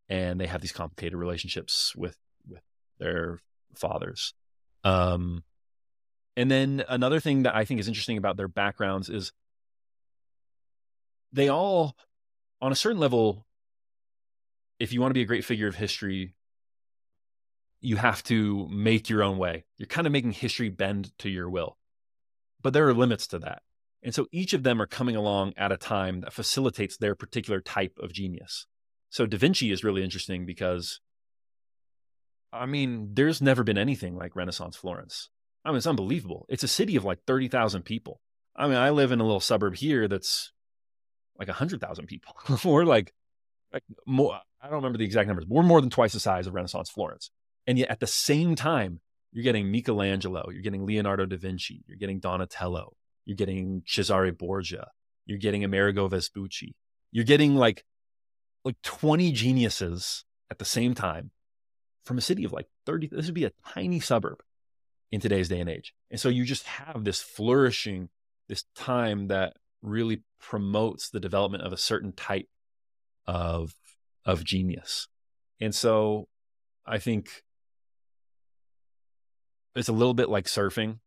And 0.08 0.40
they 0.40 0.46
have 0.46 0.60
these 0.60 0.72
complicated 0.72 1.18
relationships 1.18 1.94
with 1.96 2.16
with 2.48 2.62
their 2.98 3.38
fathers. 3.74 4.34
Um, 4.82 5.44
and 6.36 6.50
then 6.50 6.84
another 6.88 7.20
thing 7.20 7.44
that 7.44 7.54
I 7.54 7.64
think 7.64 7.80
is 7.80 7.88
interesting 7.88 8.18
about 8.18 8.36
their 8.36 8.48
backgrounds 8.48 9.08
is 9.08 9.32
they 11.32 11.48
all, 11.48 11.96
on 12.60 12.72
a 12.72 12.76
certain 12.76 13.00
level, 13.00 13.46
if 14.78 14.92
you 14.92 15.00
want 15.00 15.10
to 15.10 15.14
be 15.14 15.22
a 15.22 15.26
great 15.26 15.44
figure 15.44 15.68
of 15.68 15.76
history, 15.76 16.34
you 17.84 17.96
have 17.96 18.22
to 18.24 18.66
make 18.70 19.10
your 19.10 19.22
own 19.22 19.36
way. 19.36 19.64
You're 19.76 19.86
kind 19.86 20.06
of 20.06 20.12
making 20.12 20.32
history 20.32 20.70
bend 20.70 21.16
to 21.18 21.28
your 21.28 21.50
will. 21.50 21.76
But 22.62 22.72
there 22.72 22.88
are 22.88 22.94
limits 22.94 23.26
to 23.28 23.38
that. 23.40 23.62
And 24.02 24.14
so 24.14 24.26
each 24.32 24.54
of 24.54 24.62
them 24.62 24.80
are 24.80 24.86
coming 24.86 25.16
along 25.16 25.52
at 25.56 25.72
a 25.72 25.76
time 25.76 26.22
that 26.22 26.32
facilitates 26.32 26.96
their 26.96 27.14
particular 27.14 27.60
type 27.60 27.98
of 28.02 28.12
genius. 28.12 28.66
So 29.10 29.26
Da 29.26 29.36
Vinci 29.36 29.70
is 29.70 29.84
really 29.84 30.02
interesting 30.02 30.46
because, 30.46 31.00
I 32.52 32.66
mean, 32.66 33.10
there's 33.12 33.42
never 33.42 33.62
been 33.64 33.78
anything 33.78 34.16
like 34.16 34.34
Renaissance 34.34 34.76
Florence. 34.76 35.28
I 35.64 35.68
mean, 35.68 35.76
it's 35.76 35.86
unbelievable. 35.86 36.46
It's 36.48 36.64
a 36.64 36.68
city 36.68 36.96
of 36.96 37.04
like 37.04 37.20
30,000 37.26 37.82
people. 37.82 38.20
I 38.56 38.66
mean, 38.66 38.76
I 38.76 38.90
live 38.90 39.12
in 39.12 39.20
a 39.20 39.24
little 39.24 39.40
suburb 39.40 39.76
here 39.76 40.08
that's 40.08 40.52
like 41.38 41.48
100,000 41.48 42.06
people. 42.06 42.34
we're 42.64 42.84
like, 42.84 43.12
like 43.72 43.84
more, 44.06 44.40
I 44.60 44.66
don't 44.66 44.76
remember 44.76 44.98
the 44.98 45.04
exact 45.04 45.26
numbers, 45.26 45.44
but 45.44 45.54
we're 45.54 45.62
more 45.62 45.80
than 45.80 45.90
twice 45.90 46.12
the 46.12 46.20
size 46.20 46.46
of 46.46 46.54
Renaissance 46.54 46.90
Florence. 46.90 47.30
And 47.66 47.78
yet 47.78 47.90
at 47.90 48.00
the 48.00 48.06
same 48.06 48.54
time, 48.54 49.00
you're 49.32 49.44
getting 49.44 49.70
Michelangelo, 49.70 50.48
you're 50.50 50.62
getting 50.62 50.86
Leonardo 50.86 51.26
da 51.26 51.36
Vinci, 51.36 51.82
you're 51.86 51.96
getting 51.96 52.20
Donatello, 52.20 52.94
you're 53.24 53.36
getting 53.36 53.82
Cesare 53.86 54.32
Borgia. 54.32 54.88
You're 55.26 55.38
getting 55.38 55.64
Amerigo 55.64 56.08
Vespucci. 56.08 56.74
You're 57.10 57.24
getting 57.24 57.54
like 57.54 57.84
like 58.64 58.80
20 58.82 59.32
geniuses 59.32 60.24
at 60.50 60.58
the 60.58 60.64
same 60.64 60.94
time 60.94 61.30
from 62.04 62.18
a 62.18 62.22
city 62.22 62.44
of 62.44 62.52
like 62.52 62.66
30. 62.86 63.08
This 63.08 63.26
would 63.26 63.34
be 63.34 63.44
a 63.44 63.52
tiny 63.74 64.00
suburb 64.00 64.42
in 65.12 65.20
today's 65.20 65.48
day 65.48 65.60
and 65.60 65.68
age. 65.68 65.94
And 66.10 66.18
so 66.18 66.28
you 66.28 66.44
just 66.44 66.64
have 66.64 67.04
this 67.04 67.20
flourishing, 67.20 68.08
this 68.48 68.64
time 68.74 69.28
that 69.28 69.54
really 69.82 70.22
promotes 70.40 71.10
the 71.10 71.20
development 71.20 71.62
of 71.62 71.72
a 71.72 71.78
certain 71.78 72.12
type 72.12 72.48
of 73.26 73.74
of 74.24 74.44
genius. 74.44 75.08
And 75.60 75.74
so 75.74 76.28
I 76.86 76.98
think 76.98 77.42
it's 79.74 79.88
a 79.88 79.92
little 79.92 80.14
bit 80.14 80.28
like 80.28 80.46
surfing. 80.46 80.98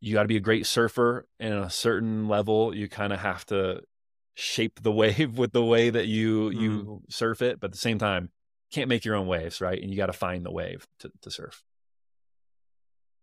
You 0.00 0.14
got 0.14 0.22
to 0.22 0.28
be 0.28 0.36
a 0.36 0.40
great 0.40 0.66
surfer 0.66 1.26
and 1.40 1.54
a 1.54 1.70
certain 1.70 2.28
level 2.28 2.74
you 2.74 2.88
kind 2.88 3.12
of 3.12 3.20
have 3.20 3.46
to 3.46 3.80
shape 4.34 4.82
the 4.82 4.92
wave 5.00 5.38
with 5.38 5.52
the 5.52 5.64
way 5.64 5.90
that 5.90 6.06
you 6.06 6.50
mm. 6.50 6.60
you 6.60 7.02
surf 7.08 7.40
it 7.40 7.60
but 7.60 7.66
at 7.66 7.72
the 7.72 7.78
same 7.78 7.98
time 7.98 8.30
can't 8.72 8.88
make 8.88 9.04
your 9.04 9.14
own 9.14 9.26
waves 9.26 9.60
right? 9.60 9.80
And 9.80 9.90
you 9.90 9.96
got 9.96 10.06
to 10.06 10.12
find 10.12 10.44
the 10.44 10.50
wave 10.50 10.86
to, 11.00 11.10
to 11.22 11.30
surf. 11.30 11.62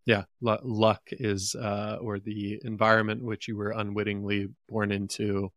Yeah 0.06 0.24
L- 0.46 0.60
luck 0.64 1.02
is 1.12 1.56
uh 1.56 1.98
or 2.02 2.20
the 2.20 2.60
environment 2.64 3.24
which 3.24 3.48
you 3.48 3.58
were 3.58 3.72
unwittingly 3.72 4.48
born 4.70 4.92
into 4.92 5.52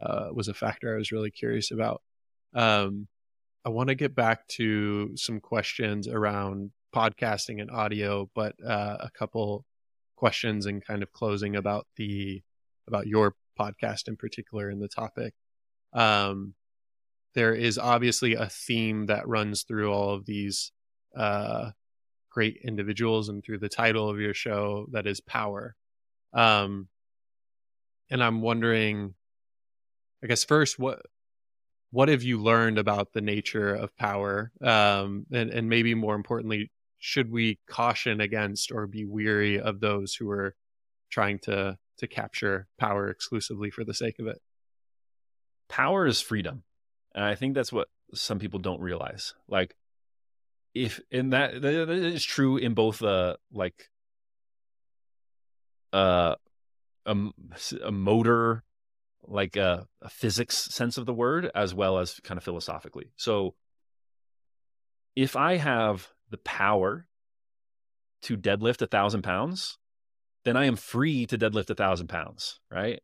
uh 0.00 0.28
was 0.32 0.48
a 0.48 0.54
factor 0.54 0.94
i 0.94 0.98
was 0.98 1.12
really 1.12 1.30
curious 1.30 1.70
about. 1.70 2.02
Um 2.54 3.06
i 3.64 3.68
want 3.68 3.88
to 3.88 3.94
get 3.94 4.14
back 4.14 4.48
to 4.48 5.16
some 5.16 5.38
questions 5.38 6.08
around 6.08 6.70
podcasting 6.96 7.60
and 7.60 7.70
audio 7.70 8.28
but 8.34 8.54
uh 8.66 8.96
a 9.00 9.10
couple 9.18 9.64
questions 10.16 10.66
and 10.66 10.84
kind 10.84 11.02
of 11.02 11.12
closing 11.12 11.56
about 11.56 11.86
the 11.96 12.42
about 12.88 13.06
your 13.06 13.34
podcast 13.58 14.08
in 14.08 14.16
particular 14.16 14.68
and 14.68 14.80
the 14.80 14.88
topic. 14.88 15.34
Um, 15.92 16.54
there 17.34 17.54
is 17.54 17.78
obviously 17.78 18.34
a 18.34 18.48
theme 18.48 19.06
that 19.06 19.28
runs 19.28 19.62
through 19.62 19.92
all 19.92 20.14
of 20.14 20.24
these 20.24 20.72
uh, 21.16 21.70
great 22.30 22.58
individuals 22.64 23.28
and 23.28 23.42
through 23.44 23.58
the 23.58 23.68
title 23.68 24.08
of 24.08 24.20
your 24.20 24.34
show 24.34 24.86
that 24.92 25.06
is 25.06 25.20
power. 25.20 25.74
Um, 26.32 26.88
and 28.10 28.22
I'm 28.22 28.40
wondering, 28.40 29.14
I 30.22 30.26
guess 30.26 30.44
first, 30.44 30.78
what 30.78 31.02
what 31.90 32.08
have 32.08 32.22
you 32.22 32.38
learned 32.42 32.78
about 32.78 33.12
the 33.12 33.20
nature 33.20 33.74
of 33.74 33.96
power, 33.96 34.50
um, 34.60 35.26
and 35.32 35.50
and 35.50 35.68
maybe 35.68 35.94
more 35.94 36.14
importantly, 36.14 36.70
should 36.98 37.30
we 37.30 37.58
caution 37.68 38.20
against 38.20 38.72
or 38.72 38.86
be 38.86 39.04
weary 39.04 39.60
of 39.60 39.80
those 39.80 40.14
who 40.14 40.30
are 40.30 40.54
trying 41.10 41.38
to 41.40 41.78
to 41.98 42.06
capture 42.06 42.68
power 42.78 43.08
exclusively 43.08 43.70
for 43.70 43.84
the 43.84 43.94
sake 43.94 44.18
of 44.18 44.26
it? 44.26 44.40
Power 45.68 46.06
is 46.06 46.20
freedom. 46.20 46.62
And 47.14 47.24
I 47.24 47.34
think 47.34 47.54
that's 47.54 47.72
what 47.72 47.88
some 48.14 48.38
people 48.38 48.60
don't 48.60 48.80
realize. 48.80 49.34
Like 49.48 49.74
if 50.74 51.00
in 51.10 51.30
that 51.30 51.60
that 51.62 51.88
is 51.88 52.24
true 52.24 52.58
in 52.58 52.74
both 52.74 53.02
uh 53.02 53.36
like 53.52 53.90
uh 55.92 56.34
a, 57.06 57.16
a 57.84 57.92
motor 57.92 58.62
like 59.28 59.56
a, 59.56 59.86
a 60.02 60.08
physics 60.08 60.56
sense 60.56 60.98
of 60.98 61.06
the 61.06 61.14
word 61.14 61.50
as 61.54 61.74
well 61.74 61.98
as 61.98 62.20
kind 62.22 62.38
of 62.38 62.44
philosophically. 62.44 63.10
So 63.16 63.54
if 65.16 65.34
I 65.34 65.56
have 65.56 66.08
the 66.30 66.38
power 66.38 67.06
to 68.22 68.36
deadlift 68.36 68.82
a 68.82 68.86
thousand 68.86 69.22
pounds, 69.22 69.78
then 70.44 70.56
I 70.56 70.64
am 70.66 70.76
free 70.76 71.26
to 71.26 71.38
deadlift 71.38 71.70
a 71.70 71.74
thousand 71.74 72.08
pounds, 72.08 72.60
right? 72.70 73.00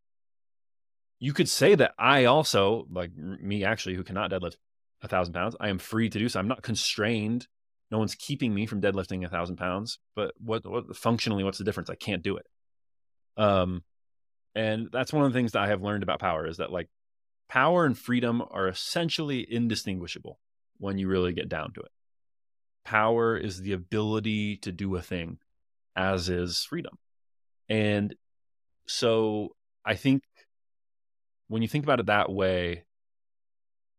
You 1.19 1.33
could 1.33 1.49
say 1.49 1.75
that 1.75 1.95
I 1.99 2.25
also, 2.25 2.87
like 2.91 3.15
me 3.17 3.65
actually, 3.65 3.95
who 3.95 4.05
cannot 4.05 4.31
deadlift 4.31 4.57
a 5.03 5.09
thousand 5.09 5.35
pounds, 5.35 5.57
I 5.61 5.69
am 5.69 5.79
free 5.79 6.09
to 6.09 6.19
do 6.19 6.29
so. 6.29 6.41
I'm 6.41 6.49
not 6.49 6.63
constrained. 6.63 7.47
No 7.91 7.99
one's 7.99 8.15
keeping 8.15 8.55
me 8.55 8.67
from 8.67 8.81
deadlifting 8.81 9.25
a 9.25 9.29
thousand 9.29 9.57
pounds. 9.57 9.99
But 10.17 10.35
what, 10.39 10.67
what 10.69 10.97
functionally, 10.97 11.45
what's 11.45 11.59
the 11.59 11.65
difference? 11.65 11.91
I 11.91 11.95
can't 11.95 12.23
do 12.23 12.37
it. 12.37 12.47
Um, 13.37 13.83
and 14.55 14.89
that's 14.93 15.13
one 15.13 15.25
of 15.25 15.33
the 15.33 15.39
things 15.39 15.53
that 15.53 15.63
I 15.63 15.69
have 15.69 15.83
learned 15.83 16.03
about 16.03 16.21
power 16.21 16.47
is 16.47 16.57
that 16.59 16.73
like 16.73 16.89
power 17.49 17.85
and 17.85 17.97
freedom 17.97 18.43
are 18.51 18.69
essentially 18.69 19.47
indistinguishable 19.49 20.39
when 20.79 20.99
you 20.99 21.09
really 21.09 21.33
get 21.33 21.49
down 21.49 21.73
to 21.75 21.81
it. 21.81 21.91
Power 22.85 23.37
is 23.37 23.61
the 23.61 23.73
ability 23.73 24.57
to 24.59 24.73
do 24.73 24.97
a 24.97 25.03
thing, 25.03 25.39
as 25.97 26.29
is 26.29 26.65
freedom. 26.65 26.99
And 27.69 28.15
so 28.87 29.57
I 29.85 29.95
think 29.95 30.23
when 31.49 31.63
you 31.63 31.69
think 31.69 31.85
about 31.85 32.01
it 32.01 32.07
that 32.07 32.31
way, 32.31 32.85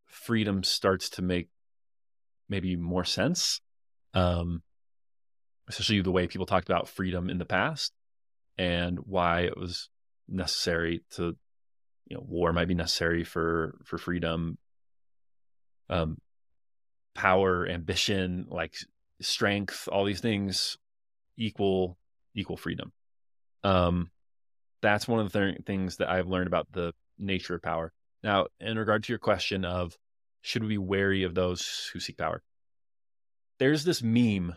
freedom 0.05 0.63
starts 0.63 1.09
to 1.11 1.21
make 1.21 1.49
maybe 2.49 2.75
more 2.75 3.05
sense. 3.05 3.61
Um, 4.13 4.61
especially 5.67 6.01
the 6.01 6.11
way 6.11 6.27
people 6.27 6.45
talked 6.45 6.69
about 6.69 6.89
freedom 6.89 7.29
in 7.29 7.37
the 7.37 7.45
past 7.45 7.93
and 8.57 8.99
why 8.99 9.41
it 9.41 9.57
was 9.57 9.89
necessary 10.27 11.03
to, 11.11 11.35
you 12.05 12.17
know, 12.17 12.23
war 12.27 12.53
might 12.53 12.67
be 12.67 12.73
necessary 12.73 13.23
for 13.23 13.75
for 13.83 13.97
freedom. 13.97 14.57
Um, 15.89 16.17
power, 17.15 17.67
ambition, 17.67 18.47
like 18.49 18.75
strength, 19.21 19.87
all 19.91 20.05
these 20.05 20.21
things 20.21 20.77
equal 21.37 21.97
equal 22.35 22.57
freedom. 22.57 22.91
Um, 23.63 24.09
that's 24.81 25.07
one 25.07 25.19
of 25.19 25.31
the 25.31 25.39
th- 25.39 25.65
things 25.65 25.97
that 25.97 26.09
I've 26.09 26.27
learned 26.27 26.47
about 26.47 26.71
the 26.71 26.93
nature 27.17 27.55
of 27.55 27.61
power. 27.61 27.93
Now, 28.23 28.47
in 28.59 28.77
regard 28.77 29.03
to 29.03 29.11
your 29.11 29.19
question 29.19 29.65
of 29.65 29.97
should 30.41 30.63
we 30.63 30.69
be 30.69 30.77
wary 30.77 31.23
of 31.23 31.35
those 31.35 31.89
who 31.93 31.99
seek 31.99 32.17
power, 32.17 32.41
there's 33.59 33.83
this 33.83 34.01
meme 34.03 34.55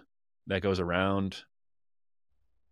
that 0.49 0.63
goes 0.63 0.81
around, 0.81 1.43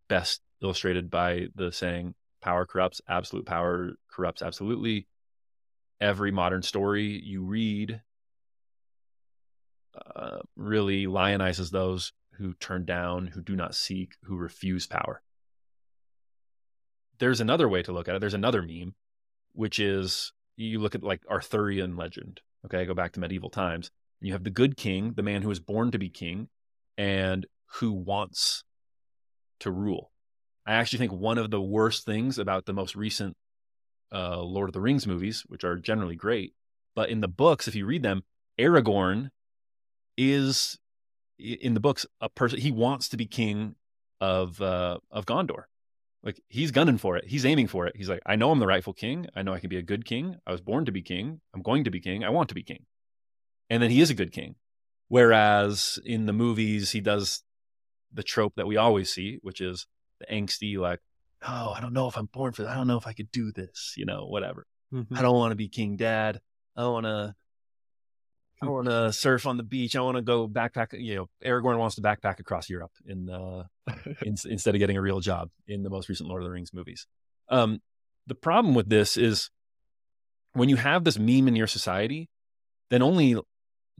best 0.09 0.41
illustrated 0.63 1.11
by 1.11 1.49
the 1.55 1.71
saying, 1.71 2.15
power 2.41 2.67
corrupts, 2.67 3.01
absolute 3.09 3.47
power 3.47 3.93
corrupts 4.11 4.43
absolutely. 4.43 5.07
Every 6.01 6.31
modern 6.31 6.63
story 6.63 7.21
you 7.23 7.43
read 7.43 8.01
uh, 10.17 10.39
really 10.57 11.07
lionizes 11.07 11.71
those 11.71 12.13
who 12.39 12.55
turn 12.55 12.85
down, 12.85 13.29
who 13.29 13.43
do 13.43 13.55
not 13.55 13.75
seek, 13.75 14.15
who 14.25 14.37
refuse 14.37 14.87
power. 14.87 15.23
There's 17.19 17.41
another 17.41 17.69
way 17.69 17.83
to 17.83 17.93
look 17.93 18.09
at 18.09 18.17
it. 18.17 18.21
There's 18.21 18.35
another 18.35 18.63
meme 18.63 18.95
which 19.55 19.79
is 19.79 20.33
you 20.57 20.81
look 20.81 20.95
at 20.95 21.03
like 21.03 21.23
Arthurian 21.31 21.97
legend. 21.97 22.41
Okay, 22.67 22.85
go 22.85 22.95
back 22.95 23.13
to 23.13 23.21
medieval 23.21 23.51
times. 23.51 23.91
You 24.21 24.33
have 24.33 24.45
the 24.45 24.51
good 24.51 24.77
king, 24.77 25.13
the 25.15 25.23
man 25.23 25.43
who 25.43 25.51
is 25.51 25.61
born 25.61 25.91
to 25.93 25.99
be 25.99 26.09
king, 26.09 26.49
and 26.97 27.47
who 27.75 27.93
wants 27.93 28.65
to 29.61 29.71
rule. 29.71 30.11
I 30.67 30.75
actually 30.75 31.01
think 31.01 31.13
one 31.13 31.39
of 31.39 31.51
the 31.51 31.61
worst 31.61 32.05
things 32.05 32.39
about 32.39 32.65
the 32.65 32.73
most 32.73 32.97
recent 32.97 33.37
uh, 34.13 34.41
Lord 34.41 34.69
of 34.69 34.73
the 34.73 34.81
Rings 34.81 35.07
movies, 35.07 35.45
which 35.47 35.65
are 35.65 35.77
generally 35.77 36.17
great, 36.17 36.55
but 36.95 37.11
in 37.11 37.21
the 37.21 37.29
books, 37.29 37.69
if 37.69 37.75
you 37.75 37.85
read 37.85 38.03
them, 38.03 38.23
Aragorn 38.59 39.31
is 40.17 40.79
in 41.39 41.75
the 41.75 41.81
books 41.81 42.07
a 42.21 42.29
person. 42.29 42.61
He 42.61 42.71
wants 42.71 43.09
to 43.11 43.17
be 43.17 43.27
king 43.27 43.77
of 44.21 44.61
uh, 44.61 44.99
of 45.11 45.27
Gondor. 45.27 45.65
Like 46.23 46.41
he's 46.49 46.71
gunning 46.71 46.99
for 46.99 47.17
it. 47.17 47.27
He's 47.27 47.45
aiming 47.45 47.67
for 47.67 47.87
it. 47.87 47.97
He's 47.97 48.09
like, 48.09 48.23
I 48.25 48.37
know 48.37 48.51
I'm 48.51 48.59
the 48.59 48.67
rightful 48.67 48.95
king. 48.95 49.27
I 49.37 49.43
know 49.43 49.53
I 49.53 49.61
can 49.61 49.69
be 49.69 49.77
a 49.77 49.83
good 49.83 50.07
king. 50.07 50.37
I 50.47 50.53
was 50.53 50.63
born 50.63 50.87
to 50.87 50.93
be 50.93 51.03
king. 51.03 51.41
I'm 51.55 51.61
going 51.61 51.85
to 51.85 51.91
be 51.91 52.01
king. 52.01 52.25
I 52.25 52.31
want 52.31 52.49
to 52.49 52.55
be 52.55 52.63
king. 52.63 52.87
And 53.69 53.83
then 53.83 53.91
he 53.91 54.01
is 54.01 54.11
a 54.11 54.15
good 54.15 54.33
king. 54.33 54.55
Whereas 55.09 55.99
in 56.05 56.25
the 56.25 56.33
movies, 56.33 56.93
he 56.93 57.01
does 57.01 57.43
the 58.13 58.23
trope 58.23 58.55
that 58.57 58.67
we 58.67 58.77
always 58.77 59.13
see, 59.13 59.39
which 59.43 59.61
is 59.61 59.87
the 60.21 60.27
angsty, 60.35 60.79
like, 60.79 61.01
oh, 61.47 61.75
I 61.77 61.81
don't 61.81 61.93
know 61.93 62.09
if 62.09 62.17
I'm 62.17 62.27
born 62.27 62.53
for 62.53 62.63
that. 62.63 62.71
I 62.71 62.75
don't 62.75 62.87
know 62.87 62.97
if 62.97 63.07
I 63.07 63.13
could 63.13 63.31
do 63.31 63.53
this, 63.53 63.95
you 63.97 64.07
know, 64.07 64.25
whatever. 64.25 64.67
Mm-hmm. 64.95 65.17
I 65.17 65.23
don't 65.23 65.37
want 65.37 65.53
to 65.53 65.57
be 65.57 65.69
king 65.69 65.97
dad. 65.97 66.41
I 66.77 66.87
want 66.87 67.05
to 67.05 67.35
I 68.63 68.67
want 68.67 68.87
to 68.87 69.13
surf 69.13 69.47
on 69.47 69.57
the 69.57 69.63
beach. 69.63 69.97
I 69.97 70.01
want 70.01 70.17
to 70.17 70.23
go 70.23 70.49
backpack. 70.49 70.99
You 70.99 71.17
know, 71.17 71.29
Aragorn 71.45 71.79
wants 71.79 71.97
to 71.97 72.03
backpack 72.03 72.41
across 72.41 72.71
Europe 72.71 72.93
in, 73.07 73.29
uh, 73.29 73.65
in, 74.23 74.37
instead 74.47 74.75
of 74.75 74.79
getting 74.79 74.97
a 74.97 75.03
real 75.03 75.21
job 75.21 75.51
in 75.67 75.83
the 75.83 75.91
most 75.91 76.09
recent 76.09 76.29
Lord 76.29 76.43
of 76.43 76.47
the 76.47 76.53
Rings 76.53 76.73
movies. 76.73 77.07
Um, 77.49 77.81
the 78.27 78.35
problem 78.35 78.75
with 78.75 78.89
this 78.89 79.17
is 79.17 79.51
when 80.55 80.69
you 80.69 80.77
have 80.77 81.05
this 81.05 81.19
meme 81.19 81.49
in 81.49 81.57
your 81.57 81.67
society, 81.67 82.31
then 82.91 83.03
only 83.03 83.37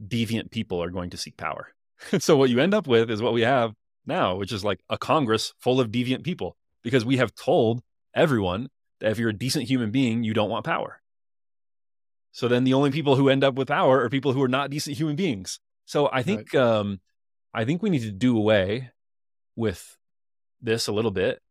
deviant 0.03 0.51
people 0.51 0.81
are 0.81 0.89
going 0.89 1.11
to 1.11 1.17
seek 1.17 1.37
power. 1.37 1.73
so 2.19 2.35
what 2.37 2.49
you 2.49 2.59
end 2.59 2.73
up 2.73 2.87
with 2.87 3.11
is 3.11 3.21
what 3.21 3.33
we 3.33 3.41
have 3.41 3.73
now, 4.05 4.35
which 4.35 4.51
is 4.51 4.63
like 4.63 4.79
a 4.89 4.97
Congress 4.97 5.53
full 5.59 5.79
of 5.79 5.89
deviant 5.89 6.23
people, 6.23 6.57
because 6.83 7.05
we 7.05 7.17
have 7.17 7.35
told 7.35 7.81
everyone 8.13 8.69
that 8.99 9.11
if 9.11 9.19
you're 9.19 9.29
a 9.29 9.33
decent 9.33 9.67
human 9.67 9.91
being, 9.91 10.23
you 10.23 10.33
don't 10.33 10.49
want 10.49 10.65
power. 10.65 11.01
So 12.35 12.49
then 12.49 12.65
the 12.65 12.73
only 12.73 12.91
people 12.91 13.15
who 13.15 13.29
end 13.29 13.45
up 13.45 13.55
with 13.55 13.69
power 13.69 14.03
are 14.03 14.09
people 14.09 14.33
who 14.33 14.43
are 14.43 14.49
not 14.49 14.69
decent 14.69 14.97
human 14.97 15.15
beings. 15.15 15.57
So 15.85 16.09
I 16.11 16.21
think 16.21 16.53
right. 16.53 16.61
um, 16.61 16.99
I 17.53 17.63
think 17.63 17.81
we 17.81 17.89
need 17.89 18.01
to 18.01 18.11
do 18.11 18.37
away 18.37 18.91
with 19.55 19.95
this 20.61 20.87
a 20.87 20.91
little 20.91 21.11
bit, 21.11 21.41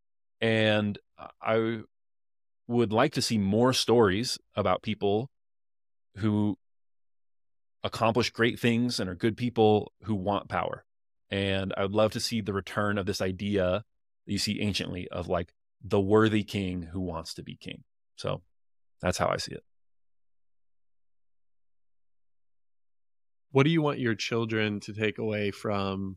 and 0.43 0.99
I 1.41 1.81
would 2.69 2.93
like 2.93 3.13
to 3.15 3.23
see 3.23 3.39
more 3.39 3.73
stories 3.73 4.39
about 4.55 4.83
people 4.83 5.31
who 6.19 6.59
accomplish 7.83 8.29
great 8.29 8.61
things 8.61 9.01
and 9.01 9.09
are 9.09 9.15
good 9.15 9.39
people 9.39 9.91
who 10.03 10.15
want 10.15 10.51
power. 10.51 10.85
And 11.31 11.73
I 11.79 11.83
would 11.85 11.95
love 11.95 12.13
to 12.13 12.21
see 12.21 12.43
the 12.43 12.53
return 12.53 12.99
of 12.99 13.07
this 13.07 13.23
idea 13.23 13.85
that 14.27 14.33
you 14.33 14.39
see 14.39 14.61
anciently 14.61 15.09
of 15.09 15.29
like 15.29 15.55
the 15.83 16.01
worthy 16.01 16.45
king 16.45 16.83
who 16.93 17.01
wants 17.01 17.33
to 17.35 17.43
be 17.43 17.57
king. 17.57 17.85
So 18.17 18.43
that's 19.01 19.17
how 19.17 19.29
I 19.29 19.39
see 19.39 19.53
it. 19.53 19.65
What 23.55 23.63
do 23.63 23.71
you 23.71 23.81
want 23.81 24.01
your 24.01 24.17
children 24.17 24.81
to 24.81 24.93
take 24.93 25.19
away 25.19 25.53
from 25.53 26.17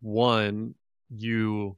one 0.00 0.76
you 1.10 1.76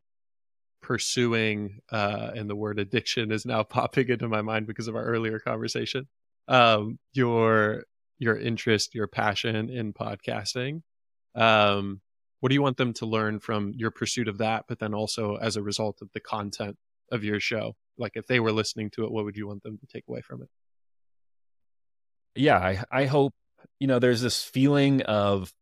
pursuing 0.83 1.81
uh 1.91 2.31
and 2.35 2.49
the 2.51 2.55
word 2.55 2.79
addiction 2.79 3.33
is 3.33 3.47
now 3.47 3.63
popping 3.77 4.07
into 4.11 4.29
my 4.29 4.43
mind 4.43 4.67
because 4.67 4.87
of 4.87 4.95
our 4.95 5.05
earlier 5.05 5.39
conversation 5.39 6.07
um 6.47 6.99
your 7.15 7.85
your 8.19 8.39
interest 8.39 8.95
your 8.95 9.07
passion 9.07 9.71
in 9.71 9.95
podcasting 9.95 10.83
um 11.35 12.03
what 12.41 12.51
do 12.51 12.55
you 12.55 12.61
want 12.63 12.77
them 12.77 12.93
to 12.93 13.07
learn 13.07 13.41
from 13.41 13.73
your 13.75 13.91
pursuit 13.91 14.29
of 14.29 14.37
that 14.37 14.67
but 14.69 14.79
then 14.79 14.93
also 14.93 15.37
as 15.37 15.57
a 15.57 15.63
result 15.63 16.03
of 16.03 16.11
the 16.13 16.21
content 16.21 16.77
of 17.11 17.25
your 17.25 17.41
show? 17.41 17.75
Like 17.97 18.13
if 18.15 18.27
they 18.27 18.39
were 18.39 18.53
listening 18.53 18.91
to 18.91 19.05
it 19.05 19.11
what 19.11 19.25
would 19.25 19.37
you 19.37 19.49
want 19.49 19.63
them 19.63 19.79
to 19.79 19.87
take 19.87 20.05
away 20.07 20.21
from 20.21 20.43
it? 20.43 20.49
Yeah 22.37 22.59
i 22.59 22.85
i 22.93 23.07
hope 23.07 23.33
you 23.79 23.87
know, 23.87 23.99
there's 23.99 24.21
this 24.21 24.43
feeling 24.43 25.03
of 25.03 25.53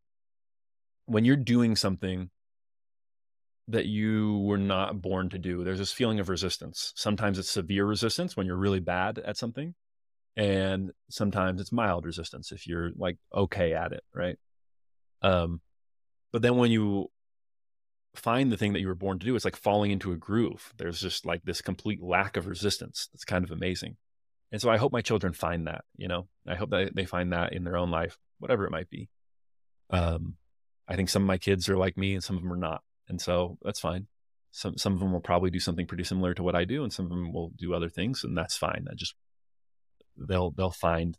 when 1.06 1.24
you're 1.24 1.36
doing 1.36 1.76
something 1.76 2.30
that 3.68 3.86
you 3.86 4.38
were 4.40 4.58
not 4.58 5.02
born 5.02 5.28
to 5.30 5.38
do, 5.38 5.64
there's 5.64 5.78
this 5.78 5.92
feeling 5.92 6.20
of 6.20 6.28
resistance. 6.28 6.92
Sometimes 6.96 7.38
it's 7.38 7.50
severe 7.50 7.84
resistance 7.84 8.36
when 8.36 8.46
you're 8.46 8.56
really 8.56 8.80
bad 8.80 9.18
at 9.18 9.36
something. 9.36 9.74
and 10.36 10.92
sometimes 11.08 11.60
it's 11.60 11.72
mild 11.72 12.04
resistance 12.04 12.52
if 12.52 12.66
you're 12.66 12.90
like 12.96 13.16
okay 13.34 13.74
at 13.74 13.92
it, 13.92 14.04
right? 14.14 14.38
Um, 15.22 15.60
but 16.32 16.42
then 16.42 16.56
when 16.56 16.70
you 16.70 17.10
find 18.14 18.52
the 18.52 18.56
thing 18.56 18.72
that 18.74 18.80
you 18.80 18.88
were 18.88 18.94
born 18.94 19.18
to 19.18 19.26
do, 19.26 19.34
it's 19.36 19.44
like 19.44 19.56
falling 19.56 19.90
into 19.90 20.12
a 20.12 20.16
groove. 20.16 20.72
There's 20.76 21.00
just 21.00 21.26
like 21.26 21.42
this 21.44 21.62
complete 21.62 22.02
lack 22.02 22.36
of 22.36 22.46
resistance. 22.46 23.08
That's 23.12 23.24
kind 23.24 23.44
of 23.44 23.50
amazing. 23.50 23.96
And 24.52 24.60
so 24.60 24.70
I 24.70 24.76
hope 24.76 24.92
my 24.92 25.02
children 25.02 25.32
find 25.32 25.66
that, 25.66 25.84
you 25.96 26.08
know, 26.08 26.28
I 26.46 26.54
hope 26.54 26.70
that 26.70 26.94
they 26.94 27.04
find 27.04 27.32
that 27.32 27.52
in 27.52 27.64
their 27.64 27.76
own 27.76 27.90
life, 27.90 28.16
whatever 28.38 28.64
it 28.64 28.70
might 28.70 28.88
be. 28.88 29.08
Um, 29.90 30.36
I 30.88 30.96
think 30.96 31.08
some 31.08 31.22
of 31.22 31.26
my 31.26 31.38
kids 31.38 31.68
are 31.68 31.76
like 31.76 31.96
me 31.96 32.14
and 32.14 32.22
some 32.22 32.36
of 32.36 32.42
them 32.42 32.52
are 32.52 32.56
not. 32.56 32.82
And 33.08 33.20
so 33.20 33.58
that's 33.62 33.80
fine. 33.80 34.06
Some, 34.52 34.78
some 34.78 34.94
of 34.94 35.00
them 35.00 35.12
will 35.12 35.20
probably 35.20 35.50
do 35.50 35.60
something 35.60 35.86
pretty 35.86 36.04
similar 36.04 36.32
to 36.34 36.42
what 36.42 36.54
I 36.54 36.64
do 36.64 36.82
and 36.84 36.92
some 36.92 37.06
of 37.06 37.10
them 37.10 37.32
will 37.32 37.50
do 37.56 37.74
other 37.74 37.88
things 37.88 38.22
and 38.24 38.38
that's 38.38 38.56
fine. 38.56 38.84
That 38.86 38.96
just, 38.96 39.14
they'll, 40.16 40.52
they'll 40.52 40.70
find 40.70 41.18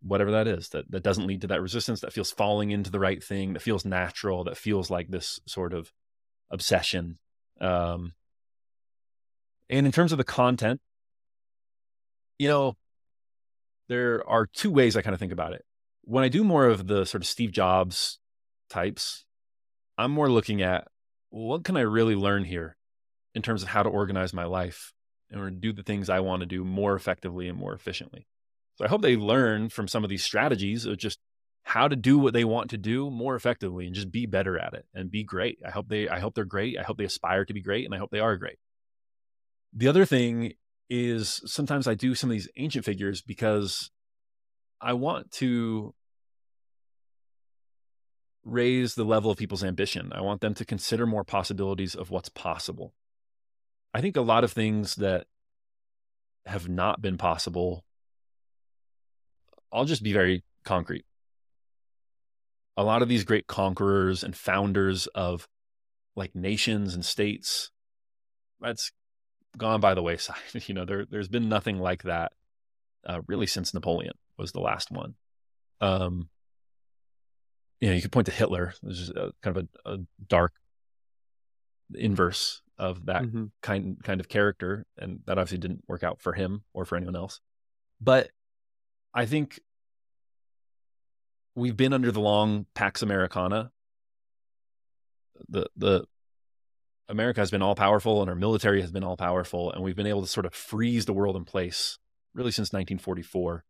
whatever 0.00 0.30
that 0.30 0.46
is 0.46 0.68
that, 0.70 0.90
that 0.90 1.02
doesn't 1.02 1.26
lead 1.26 1.40
to 1.40 1.48
that 1.48 1.62
resistance, 1.62 2.00
that 2.00 2.12
feels 2.12 2.30
falling 2.30 2.70
into 2.70 2.90
the 2.90 3.00
right 3.00 3.22
thing, 3.22 3.54
that 3.54 3.62
feels 3.62 3.84
natural, 3.84 4.44
that 4.44 4.56
feels 4.56 4.90
like 4.90 5.08
this 5.08 5.40
sort 5.46 5.72
of 5.72 5.92
obsession. 6.50 7.18
Um, 7.60 8.12
and 9.68 9.86
in 9.86 9.92
terms 9.92 10.12
of 10.12 10.18
the 10.18 10.24
content, 10.24 10.80
you 12.38 12.48
know, 12.48 12.76
there 13.88 14.26
are 14.28 14.46
two 14.46 14.70
ways 14.70 14.96
I 14.96 15.02
kind 15.02 15.14
of 15.14 15.20
think 15.20 15.32
about 15.32 15.52
it. 15.52 15.64
When 16.02 16.24
I 16.24 16.28
do 16.28 16.44
more 16.44 16.66
of 16.66 16.86
the 16.86 17.04
sort 17.04 17.22
of 17.22 17.26
Steve 17.26 17.52
Jobs 17.52 18.18
types, 18.70 19.24
I'm 19.96 20.10
more 20.10 20.30
looking 20.30 20.62
at 20.62 20.86
what 21.30 21.64
can 21.64 21.76
I 21.76 21.80
really 21.80 22.14
learn 22.14 22.44
here 22.44 22.76
in 23.34 23.42
terms 23.42 23.62
of 23.62 23.68
how 23.68 23.82
to 23.82 23.88
organize 23.88 24.32
my 24.32 24.44
life 24.44 24.92
and 25.30 25.60
do 25.60 25.72
the 25.72 25.82
things 25.82 26.08
I 26.08 26.20
want 26.20 26.40
to 26.40 26.46
do 26.46 26.64
more 26.64 26.94
effectively 26.94 27.48
and 27.48 27.58
more 27.58 27.74
efficiently. 27.74 28.26
So 28.76 28.84
I 28.84 28.88
hope 28.88 29.02
they 29.02 29.16
learn 29.16 29.68
from 29.68 29.88
some 29.88 30.04
of 30.04 30.10
these 30.10 30.24
strategies 30.24 30.86
of 30.86 30.96
just 30.96 31.18
how 31.64 31.88
to 31.88 31.96
do 31.96 32.18
what 32.18 32.32
they 32.32 32.44
want 32.44 32.70
to 32.70 32.78
do 32.78 33.10
more 33.10 33.36
effectively 33.36 33.86
and 33.86 33.94
just 33.94 34.10
be 34.10 34.24
better 34.24 34.58
at 34.58 34.72
it 34.72 34.86
and 34.94 35.10
be 35.10 35.24
great. 35.24 35.58
I 35.66 35.70
hope 35.70 35.88
they 35.88 36.08
I 36.08 36.20
hope 36.20 36.34
they're 36.34 36.44
great. 36.44 36.78
I 36.78 36.82
hope 36.82 36.96
they 36.96 37.04
aspire 37.04 37.44
to 37.44 37.52
be 37.52 37.60
great 37.60 37.84
and 37.84 37.94
I 37.94 37.98
hope 37.98 38.10
they 38.10 38.20
are 38.20 38.36
great. 38.36 38.58
The 39.74 39.88
other 39.88 40.06
thing 40.06 40.54
is 40.90 41.42
sometimes 41.44 41.86
I 41.86 41.94
do 41.94 42.14
some 42.14 42.30
of 42.30 42.32
these 42.32 42.48
ancient 42.56 42.84
figures 42.84 43.20
because 43.20 43.90
I 44.80 44.94
want 44.94 45.30
to 45.32 45.94
raise 48.44 48.94
the 48.94 49.04
level 49.04 49.30
of 49.30 49.38
people's 49.38 49.64
ambition. 49.64 50.12
I 50.14 50.20
want 50.22 50.40
them 50.40 50.54
to 50.54 50.64
consider 50.64 51.06
more 51.06 51.24
possibilities 51.24 51.94
of 51.94 52.10
what's 52.10 52.30
possible. 52.30 52.94
I 53.92 54.00
think 54.00 54.16
a 54.16 54.22
lot 54.22 54.44
of 54.44 54.52
things 54.52 54.96
that 54.96 55.26
have 56.46 56.68
not 56.68 57.02
been 57.02 57.18
possible, 57.18 57.84
I'll 59.72 59.84
just 59.84 60.02
be 60.02 60.12
very 60.12 60.44
concrete. 60.64 61.04
A 62.76 62.84
lot 62.84 63.02
of 63.02 63.08
these 63.08 63.24
great 63.24 63.46
conquerors 63.46 64.22
and 64.22 64.36
founders 64.36 65.06
of 65.08 65.48
like 66.16 66.34
nations 66.34 66.94
and 66.94 67.04
states, 67.04 67.70
that's 68.60 68.92
gone 69.58 69.80
by 69.80 69.94
the 69.94 70.02
wayside. 70.02 70.36
you 70.66 70.74
know, 70.74 70.84
there 70.84 71.04
there's 71.04 71.28
been 71.28 71.48
nothing 71.48 71.78
like 71.78 72.04
that 72.04 72.32
uh, 73.06 73.20
really 73.26 73.46
since 73.46 73.74
Napoleon 73.74 74.14
was 74.36 74.52
the 74.52 74.60
last 74.60 74.90
one. 74.90 75.14
Um, 75.80 76.28
you 77.80 77.88
know, 77.88 77.94
you 77.94 78.02
could 78.02 78.12
point 78.12 78.26
to 78.26 78.32
Hitler, 78.32 78.74
which 78.80 78.98
is 78.98 79.10
a, 79.10 79.32
kind 79.42 79.56
of 79.56 79.68
a, 79.84 79.90
a 79.90 79.98
dark 80.26 80.52
inverse 81.94 82.62
of 82.76 83.06
that 83.06 83.22
mm-hmm. 83.22 83.46
kind 83.62 83.98
kind 84.02 84.20
of 84.20 84.28
character, 84.28 84.86
and 84.96 85.20
that 85.26 85.38
obviously 85.38 85.58
didn't 85.58 85.84
work 85.88 86.02
out 86.02 86.20
for 86.20 86.32
him 86.32 86.62
or 86.72 86.84
for 86.84 86.96
anyone 86.96 87.16
else. 87.16 87.40
But 88.00 88.30
I 89.14 89.26
think 89.26 89.60
we've 91.54 91.76
been 91.76 91.92
under 91.92 92.12
the 92.12 92.20
long 92.20 92.66
Pax 92.74 93.02
Americana. 93.02 93.70
The 95.48 95.66
the 95.76 96.04
America 97.08 97.40
has 97.40 97.50
been 97.50 97.62
all 97.62 97.74
powerful 97.74 98.20
and 98.20 98.28
our 98.28 98.36
military 98.36 98.80
has 98.82 98.92
been 98.92 99.04
all 99.04 99.16
powerful, 99.16 99.72
and 99.72 99.82
we've 99.82 99.96
been 99.96 100.06
able 100.06 100.22
to 100.22 100.26
sort 100.26 100.46
of 100.46 100.54
freeze 100.54 101.06
the 101.06 101.12
world 101.12 101.36
in 101.36 101.44
place 101.44 101.98
really 102.34 102.50
since 102.50 102.68
1944. 102.68 103.64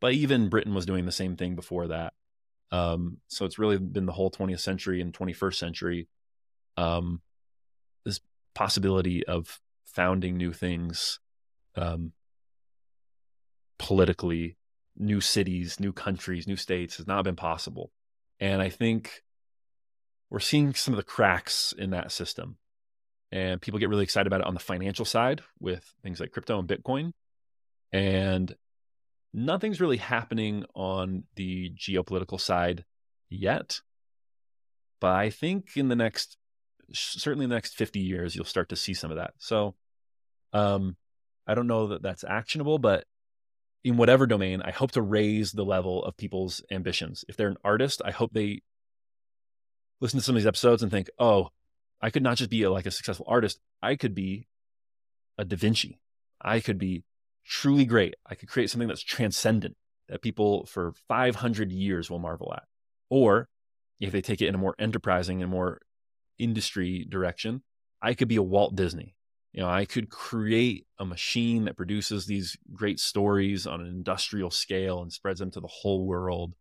But 0.00 0.14
even 0.14 0.48
Britain 0.48 0.74
was 0.74 0.86
doing 0.86 1.06
the 1.06 1.12
same 1.12 1.36
thing 1.36 1.54
before 1.54 1.88
that. 1.88 2.14
Um, 2.72 3.18
so 3.28 3.44
it's 3.44 3.58
really 3.58 3.78
been 3.78 4.06
the 4.06 4.12
whole 4.12 4.30
20th 4.30 4.60
century 4.60 5.00
and 5.00 5.12
21st 5.12 5.54
century. 5.54 6.08
Um, 6.76 7.20
this 8.04 8.20
possibility 8.54 9.26
of 9.26 9.60
founding 9.84 10.36
new 10.36 10.52
things 10.52 11.20
um, 11.76 12.12
politically, 13.78 14.56
new 14.96 15.20
cities, 15.20 15.78
new 15.78 15.92
countries, 15.92 16.46
new 16.46 16.56
states 16.56 16.96
has 16.96 17.06
not 17.06 17.24
been 17.24 17.36
possible. 17.36 17.90
And 18.38 18.62
I 18.62 18.68
think 18.68 19.22
we're 20.30 20.40
seeing 20.40 20.74
some 20.74 20.94
of 20.94 20.98
the 20.98 21.04
cracks 21.04 21.74
in 21.76 21.90
that 21.90 22.12
system 22.12 22.56
and 23.32 23.60
people 23.60 23.78
get 23.78 23.88
really 23.88 24.04
excited 24.04 24.26
about 24.26 24.40
it 24.40 24.46
on 24.46 24.54
the 24.54 24.60
financial 24.60 25.04
side 25.04 25.42
with 25.60 25.84
things 26.02 26.20
like 26.20 26.32
crypto 26.32 26.58
and 26.58 26.68
Bitcoin. 26.68 27.12
And 27.92 28.54
nothing's 29.32 29.80
really 29.80 29.98
happening 29.98 30.64
on 30.74 31.24
the 31.36 31.70
geopolitical 31.76 32.40
side 32.40 32.84
yet. 33.28 33.80
But 35.00 35.12
I 35.12 35.30
think 35.30 35.76
in 35.76 35.88
the 35.88 35.96
next, 35.96 36.36
certainly 36.92 37.44
in 37.44 37.50
the 37.50 37.56
next 37.56 37.76
50 37.76 38.00
years, 38.00 38.34
you'll 38.34 38.44
start 38.44 38.68
to 38.70 38.76
see 38.76 38.94
some 38.94 39.10
of 39.10 39.16
that. 39.16 39.34
So 39.38 39.74
um, 40.52 40.96
I 41.46 41.54
don't 41.54 41.68
know 41.68 41.88
that 41.88 42.02
that's 42.02 42.24
actionable, 42.24 42.78
but 42.78 43.04
in 43.84 43.96
whatever 43.96 44.26
domain, 44.26 44.60
I 44.62 44.72
hope 44.72 44.90
to 44.92 45.02
raise 45.02 45.52
the 45.52 45.64
level 45.64 46.04
of 46.04 46.16
people's 46.16 46.62
ambitions. 46.70 47.24
If 47.28 47.36
they're 47.36 47.48
an 47.48 47.56
artist, 47.64 48.02
I 48.04 48.10
hope 48.10 48.32
they 48.32 48.62
listen 50.00 50.18
to 50.18 50.24
some 50.24 50.34
of 50.34 50.42
these 50.42 50.46
episodes 50.46 50.82
and 50.82 50.90
think, 50.90 51.08
oh, 51.18 51.50
I 52.00 52.10
could 52.10 52.22
not 52.22 52.36
just 52.36 52.50
be 52.50 52.62
a, 52.62 52.70
like 52.70 52.86
a 52.86 52.90
successful 52.90 53.26
artist. 53.28 53.60
I 53.82 53.96
could 53.96 54.14
be 54.14 54.48
a 55.38 55.44
Da 55.44 55.56
Vinci. 55.56 56.00
I 56.40 56.60
could 56.60 56.78
be 56.78 57.04
truly 57.44 57.84
great. 57.84 58.14
I 58.26 58.34
could 58.34 58.48
create 58.48 58.70
something 58.70 58.88
that's 58.88 59.02
transcendent 59.02 59.76
that 60.08 60.22
people 60.22 60.66
for 60.66 60.92
500 61.08 61.70
years 61.70 62.10
will 62.10 62.18
marvel 62.18 62.52
at. 62.54 62.64
Or 63.10 63.48
if 64.00 64.12
they 64.12 64.22
take 64.22 64.40
it 64.40 64.46
in 64.46 64.54
a 64.54 64.58
more 64.58 64.74
enterprising 64.78 65.42
and 65.42 65.50
more 65.50 65.80
industry 66.38 67.06
direction, 67.08 67.62
I 68.02 68.14
could 68.14 68.28
be 68.28 68.36
a 68.36 68.42
Walt 68.42 68.74
Disney. 68.74 69.14
You 69.52 69.62
know, 69.62 69.68
I 69.68 69.84
could 69.84 70.10
create 70.10 70.86
a 70.98 71.04
machine 71.04 71.64
that 71.64 71.76
produces 71.76 72.26
these 72.26 72.56
great 72.72 73.00
stories 73.00 73.66
on 73.66 73.80
an 73.80 73.88
industrial 73.88 74.50
scale 74.50 75.02
and 75.02 75.12
spreads 75.12 75.40
them 75.40 75.50
to 75.50 75.60
the 75.60 75.66
whole 75.66 76.06
world 76.06 76.54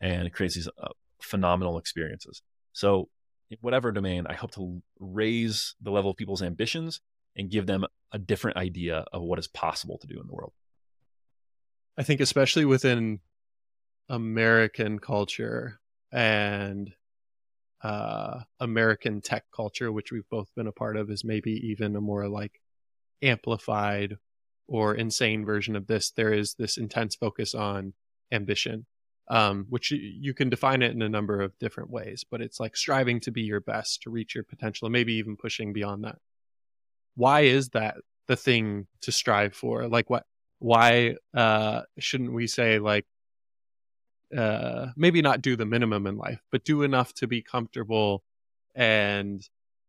and 0.00 0.30
creates 0.32 0.54
these 0.54 0.68
uh, 0.68 0.88
phenomenal 1.20 1.78
experiences. 1.78 2.42
So 2.72 3.08
in 3.54 3.58
whatever 3.60 3.92
domain, 3.92 4.26
I 4.28 4.34
hope 4.34 4.52
to 4.52 4.82
raise 4.98 5.74
the 5.80 5.90
level 5.90 6.10
of 6.10 6.16
people's 6.16 6.42
ambitions 6.42 7.00
and 7.36 7.50
give 7.50 7.66
them 7.66 7.84
a 8.12 8.18
different 8.18 8.56
idea 8.56 9.04
of 9.12 9.22
what 9.22 9.38
is 9.38 9.48
possible 9.48 9.98
to 9.98 10.06
do 10.06 10.20
in 10.20 10.26
the 10.26 10.32
world. 10.34 10.52
I 11.96 12.02
think, 12.02 12.20
especially 12.20 12.64
within 12.64 13.20
American 14.08 14.98
culture 14.98 15.80
and 16.12 16.92
uh, 17.82 18.40
American 18.60 19.20
tech 19.20 19.44
culture, 19.54 19.92
which 19.92 20.10
we've 20.10 20.28
both 20.30 20.54
been 20.54 20.66
a 20.66 20.72
part 20.72 20.96
of, 20.96 21.10
is 21.10 21.24
maybe 21.24 21.52
even 21.68 21.96
a 21.96 22.00
more 22.00 22.28
like 22.28 22.60
amplified 23.22 24.16
or 24.66 24.94
insane 24.94 25.44
version 25.44 25.76
of 25.76 25.86
this. 25.86 26.10
There 26.10 26.32
is 26.32 26.54
this 26.54 26.76
intense 26.76 27.14
focus 27.14 27.54
on 27.54 27.94
ambition 28.32 28.86
um, 29.28 29.66
which 29.70 29.90
you 29.90 30.34
can 30.34 30.50
define 30.50 30.82
it 30.82 30.92
in 30.92 31.02
a 31.02 31.08
number 31.08 31.40
of 31.40 31.58
different 31.58 31.90
ways, 31.90 32.24
but 32.30 32.40
it's 32.40 32.60
like 32.60 32.76
striving 32.76 33.20
to 33.20 33.30
be 33.30 33.42
your 33.42 33.60
best 33.60 34.02
to 34.02 34.10
reach 34.10 34.34
your 34.34 34.44
potential, 34.44 34.86
and 34.86 34.92
maybe 34.92 35.14
even 35.14 35.36
pushing 35.36 35.72
beyond 35.72 36.04
that. 36.04 36.18
Why 37.16 37.42
is 37.42 37.70
that 37.70 37.96
the 38.26 38.36
thing 38.36 38.86
to 39.02 39.12
strive 39.12 39.54
for? 39.54 39.88
Like, 39.88 40.10
what? 40.10 40.24
Why 40.58 41.16
uh, 41.34 41.82
shouldn't 41.98 42.32
we 42.32 42.46
say 42.46 42.78
like 42.78 43.06
uh, 44.36 44.88
maybe 44.96 45.22
not 45.22 45.42
do 45.42 45.56
the 45.56 45.66
minimum 45.66 46.06
in 46.06 46.16
life, 46.16 46.40
but 46.50 46.64
do 46.64 46.82
enough 46.82 47.12
to 47.14 47.26
be 47.26 47.42
comfortable 47.42 48.22
and 48.74 49.46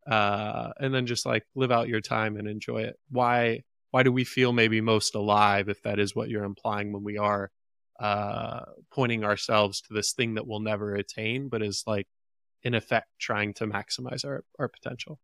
uh, 0.08 0.72
and 0.80 0.94
then 0.94 1.08
just 1.08 1.26
like 1.26 1.46
live 1.56 1.72
out 1.72 1.88
your 1.88 2.02
time 2.02 2.38
and 2.38 2.48
enjoy 2.48 2.84
it? 2.84 2.98
Why? 3.10 3.64
Why 3.92 4.04
do 4.04 4.12
we 4.12 4.26
feel 4.26 4.52
maybe 4.52 4.82
most 4.82 5.16
alive 5.16 5.70
if 5.70 5.82
that 5.84 6.00
is 6.00 6.16
what 6.16 6.30
you're 6.30 6.44
implying 6.44 6.92
when 6.92 7.04
we 7.04 7.18
are 7.18 7.50
uh, 8.00 8.62
pointing 8.92 9.24
ourselves 9.24 9.82
to 9.82 9.94
this 9.94 10.14
thing 10.14 10.36
that 10.36 10.48
we'll 10.48 10.60
never 10.60 10.96
attain, 10.96 11.48
but 11.48 11.62
is 11.62 11.84
like 11.88 12.08
in 12.64 12.74
effect 12.74 13.08
trying 13.20 13.54
to 13.54 13.68
maximize 13.68 14.26
our, 14.26 14.44
our 14.60 14.68
potential. 14.68 15.20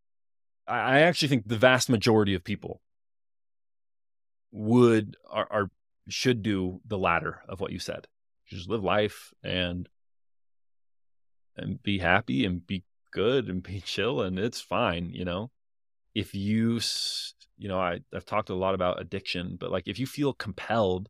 I 0.67 0.99
actually 1.01 1.27
think 1.27 1.47
the 1.47 1.57
vast 1.57 1.89
majority 1.89 2.33
of 2.33 2.43
people 2.43 2.81
would 4.51 5.17
are, 5.29 5.47
are 5.49 5.71
should 6.07 6.43
do 6.43 6.81
the 6.85 6.97
latter 6.97 7.41
of 7.49 7.59
what 7.59 7.71
you 7.71 7.79
said. 7.79 8.07
Just 8.47 8.69
live 8.69 8.83
life 8.83 9.33
and 9.43 9.89
and 11.57 11.81
be 11.83 11.99
happy 11.99 12.45
and 12.45 12.65
be 12.65 12.83
good 13.11 13.49
and 13.49 13.61
be 13.61 13.81
chill 13.85 14.21
and 14.21 14.39
it's 14.39 14.61
fine, 14.61 15.09
you 15.09 15.25
know. 15.25 15.51
If 16.13 16.35
you 16.35 16.79
you 17.57 17.67
know, 17.67 17.79
I 17.79 17.99
I've 18.13 18.25
talked 18.25 18.49
a 18.49 18.55
lot 18.55 18.75
about 18.75 19.01
addiction, 19.01 19.57
but 19.59 19.71
like 19.71 19.87
if 19.87 19.99
you 19.99 20.05
feel 20.05 20.33
compelled 20.33 21.09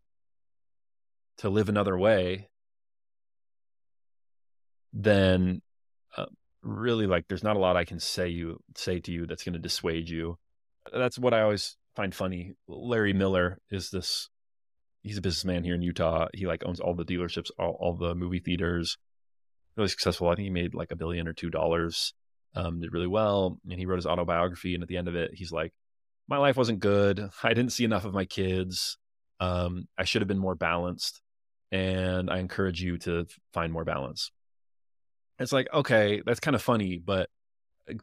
to 1.38 1.50
live 1.50 1.70
another 1.70 1.98
way, 1.98 2.50
then 4.94 5.62
uh, 6.18 6.26
really 6.62 7.08
like 7.08 7.28
there's 7.28 7.44
not 7.44 7.56
a 7.56 7.60
lot 7.60 7.78
I 7.78 7.86
can 7.86 8.00
say 8.00 8.28
you 8.30 8.60
say 8.76 9.00
to 9.00 9.12
you 9.12 9.26
that's 9.26 9.44
going 9.44 9.54
to 9.54 9.60
dissuade 9.60 10.10
you. 10.10 10.38
That's 10.94 11.18
what 11.18 11.34
I 11.34 11.42
always 11.42 11.78
find 11.96 12.14
funny. 12.14 12.54
Larry 12.68 13.14
Miller 13.14 13.60
is 13.70 13.90
this 13.90 14.30
he's 15.04 15.18
a 15.18 15.22
businessman 15.22 15.64
here 15.64 15.76
in 15.76 15.82
Utah. 15.82 16.28
He 16.34 16.48
like 16.48 16.64
owns 16.66 16.80
all 16.80 16.96
the 16.96 17.06
dealerships, 17.06 17.52
all, 17.58 17.78
all 17.80 17.96
the 17.96 18.16
movie 18.16 18.40
theaters. 18.40 18.98
Really 19.76 19.90
successful. 19.90 20.28
I 20.28 20.36
think 20.36 20.46
he 20.46 20.50
made 20.50 20.74
like 20.74 20.92
a 20.92 20.96
billion 20.96 21.28
or 21.28 21.34
two 21.34 21.50
dollars. 21.50 22.14
Um, 22.54 22.82
did 22.82 22.92
really 22.92 23.08
well, 23.08 23.58
and 23.70 23.80
he 23.80 23.86
wrote 23.86 23.96
his 23.96 24.06
autobiography. 24.06 24.74
And 24.74 24.84
at 24.84 24.90
the 24.90 24.98
end 24.98 25.08
of 25.08 25.16
it, 25.16 25.32
he's 25.34 25.54
like, 25.54 25.72
"My 26.28 26.38
life 26.38 26.58
wasn't 26.58 26.82
good. 26.82 27.30
I 27.44 27.54
didn't 27.54 27.72
see 27.72 27.86
enough 27.86 28.04
of 28.04 28.14
my 28.14 28.26
kids. 28.26 28.98
Um, 29.42 29.90
I 29.98 30.06
should 30.06 30.22
have 30.22 30.30
been 30.30 30.38
more 30.38 30.56
balanced, 30.56 31.20
and 31.72 32.30
I 32.30 32.40
encourage 32.40 32.82
you 32.82 32.98
to 33.00 33.26
find 33.52 33.74
more 33.74 33.84
balance." 33.84 34.32
It's 35.40 35.52
like, 35.52 35.68
okay, 35.74 36.22
that's 36.26 36.40
kind 36.40 36.56
of 36.56 36.62
funny, 36.62 36.98
but 36.98 37.30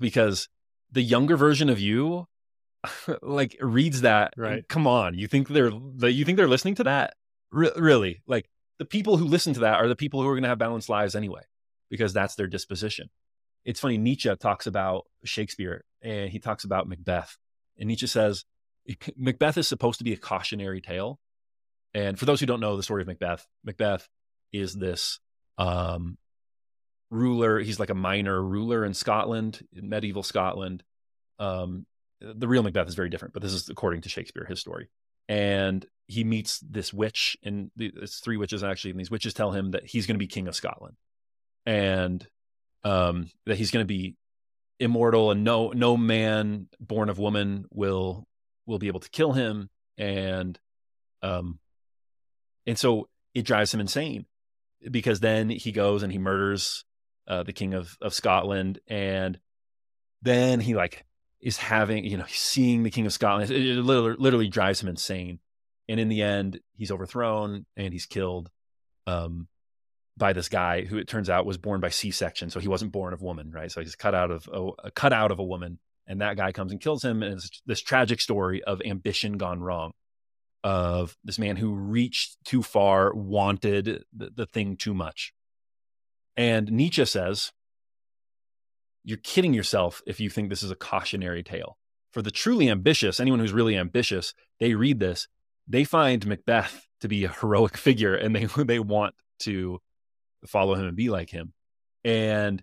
because 0.00 0.48
the 0.90 1.02
younger 1.02 1.36
version 1.36 1.68
of 1.68 1.78
you 1.78 2.26
like 3.22 3.56
reads 3.60 4.02
that 4.02 4.32
right. 4.36 4.66
come 4.68 4.86
on 4.86 5.18
you 5.18 5.26
think 5.26 5.48
they're 5.48 5.70
you 5.70 6.24
think 6.24 6.36
they're 6.36 6.48
listening 6.48 6.74
to 6.76 6.84
that? 6.84 7.14
Re- 7.50 7.72
really? 7.76 8.22
Like 8.26 8.48
the 8.78 8.84
people 8.84 9.16
who 9.16 9.24
listen 9.24 9.54
to 9.54 9.60
that 9.60 9.74
are 9.74 9.88
the 9.88 9.96
people 9.96 10.22
who 10.22 10.28
are 10.28 10.34
going 10.34 10.42
to 10.42 10.48
have 10.48 10.58
balanced 10.58 10.88
lives 10.88 11.14
anyway 11.14 11.42
because 11.90 12.12
that's 12.12 12.34
their 12.34 12.46
disposition. 12.46 13.08
It's 13.64 13.80
funny 13.80 13.98
nietzsche 13.98 14.34
talks 14.36 14.66
about 14.66 15.04
shakespeare 15.24 15.84
and 16.02 16.30
he 16.30 16.38
talks 16.38 16.64
about 16.64 16.88
macbeth 16.88 17.36
and 17.78 17.88
nietzsche 17.88 18.06
says 18.06 18.44
macbeth 19.16 19.58
is 19.58 19.68
supposed 19.68 19.98
to 19.98 20.04
be 20.04 20.12
a 20.12 20.16
cautionary 20.16 20.80
tale 20.80 21.18
and 21.94 22.18
for 22.18 22.24
those 22.24 22.40
who 22.40 22.46
don't 22.46 22.60
know 22.60 22.76
the 22.76 22.82
story 22.82 23.02
of 23.02 23.08
macbeth 23.08 23.46
macbeth 23.64 24.08
is 24.52 24.74
this 24.74 25.18
um, 25.58 26.16
ruler 27.10 27.58
he's 27.58 27.80
like 27.80 27.90
a 27.90 27.94
minor 27.94 28.42
ruler 28.42 28.84
in 28.84 28.94
scotland 28.94 29.66
in 29.72 29.88
medieval 29.88 30.22
scotland. 30.22 30.82
Um, 31.38 31.86
the 32.20 32.48
real 32.48 32.62
Macbeth 32.62 32.88
is 32.88 32.94
very 32.94 33.08
different, 33.08 33.34
but 33.34 33.42
this 33.42 33.52
is 33.52 33.68
according 33.68 34.02
to 34.02 34.08
Shakespeare, 34.08 34.44
his 34.44 34.60
story. 34.60 34.88
And 35.28 35.84
he 36.06 36.24
meets 36.24 36.58
this 36.60 36.92
witch, 36.92 37.36
and 37.42 37.70
it's 37.76 38.20
three 38.20 38.36
witches 38.36 38.64
actually, 38.64 38.92
and 38.92 39.00
these 39.00 39.10
witches 39.10 39.34
tell 39.34 39.52
him 39.52 39.72
that 39.72 39.86
he's 39.86 40.06
going 40.06 40.14
to 40.14 40.18
be 40.18 40.26
king 40.26 40.48
of 40.48 40.56
Scotland, 40.56 40.96
and 41.66 42.26
um, 42.82 43.28
that 43.46 43.58
he's 43.58 43.70
going 43.70 43.82
to 43.82 43.86
be 43.88 44.16
immortal, 44.80 45.30
and 45.30 45.44
no 45.44 45.70
no 45.70 45.96
man 45.96 46.68
born 46.80 47.10
of 47.10 47.18
woman 47.18 47.66
will 47.70 48.26
will 48.66 48.78
be 48.78 48.88
able 48.88 49.00
to 49.00 49.10
kill 49.10 49.32
him, 49.32 49.68
and 49.98 50.58
um, 51.22 51.58
and 52.68 52.78
so 52.78 53.08
it 53.34 53.42
drives 53.42 53.74
him 53.74 53.80
insane 53.80 54.26
because 54.88 55.18
then 55.20 55.50
he 55.50 55.72
goes 55.72 56.02
and 56.04 56.12
he 56.12 56.18
murders 56.18 56.84
uh, 57.26 57.42
the 57.42 57.52
king 57.52 57.74
of 57.74 57.96
of 58.00 58.14
Scotland, 58.14 58.78
and 58.86 59.38
then 60.22 60.60
he 60.60 60.74
like 60.74 61.04
is 61.40 61.56
having, 61.56 62.04
you 62.04 62.16
know, 62.16 62.24
seeing 62.28 62.82
the 62.82 62.90
King 62.90 63.06
of 63.06 63.12
Scotland. 63.12 63.50
It, 63.50 63.64
it 63.64 63.82
literally, 63.82 64.16
literally, 64.18 64.48
drives 64.48 64.82
him 64.82 64.88
insane. 64.88 65.38
And 65.88 65.98
in 65.98 66.08
the 66.08 66.22
end, 66.22 66.60
he's 66.76 66.90
overthrown 66.90 67.64
and 67.76 67.92
he's 67.92 68.06
killed 68.06 68.50
um, 69.06 69.48
by 70.16 70.32
this 70.32 70.48
guy 70.48 70.84
who 70.84 70.98
it 70.98 71.08
turns 71.08 71.30
out 71.30 71.46
was 71.46 71.56
born 71.56 71.80
by 71.80 71.88
C-section. 71.88 72.50
So 72.50 72.60
he 72.60 72.68
wasn't 72.68 72.92
born 72.92 73.14
of 73.14 73.22
woman, 73.22 73.50
right? 73.52 73.70
So 73.70 73.80
he's 73.80 73.94
cut 73.94 74.14
out 74.14 74.30
of 74.30 74.48
a, 74.52 74.90
cut 74.90 75.12
out 75.12 75.30
of 75.30 75.38
a 75.38 75.44
woman, 75.44 75.78
and 76.06 76.20
that 76.20 76.36
guy 76.36 76.52
comes 76.52 76.72
and 76.72 76.80
kills 76.80 77.02
him. 77.02 77.22
And 77.22 77.34
it's 77.34 77.62
this 77.64 77.80
tragic 77.80 78.20
story 78.20 78.62
of 78.64 78.82
ambition 78.84 79.38
gone 79.38 79.60
wrong, 79.60 79.92
of 80.64 81.16
this 81.24 81.38
man 81.38 81.56
who 81.56 81.74
reached 81.74 82.36
too 82.44 82.62
far, 82.62 83.14
wanted 83.14 84.04
the, 84.14 84.30
the 84.34 84.46
thing 84.46 84.76
too 84.76 84.94
much. 84.94 85.32
And 86.36 86.70
Nietzsche 86.70 87.04
says, 87.04 87.52
you're 89.04 89.18
kidding 89.18 89.54
yourself 89.54 90.02
if 90.06 90.20
you 90.20 90.30
think 90.30 90.48
this 90.48 90.62
is 90.62 90.70
a 90.70 90.76
cautionary 90.76 91.42
tale. 91.42 91.78
For 92.12 92.22
the 92.22 92.30
truly 92.30 92.68
ambitious, 92.68 93.20
anyone 93.20 93.40
who's 93.40 93.52
really 93.52 93.76
ambitious, 93.76 94.34
they 94.60 94.74
read 94.74 94.98
this, 94.98 95.28
they 95.66 95.84
find 95.84 96.26
Macbeth 96.26 96.86
to 97.00 97.08
be 97.08 97.24
a 97.24 97.32
heroic 97.32 97.76
figure 97.78 98.14
and 98.14 98.34
they 98.34 98.44
they 98.64 98.78
want 98.78 99.14
to 99.40 99.80
follow 100.46 100.74
him 100.74 100.86
and 100.86 100.96
be 100.96 101.10
like 101.10 101.30
him. 101.30 101.52
And 102.04 102.62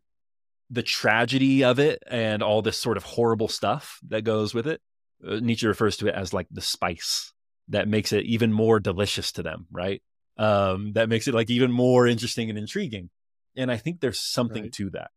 the 0.69 0.83
tragedy 0.83 1.63
of 1.63 1.79
it 1.79 2.01
and 2.07 2.41
all 2.41 2.61
this 2.61 2.77
sort 2.77 2.97
of 2.97 3.03
horrible 3.03 3.47
stuff 3.47 3.99
that 4.07 4.23
goes 4.23 4.53
with 4.53 4.67
it, 4.67 4.81
uh, 5.25 5.35
Nietzsche 5.35 5.67
refers 5.67 5.97
to 5.97 6.07
it 6.07 6.15
as 6.15 6.33
like 6.33 6.47
the 6.49 6.61
spice 6.61 7.33
that 7.69 7.87
makes 7.87 8.11
it 8.13 8.25
even 8.25 8.51
more 8.51 8.79
delicious 8.79 9.31
to 9.33 9.43
them, 9.43 9.67
right? 9.71 10.01
Um, 10.37 10.93
that 10.93 11.09
makes 11.09 11.27
it 11.27 11.33
like 11.33 11.49
even 11.49 11.71
more 11.71 12.07
interesting 12.07 12.49
and 12.49 12.59
intriguing. 12.59 13.09
And 13.55 13.71
I 13.71 13.77
think 13.77 13.99
there's 13.99 14.19
something 14.19 14.63
right. 14.63 14.73
to 14.73 14.89
that. 14.91 15.11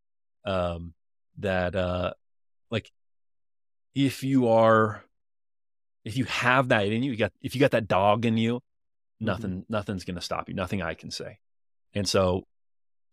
Um, 0.44 0.94
that 1.38 1.76
uh 1.76 2.12
like 2.70 2.90
if 3.94 4.22
you 4.22 4.48
are 4.48 5.02
if 6.04 6.16
you 6.16 6.24
have 6.24 6.68
that 6.68 6.86
in 6.86 7.02
you, 7.02 7.12
you 7.12 7.18
got 7.18 7.32
if 7.42 7.54
you 7.54 7.60
got 7.60 7.72
that 7.72 7.88
dog 7.88 8.24
in 8.24 8.36
you, 8.36 8.60
nothing 9.20 9.50
mm-hmm. 9.50 9.72
nothing's 9.72 10.04
going 10.04 10.16
to 10.16 10.22
stop 10.22 10.48
you. 10.48 10.54
Nothing 10.54 10.82
I 10.82 10.94
can 10.94 11.10
say. 11.10 11.38
And 11.94 12.08
so 12.08 12.44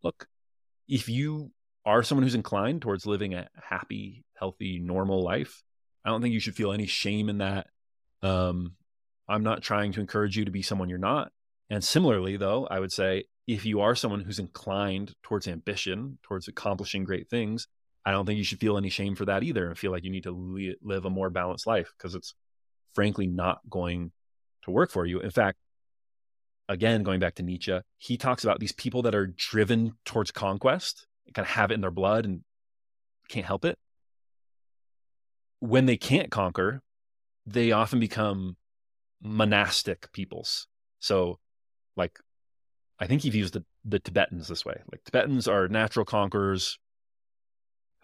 look, 0.03 0.27
if 0.87 1.09
you 1.09 1.51
are 1.85 2.03
someone 2.03 2.23
who's 2.23 2.35
inclined 2.35 2.81
towards 2.81 3.05
living 3.05 3.33
a 3.33 3.47
happy, 3.61 4.23
healthy, 4.37 4.79
normal 4.79 5.23
life, 5.23 5.63
I 6.03 6.09
don't 6.09 6.21
think 6.21 6.33
you 6.33 6.39
should 6.39 6.55
feel 6.55 6.71
any 6.71 6.87
shame 6.87 7.29
in 7.29 7.39
that. 7.39 7.67
Um, 8.21 8.73
I'm 9.27 9.43
not 9.43 9.61
trying 9.61 9.91
to 9.93 10.01
encourage 10.01 10.37
you 10.37 10.45
to 10.45 10.51
be 10.51 10.61
someone 10.61 10.89
you're 10.89 10.97
not. 10.97 11.31
And 11.69 11.83
similarly, 11.83 12.37
though, 12.37 12.67
I 12.67 12.79
would 12.79 12.91
say 12.91 13.25
if 13.47 13.65
you 13.65 13.81
are 13.81 13.95
someone 13.95 14.21
who's 14.21 14.39
inclined 14.39 15.13
towards 15.23 15.47
ambition, 15.47 16.19
towards 16.23 16.47
accomplishing 16.47 17.03
great 17.03 17.29
things, 17.29 17.67
I 18.05 18.11
don't 18.11 18.25
think 18.25 18.37
you 18.37 18.43
should 18.43 18.59
feel 18.59 18.77
any 18.77 18.89
shame 18.89 19.15
for 19.15 19.25
that 19.25 19.43
either 19.43 19.67
and 19.67 19.77
feel 19.77 19.91
like 19.91 20.03
you 20.03 20.11
need 20.11 20.23
to 20.23 20.31
li- 20.31 20.77
live 20.83 21.05
a 21.05 21.09
more 21.09 21.29
balanced 21.29 21.65
life 21.65 21.91
because 21.97 22.13
it's 22.13 22.35
frankly 22.93 23.25
not 23.25 23.59
going 23.69 24.11
to 24.63 24.71
work 24.71 24.91
for 24.91 25.05
you. 25.05 25.19
In 25.19 25.31
fact, 25.31 25.57
again, 26.69 27.03
going 27.03 27.19
back 27.19 27.35
to 27.35 27.43
Nietzsche, 27.43 27.79
he 27.97 28.17
talks 28.17 28.43
about 28.43 28.59
these 28.59 28.71
people 28.71 29.01
that 29.03 29.15
are 29.15 29.27
driven 29.27 29.93
towards 30.05 30.31
conquest, 30.31 31.07
kind 31.33 31.45
of 31.45 31.51
have 31.51 31.71
it 31.71 31.75
in 31.75 31.81
their 31.81 31.91
blood 31.91 32.25
and 32.25 32.41
can't 33.27 33.45
help 33.45 33.65
it. 33.65 33.77
When 35.59 35.87
they 35.87 35.97
can't 35.97 36.29
conquer, 36.29 36.81
they 37.45 37.71
often 37.71 37.99
become 37.99 38.55
monastic 39.25 40.11
peoples. 40.11 40.67
So, 40.99 41.39
like, 41.97 42.19
I 42.99 43.07
think 43.07 43.23
he 43.23 43.29
views 43.29 43.51
the, 43.51 43.65
the 43.83 43.99
Tibetans 43.99 44.47
this 44.47 44.65
way. 44.65 44.81
Like, 44.91 45.03
Tibetans 45.03 45.47
are 45.47 45.67
natural 45.67 46.05
conquerors, 46.05 46.77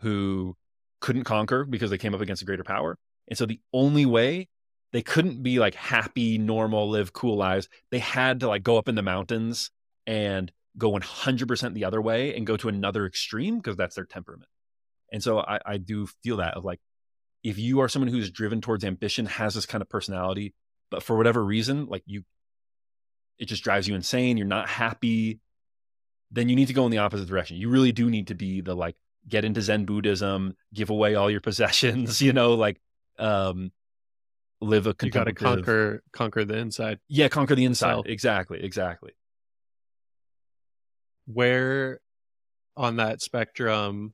who 0.02 0.56
couldn't 1.00 1.24
conquer 1.24 1.64
because 1.64 1.90
they 1.90 1.98
came 1.98 2.14
up 2.14 2.22
against 2.22 2.42
a 2.42 2.46
greater 2.46 2.64
power. 2.64 2.98
And 3.28 3.38
so 3.38 3.46
the 3.46 3.60
only 3.74 4.06
way 4.06 4.50
they 4.92 5.02
couldn't 5.02 5.42
be 5.42 5.60
like 5.60 5.76
happy, 5.76 6.38
normal, 6.38 6.90
live 6.90 7.14
cool 7.14 7.38
lives, 7.38 7.70
they 7.92 8.00
had 8.00 8.42
to 8.42 8.48
like 8.48 8.64
go 8.64 8.78
up 8.78 8.90
in 8.90 8.96
the 8.96 9.02
mountains 9.02 9.72
and 10.06 10.52
go 10.78 10.92
100% 10.92 11.74
the 11.74 11.86
other 11.86 12.02
way 12.02 12.36
and 12.36 12.46
go 12.46 12.58
to 12.58 12.68
another 12.68 13.06
extreme 13.06 13.58
because 13.58 13.78
that's 13.78 13.96
their 13.96 14.06
temperament. 14.06 14.50
And 15.12 15.22
so 15.22 15.40
I, 15.40 15.60
I 15.66 15.78
do 15.78 16.08
feel 16.24 16.38
that 16.38 16.56
of 16.56 16.66
like, 16.66 16.80
if 17.44 17.58
you 17.58 17.80
are 17.80 17.90
someone 17.90 18.10
who's 18.10 18.30
driven 18.30 18.62
towards 18.62 18.84
ambition, 18.84 19.26
has 19.26 19.56
this 19.56 19.66
kind 19.66 19.82
of 19.82 19.90
personality, 19.90 20.54
but 20.92 21.02
for 21.02 21.18
whatever 21.18 21.44
reason, 21.44 21.88
like 21.88 22.04
you, 22.06 22.24
it 23.40 23.46
just 23.46 23.64
drives 23.64 23.88
you 23.88 23.96
insane. 23.96 24.38
You're 24.38 24.46
not 24.46 24.70
happy. 24.70 25.40
Then 26.30 26.50
you 26.50 26.56
need 26.56 26.68
to 26.68 26.74
go 26.74 26.86
in 26.86 26.92
the 26.92 27.00
opposite 27.00 27.28
direction. 27.28 27.58
You 27.58 27.70
really 27.70 27.92
do 27.92 28.10
need 28.10 28.28
to 28.28 28.36
be 28.36 28.62
the 28.62 28.76
like 28.76 28.96
get 29.28 29.46
into 29.46 29.62
Zen 29.62 29.86
Buddhism, 29.86 30.56
give 30.74 30.90
away 30.90 31.16
all 31.16 31.32
your 31.32 31.42
possessions, 31.50 32.22
you 32.22 32.34
know, 32.34 32.54
like 32.54 32.80
um 33.18 33.72
live 34.60 34.86
a 34.86 34.96
you 35.02 35.10
got 35.10 35.24
to 35.24 35.34
conquer 35.34 36.04
conquer 36.14 36.46
the 36.46 36.58
inside. 36.58 37.00
Yeah, 37.08 37.30
conquer 37.30 37.56
the 37.56 37.66
inside. 37.66 37.94
So, 37.94 38.04
exactly, 38.06 38.64
exactly. 38.64 39.14
Where 41.26 42.00
on 42.78 42.98
that 42.98 43.22
spectrum 43.22 44.14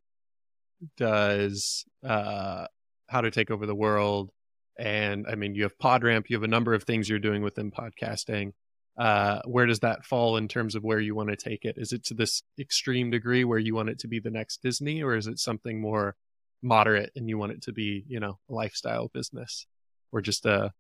does 0.95 1.86
uh 2.05 2.67
how 3.07 3.21
to 3.21 3.32
take 3.32 3.49
over 3.49 3.65
the 3.65 3.75
world 3.75 4.32
and 4.78 5.25
I 5.28 5.36
mean 5.36 5.55
you 5.55 5.63
have 5.63 5.78
PodRamp, 5.78 6.30
you 6.30 6.36
have 6.36 6.43
a 6.43 6.47
number 6.47 6.73
of 6.73 6.84
things 6.84 7.09
you're 7.09 7.19
doing 7.19 7.41
within 7.41 7.71
podcasting 7.71 8.53
uh, 8.97 9.41
where 9.45 9.67
does 9.67 9.80
that 9.82 10.03
fall 10.03 10.38
in 10.38 10.47
terms 10.47 10.73
of 10.75 10.84
where 10.84 10.99
you 10.99 11.13
want 11.13 11.30
to 11.30 11.36
take 11.36 11.65
it? 11.65 11.75
Is 11.78 11.93
it 11.93 12.03
to 12.05 12.13
this 12.13 12.41
extreme 12.59 13.11
degree 13.11 13.43
where 13.43 13.59
you 13.59 13.75
want 13.75 13.89
it 13.89 13.99
to 13.99 14.07
be 14.07 14.19
the 14.19 14.32
next 14.32 14.63
Disney, 14.63 15.03
or 15.03 15.15
is 15.15 15.28
it 15.28 15.39
something 15.39 15.80
more 15.80 16.15
moderate 16.63 17.11
and 17.15 17.30
you 17.30 17.38
want 17.38 17.51
it 17.51 17.61
to 17.63 17.71
be, 17.71 18.03
you 18.07 18.19
know, 18.19 18.39
a 18.49 18.53
lifestyle 18.53 19.09
business 19.13 19.67
or 20.11 20.21
just 20.21 20.45
a 20.47 20.73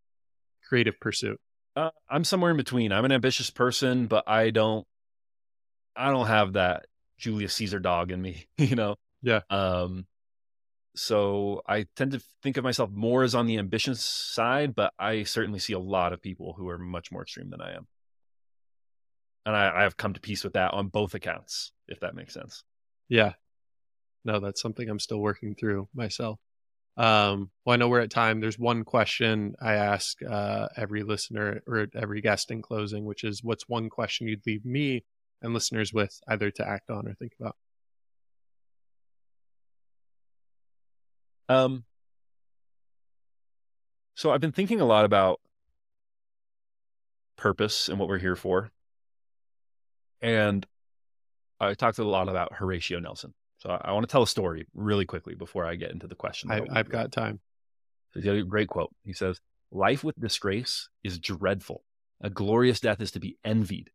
creative 0.67 0.99
pursuit? 0.99 1.39
Uh, 1.75 1.91
I'm 2.09 2.23
somewhere 2.23 2.49
in 2.49 2.57
between. 2.57 2.91
I'm 2.91 3.05
an 3.05 3.11
ambitious 3.11 3.51
person, 3.51 4.07
but 4.07 4.27
I 4.27 4.49
don't, 4.49 4.85
I 5.95 6.09
don't 6.09 6.25
have 6.25 6.53
that 6.53 6.87
Julius 7.19 7.53
Caesar 7.53 7.79
dog 7.79 8.11
in 8.11 8.19
me, 8.19 8.47
you 8.57 8.75
know. 8.75 8.95
Yeah. 9.21 9.41
Um. 9.49 10.07
So 10.97 11.61
I 11.67 11.85
tend 11.95 12.11
to 12.13 12.21
think 12.43 12.57
of 12.57 12.63
myself 12.63 12.89
more 12.91 13.23
as 13.23 13.35
on 13.35 13.45
the 13.45 13.57
ambitious 13.59 14.01
side, 14.01 14.75
but 14.75 14.93
I 14.99 15.23
certainly 15.23 15.59
see 15.59 15.73
a 15.73 15.79
lot 15.79 16.11
of 16.13 16.21
people 16.21 16.53
who 16.57 16.67
are 16.69 16.77
much 16.77 17.11
more 17.11 17.21
extreme 17.21 17.49
than 17.51 17.61
I 17.61 17.73
am. 17.75 17.87
and 19.45 19.55
I, 19.55 19.79
I 19.79 19.83
have 19.83 19.95
come 19.95 20.13
to 20.13 20.19
peace 20.19 20.43
with 20.43 20.53
that 20.53 20.73
on 20.73 20.87
both 20.89 21.13
accounts, 21.13 21.71
if 21.87 22.01
that 22.01 22.15
makes 22.15 22.33
sense. 22.33 22.63
Yeah. 23.07 23.33
No, 24.25 24.41
that's 24.41 24.61
something 24.61 24.89
I'm 24.89 24.99
still 24.99 25.19
working 25.19 25.55
through 25.55 25.87
myself. 25.95 26.39
Um, 26.97 27.51
well, 27.63 27.75
I 27.75 27.77
know 27.77 27.87
we're 27.87 28.01
at 28.01 28.09
time. 28.09 28.41
There's 28.41 28.59
one 28.59 28.83
question 28.83 29.55
I 29.61 29.75
ask 29.75 30.17
uh, 30.23 30.67
every 30.75 31.03
listener 31.03 31.61
or 31.67 31.87
every 31.95 32.21
guest 32.21 32.51
in 32.51 32.61
closing, 32.61 33.05
which 33.05 33.23
is 33.23 33.43
what's 33.43 33.69
one 33.69 33.89
question 33.89 34.27
you'd 34.27 34.45
leave 34.45 34.65
me 34.65 35.05
and 35.41 35.53
listeners 35.53 35.93
with 35.93 36.19
either 36.27 36.51
to 36.51 36.67
act 36.67 36.89
on 36.89 37.07
or 37.07 37.13
think 37.13 37.33
about? 37.39 37.55
Um, 41.49 41.83
so 44.15 44.31
I've 44.31 44.41
been 44.41 44.51
thinking 44.51 44.81
a 44.81 44.85
lot 44.85 45.05
about 45.05 45.39
purpose 47.37 47.87
and 47.87 47.99
what 47.99 48.09
we're 48.09 48.17
here 48.17 48.35
for. 48.35 48.71
And 50.21 50.65
I 51.59 51.73
talked 51.75 51.99
a 51.99 52.03
lot 52.03 52.27
about 52.27 52.53
Horatio 52.53 52.99
Nelson. 52.99 53.33
So 53.59 53.69
I, 53.69 53.89
I 53.89 53.91
want 53.93 54.07
to 54.07 54.11
tell 54.11 54.23
a 54.23 54.27
story 54.27 54.67
really 54.73 55.05
quickly 55.05 55.35
before 55.35 55.65
I 55.65 55.75
get 55.75 55.91
into 55.91 56.07
the 56.07 56.15
question. 56.15 56.51
I, 56.51 56.61
have 56.73 56.89
got 56.89 57.11
time. 57.11 57.39
So 58.11 58.19
he's 58.19 58.25
got 58.25 58.35
a 58.35 58.43
great 58.43 58.67
quote. 58.67 58.93
He 59.03 59.13
says, 59.13 59.39
Life 59.71 60.03
with 60.03 60.19
disgrace 60.19 60.89
is 61.03 61.19
dreadful. 61.19 61.83
A 62.21 62.29
glorious 62.29 62.79
death 62.79 63.01
is 63.01 63.11
to 63.11 63.19
be 63.19 63.37
envied. 63.43 63.89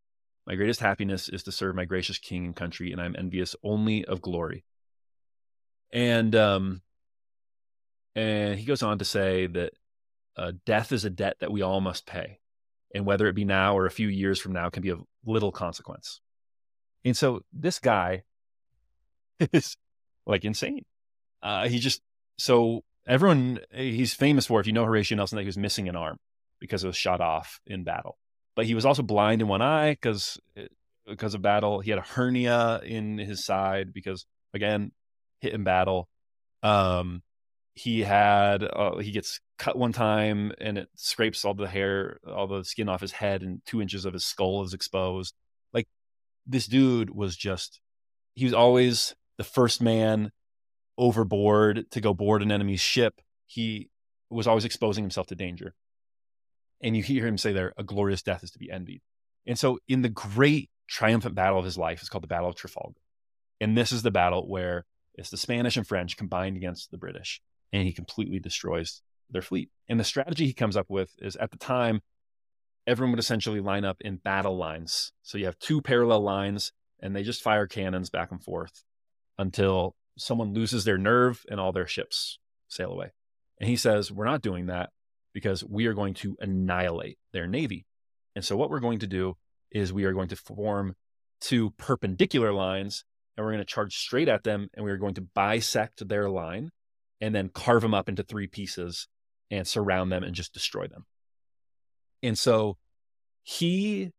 My 0.46 0.54
greatest 0.54 0.80
happiness 0.80 1.28
is 1.28 1.42
to 1.44 1.52
serve 1.52 1.74
my 1.74 1.84
gracious 1.84 2.18
king 2.18 2.46
and 2.46 2.56
country, 2.56 2.92
and 2.92 3.00
I'm 3.00 3.16
envious 3.16 3.56
only 3.62 4.04
of 4.04 4.20
glory. 4.20 4.64
And 5.92 6.34
um, 6.34 6.82
and 8.14 8.58
he 8.58 8.64
goes 8.64 8.82
on 8.82 8.98
to 8.98 9.04
say 9.04 9.46
that 9.46 9.72
uh, 10.36 10.52
death 10.64 10.92
is 10.92 11.04
a 11.04 11.10
debt 11.10 11.36
that 11.40 11.52
we 11.52 11.62
all 11.62 11.80
must 11.80 12.06
pay, 12.06 12.38
and 12.94 13.06
whether 13.06 13.26
it 13.26 13.34
be 13.34 13.44
now 13.44 13.76
or 13.76 13.86
a 13.86 13.90
few 13.90 14.08
years 14.08 14.40
from 14.40 14.52
now 14.52 14.70
can 14.70 14.82
be 14.82 14.90
of 14.90 15.02
little 15.24 15.52
consequence. 15.52 16.20
And 17.04 17.16
so 17.16 17.42
this 17.52 17.78
guy 17.78 18.24
is 19.52 19.76
like 20.26 20.44
insane. 20.44 20.84
Uh, 21.42 21.68
he 21.68 21.78
just 21.78 22.02
so 22.38 22.84
everyone 23.06 23.58
he's 23.72 24.14
famous 24.14 24.46
for 24.46 24.60
if 24.60 24.66
you 24.66 24.72
know 24.72 24.84
Horatio 24.84 25.16
Nelson 25.16 25.36
that 25.36 25.42
he 25.42 25.46
was 25.46 25.58
missing 25.58 25.88
an 25.88 25.96
arm 25.96 26.18
because 26.60 26.84
it 26.84 26.86
was 26.86 26.96
shot 26.96 27.20
off 27.20 27.60
in 27.66 27.84
battle, 27.84 28.18
but 28.54 28.66
he 28.66 28.74
was 28.74 28.86
also 28.86 29.02
blind 29.02 29.42
in 29.42 29.48
one 29.48 29.62
eye 29.62 29.90
because 29.90 30.38
because 31.06 31.34
of 31.34 31.42
battle. 31.42 31.80
He 31.80 31.90
had 31.90 31.98
a 31.98 32.02
hernia 32.02 32.80
in 32.84 33.18
his 33.18 33.44
side 33.44 33.92
because 33.92 34.26
again 34.54 34.92
hit 35.40 35.52
in 35.52 35.64
battle. 35.64 36.08
Um, 36.62 37.22
he 37.74 38.00
had 38.00 38.62
uh, 38.64 38.98
he 38.98 39.10
gets 39.10 39.40
cut 39.58 39.78
one 39.78 39.92
time 39.92 40.52
and 40.60 40.78
it 40.78 40.88
scrapes 40.96 41.44
all 41.44 41.54
the 41.54 41.68
hair, 41.68 42.18
all 42.26 42.46
the 42.46 42.64
skin 42.64 42.88
off 42.88 43.00
his 43.00 43.12
head, 43.12 43.42
and 43.42 43.62
two 43.64 43.80
inches 43.80 44.04
of 44.04 44.12
his 44.12 44.24
skull 44.24 44.62
is 44.62 44.74
exposed. 44.74 45.34
Like 45.72 45.88
this 46.46 46.66
dude 46.66 47.10
was 47.10 47.36
just 47.36 47.80
he 48.34 48.44
was 48.44 48.54
always 48.54 49.14
the 49.38 49.44
first 49.44 49.80
man 49.80 50.32
overboard 50.98 51.90
to 51.90 52.00
go 52.00 52.14
board 52.14 52.42
an 52.42 52.52
enemy's 52.52 52.80
ship. 52.80 53.20
He 53.46 53.90
was 54.30 54.46
always 54.46 54.64
exposing 54.64 55.04
himself 55.04 55.26
to 55.28 55.34
danger. 55.34 55.74
And 56.82 56.96
you 56.96 57.02
hear 57.02 57.26
him 57.26 57.38
say 57.38 57.52
there, 57.52 57.72
a 57.76 57.84
glorious 57.84 58.22
death 58.22 58.42
is 58.42 58.50
to 58.52 58.58
be 58.58 58.70
envied. 58.70 59.02
And 59.46 59.58
so 59.58 59.78
in 59.88 60.02
the 60.02 60.08
great 60.08 60.70
triumphant 60.88 61.34
battle 61.34 61.58
of 61.58 61.64
his 61.64 61.78
life, 61.78 62.00
it's 62.00 62.08
called 62.08 62.24
the 62.24 62.28
Battle 62.28 62.48
of 62.48 62.56
Trafalgar. 62.56 63.00
And 63.60 63.76
this 63.76 63.92
is 63.92 64.02
the 64.02 64.10
battle 64.10 64.48
where 64.48 64.84
it's 65.14 65.30
the 65.30 65.36
Spanish 65.36 65.76
and 65.76 65.86
French 65.86 66.16
combined 66.16 66.56
against 66.56 66.90
the 66.90 66.98
British, 66.98 67.40
and 67.72 67.84
he 67.84 67.92
completely 67.92 68.38
destroys 68.38 69.02
their 69.30 69.42
fleet. 69.42 69.70
And 69.88 69.98
the 69.98 70.04
strategy 70.04 70.46
he 70.46 70.52
comes 70.52 70.76
up 70.76 70.86
with 70.88 71.10
is 71.18 71.36
at 71.36 71.50
the 71.50 71.58
time, 71.58 72.02
everyone 72.86 73.12
would 73.12 73.20
essentially 73.20 73.60
line 73.60 73.84
up 73.84 73.96
in 74.00 74.16
battle 74.16 74.56
lines. 74.56 75.12
So 75.22 75.38
you 75.38 75.46
have 75.46 75.58
two 75.58 75.80
parallel 75.80 76.20
lines, 76.20 76.72
and 77.00 77.14
they 77.14 77.22
just 77.22 77.42
fire 77.42 77.66
cannons 77.66 78.10
back 78.10 78.30
and 78.30 78.42
forth 78.42 78.84
until 79.38 79.94
someone 80.18 80.52
loses 80.52 80.84
their 80.84 80.98
nerve 80.98 81.44
and 81.48 81.58
all 81.58 81.72
their 81.72 81.86
ships 81.86 82.38
sail 82.68 82.92
away. 82.92 83.12
And 83.58 83.68
he 83.68 83.76
says, 83.76 84.12
We're 84.12 84.24
not 84.24 84.42
doing 84.42 84.66
that 84.66 84.90
because 85.32 85.64
we 85.64 85.86
are 85.86 85.94
going 85.94 86.14
to 86.14 86.36
annihilate 86.40 87.18
their 87.32 87.46
navy. 87.46 87.86
And 88.34 88.44
so, 88.44 88.56
what 88.56 88.70
we're 88.70 88.80
going 88.80 89.00
to 89.00 89.06
do 89.06 89.36
is 89.70 89.92
we 89.92 90.04
are 90.04 90.12
going 90.12 90.28
to 90.28 90.36
form 90.36 90.94
two 91.40 91.70
perpendicular 91.70 92.52
lines 92.52 93.04
and 93.36 93.44
we're 93.44 93.52
going 93.52 93.64
to 93.64 93.72
charge 93.72 93.96
straight 93.96 94.28
at 94.28 94.44
them 94.44 94.68
and 94.74 94.84
we 94.84 94.90
are 94.90 94.98
going 94.98 95.14
to 95.14 95.22
bisect 95.22 96.06
their 96.06 96.28
line 96.28 96.70
and 97.22 97.32
then 97.32 97.48
carve 97.48 97.82
them 97.82 97.94
up 97.94 98.08
into 98.08 98.24
three 98.24 98.48
pieces 98.48 99.06
and 99.48 99.66
surround 99.66 100.10
them 100.10 100.24
and 100.24 100.34
just 100.34 100.52
destroy 100.52 100.88
them. 100.88 101.06
And 102.20 102.36
so 102.36 102.76
he 103.44 104.10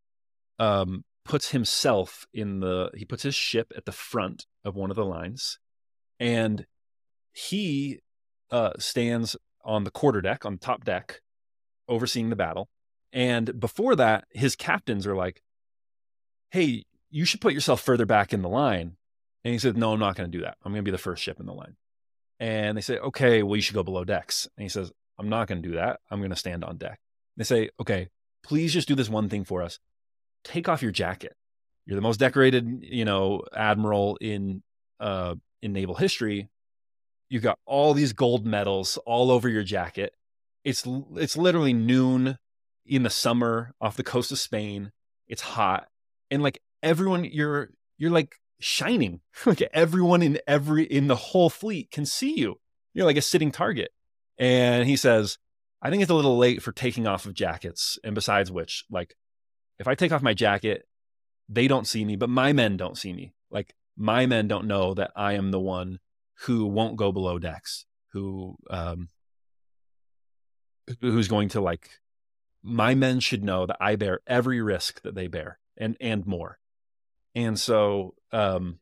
um, 0.58 1.04
puts 1.24 1.50
himself 1.50 2.26
in 2.32 2.60
the 2.60 2.90
he 2.96 3.04
puts 3.04 3.22
his 3.22 3.34
ship 3.34 3.72
at 3.76 3.84
the 3.84 3.92
front 3.92 4.46
of 4.64 4.74
one 4.74 4.90
of 4.90 4.96
the 4.96 5.04
lines 5.04 5.58
and 6.18 6.66
he 7.32 8.00
uh, 8.50 8.72
stands 8.78 9.36
on 9.64 9.84
the 9.84 9.90
quarter 9.90 10.22
deck 10.22 10.46
on 10.46 10.54
the 10.54 10.58
top 10.58 10.84
deck 10.84 11.20
overseeing 11.88 12.30
the 12.30 12.36
battle. 12.36 12.68
And 13.12 13.60
before 13.60 13.94
that 13.96 14.24
his 14.30 14.56
captains 14.56 15.06
are 15.06 15.16
like 15.16 15.42
hey 16.50 16.84
you 17.10 17.26
should 17.26 17.42
put 17.42 17.52
yourself 17.52 17.82
further 17.82 18.06
back 18.06 18.32
in 18.32 18.40
the 18.40 18.48
line. 18.48 18.96
And 19.44 19.52
he 19.52 19.58
said 19.58 19.76
no 19.76 19.92
i'm 19.92 20.00
not 20.00 20.16
going 20.16 20.30
to 20.30 20.38
do 20.38 20.42
that. 20.42 20.56
I'm 20.64 20.72
going 20.72 20.82
to 20.82 20.90
be 20.90 20.90
the 20.90 20.98
first 20.98 21.22
ship 21.22 21.38
in 21.38 21.44
the 21.44 21.52
line 21.52 21.76
and 22.44 22.76
they 22.76 22.82
say 22.82 22.98
okay 22.98 23.42
well 23.42 23.56
you 23.56 23.62
should 23.62 23.74
go 23.74 23.82
below 23.82 24.04
decks 24.04 24.48
and 24.56 24.62
he 24.62 24.68
says 24.68 24.92
i'm 25.18 25.28
not 25.28 25.48
going 25.48 25.62
to 25.62 25.68
do 25.68 25.74
that 25.76 26.00
i'm 26.10 26.20
going 26.20 26.30
to 26.30 26.36
stand 26.36 26.64
on 26.64 26.76
deck 26.76 26.98
they 27.36 27.44
say 27.44 27.70
okay 27.80 28.08
please 28.42 28.72
just 28.72 28.88
do 28.88 28.94
this 28.94 29.08
one 29.08 29.28
thing 29.28 29.44
for 29.44 29.62
us 29.62 29.78
take 30.44 30.68
off 30.68 30.82
your 30.82 30.92
jacket. 30.92 31.34
You're 31.86 31.96
the 31.96 32.02
most 32.02 32.20
decorated, 32.20 32.80
you 32.82 33.04
know, 33.04 33.42
admiral 33.54 34.16
in 34.20 34.62
uh, 35.00 35.34
in 35.62 35.72
naval 35.72 35.96
history. 35.96 36.48
You've 37.28 37.42
got 37.42 37.58
all 37.66 37.94
these 37.94 38.12
gold 38.12 38.46
medals 38.46 38.98
all 39.06 39.30
over 39.30 39.48
your 39.48 39.64
jacket. 39.64 40.14
It's 40.62 40.86
it's 41.16 41.36
literally 41.36 41.72
noon 41.72 42.38
in 42.86 43.02
the 43.02 43.10
summer 43.10 43.74
off 43.80 43.96
the 43.96 44.02
coast 44.02 44.30
of 44.30 44.38
Spain. 44.38 44.92
It's 45.26 45.42
hot, 45.42 45.88
and 46.30 46.42
like 46.42 46.60
everyone, 46.82 47.24
you're 47.24 47.70
you're 47.98 48.10
like 48.10 48.36
shining. 48.64 49.20
like 49.46 49.62
everyone 49.74 50.22
in 50.22 50.38
every 50.46 50.84
in 50.84 51.06
the 51.06 51.16
whole 51.16 51.50
fleet 51.50 51.90
can 51.90 52.06
see 52.06 52.38
you. 52.38 52.58
You're 52.94 53.04
like 53.04 53.18
a 53.18 53.22
sitting 53.22 53.50
target. 53.50 53.90
And 54.38 54.88
he 54.88 54.96
says, 54.96 55.38
I 55.82 55.90
think 55.90 56.02
it's 56.02 56.10
a 56.10 56.14
little 56.14 56.38
late 56.38 56.62
for 56.62 56.72
taking 56.72 57.06
off 57.06 57.26
of 57.26 57.34
jackets. 57.34 57.98
And 58.02 58.14
besides 58.14 58.50
which, 58.50 58.84
like 58.90 59.14
if 59.78 59.86
I 59.86 59.94
take 59.94 60.12
off 60.12 60.22
my 60.22 60.34
jacket, 60.34 60.88
they 61.48 61.68
don't 61.68 61.86
see 61.86 62.04
me, 62.04 62.16
but 62.16 62.30
my 62.30 62.52
men 62.52 62.76
don't 62.76 62.96
see 62.96 63.12
me. 63.12 63.34
Like 63.50 63.74
my 63.96 64.24
men 64.26 64.48
don't 64.48 64.66
know 64.66 64.94
that 64.94 65.12
I 65.14 65.34
am 65.34 65.50
the 65.50 65.60
one 65.60 65.98
who 66.46 66.66
won't 66.66 66.96
go 66.96 67.12
below 67.12 67.38
decks, 67.38 67.84
who 68.12 68.56
um 68.70 69.10
who's 71.00 71.28
going 71.28 71.50
to 71.50 71.60
like 71.60 71.90
my 72.62 72.94
men 72.94 73.20
should 73.20 73.44
know 73.44 73.66
that 73.66 73.76
I 73.78 73.96
bear 73.96 74.20
every 74.26 74.62
risk 74.62 75.02
that 75.02 75.14
they 75.14 75.26
bear 75.26 75.58
and 75.76 75.98
and 76.00 76.26
more. 76.26 76.58
And 77.34 77.58
so 77.58 78.14
um 78.32 78.78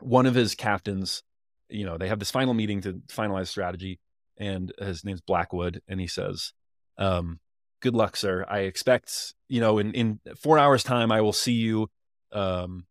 one 0.00 0.26
of 0.26 0.34
his 0.34 0.54
captains, 0.54 1.22
you 1.68 1.84
know, 1.84 1.98
they 1.98 2.08
have 2.08 2.18
this 2.18 2.30
final 2.30 2.54
meeting 2.54 2.80
to 2.82 2.94
finalize 3.08 3.48
strategy 3.48 4.00
and 4.38 4.72
his 4.78 5.04
name's 5.04 5.20
Blackwood 5.20 5.82
and 5.88 6.00
he 6.00 6.06
says 6.06 6.52
um 6.98 7.40
good 7.80 7.94
luck, 7.94 8.16
sir. 8.16 8.44
I 8.48 8.60
expect, 8.60 9.34
you 9.48 9.60
know, 9.60 9.78
in, 9.78 9.92
in 9.92 10.20
four 10.36 10.58
hours 10.58 10.82
time, 10.82 11.10
I 11.10 11.20
will 11.20 11.32
see 11.32 11.52
you, 11.52 11.90
um, 12.32 12.86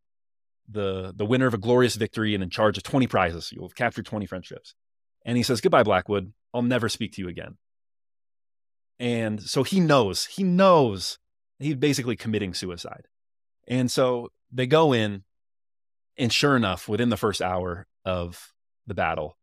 the, 0.68 1.14
the 1.16 1.26
winner 1.26 1.48
of 1.48 1.54
a 1.54 1.60
glorious 1.60 1.96
victory 1.96 2.34
and 2.34 2.44
in 2.44 2.50
charge 2.50 2.78
of 2.78 2.84
20 2.84 3.08
prizes. 3.08 3.52
You'll 3.52 3.68
have 3.68 3.76
captured 3.76 4.06
20 4.06 4.26
French 4.26 4.48
ships. 4.48 4.76
And 5.26 5.38
he 5.38 5.44
says, 5.44 5.62
goodbye, 5.62 5.84
Blackwood. 5.84 6.34
I'll 6.54 6.62
never 6.62 6.90
speak 6.90 7.14
to 7.14 7.22
you 7.22 7.30
again. 7.30 7.58
And 9.00 9.42
so 9.42 9.64
he 9.64 9.80
knows, 9.80 10.26
he 10.26 10.44
knows 10.44 11.20
he's 11.60 11.76
basically 11.76 12.16
committing 12.16 12.54
suicide. 12.54 13.08
And 13.70 13.90
so 13.90 14.30
they 14.52 14.68
go 14.68 14.94
in, 14.94 15.24
and 16.18 16.34
sure 16.34 16.58
enough, 16.58 16.90
within 16.90 17.10
the 17.10 17.18
first 17.18 17.42
hour 17.42 17.88
of 18.04 18.52
the 18.88 18.96
battle, 18.96 19.38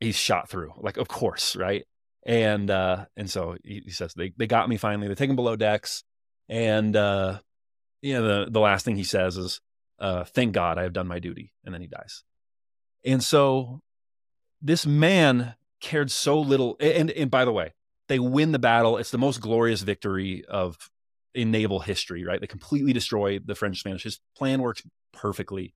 he's 0.00 0.16
shot 0.16 0.50
through. 0.50 0.74
Like, 0.76 0.96
of 0.96 1.08
course, 1.08 1.56
right? 1.56 1.86
and 2.24 2.70
uh, 2.70 3.06
and 3.16 3.30
so 3.30 3.56
he, 3.64 3.82
he, 3.84 3.90
says 3.90 4.14
they 4.14 4.32
they 4.36 4.46
got 4.46 4.68
me 4.68 4.76
finally. 4.76 5.08
They 5.08 5.14
take 5.14 5.30
him 5.30 5.36
below 5.36 5.56
decks, 5.56 6.04
and 6.48 6.94
uh, 6.94 7.40
you 8.00 8.14
know 8.14 8.44
the 8.44 8.50
the 8.50 8.60
last 8.60 8.84
thing 8.84 8.96
he 8.96 9.04
says 9.04 9.36
is, 9.36 9.60
uh, 9.98 10.24
"Thank 10.24 10.52
God 10.52 10.78
I 10.78 10.82
have 10.82 10.92
done 10.92 11.08
my 11.08 11.18
duty," 11.18 11.52
and 11.64 11.74
then 11.74 11.80
he 11.80 11.88
dies. 11.88 12.22
And 13.04 13.22
so 13.22 13.80
this 14.60 14.86
man 14.86 15.54
cared 15.80 16.10
so 16.10 16.40
little. 16.40 16.76
And 16.78 17.10
and 17.10 17.30
by 17.30 17.44
the 17.44 17.52
way, 17.52 17.74
they 18.08 18.20
win 18.20 18.52
the 18.52 18.58
battle. 18.58 18.98
It's 18.98 19.10
the 19.10 19.18
most 19.18 19.40
glorious 19.40 19.82
victory 19.82 20.44
of 20.44 20.76
in 21.34 21.50
naval 21.50 21.80
history. 21.80 22.24
Right? 22.24 22.40
They 22.40 22.46
completely 22.46 22.92
destroy 22.92 23.38
the 23.38 23.54
French 23.54 23.80
Spanish. 23.80 24.04
His 24.04 24.20
plan 24.36 24.62
works 24.62 24.82
perfectly, 25.12 25.74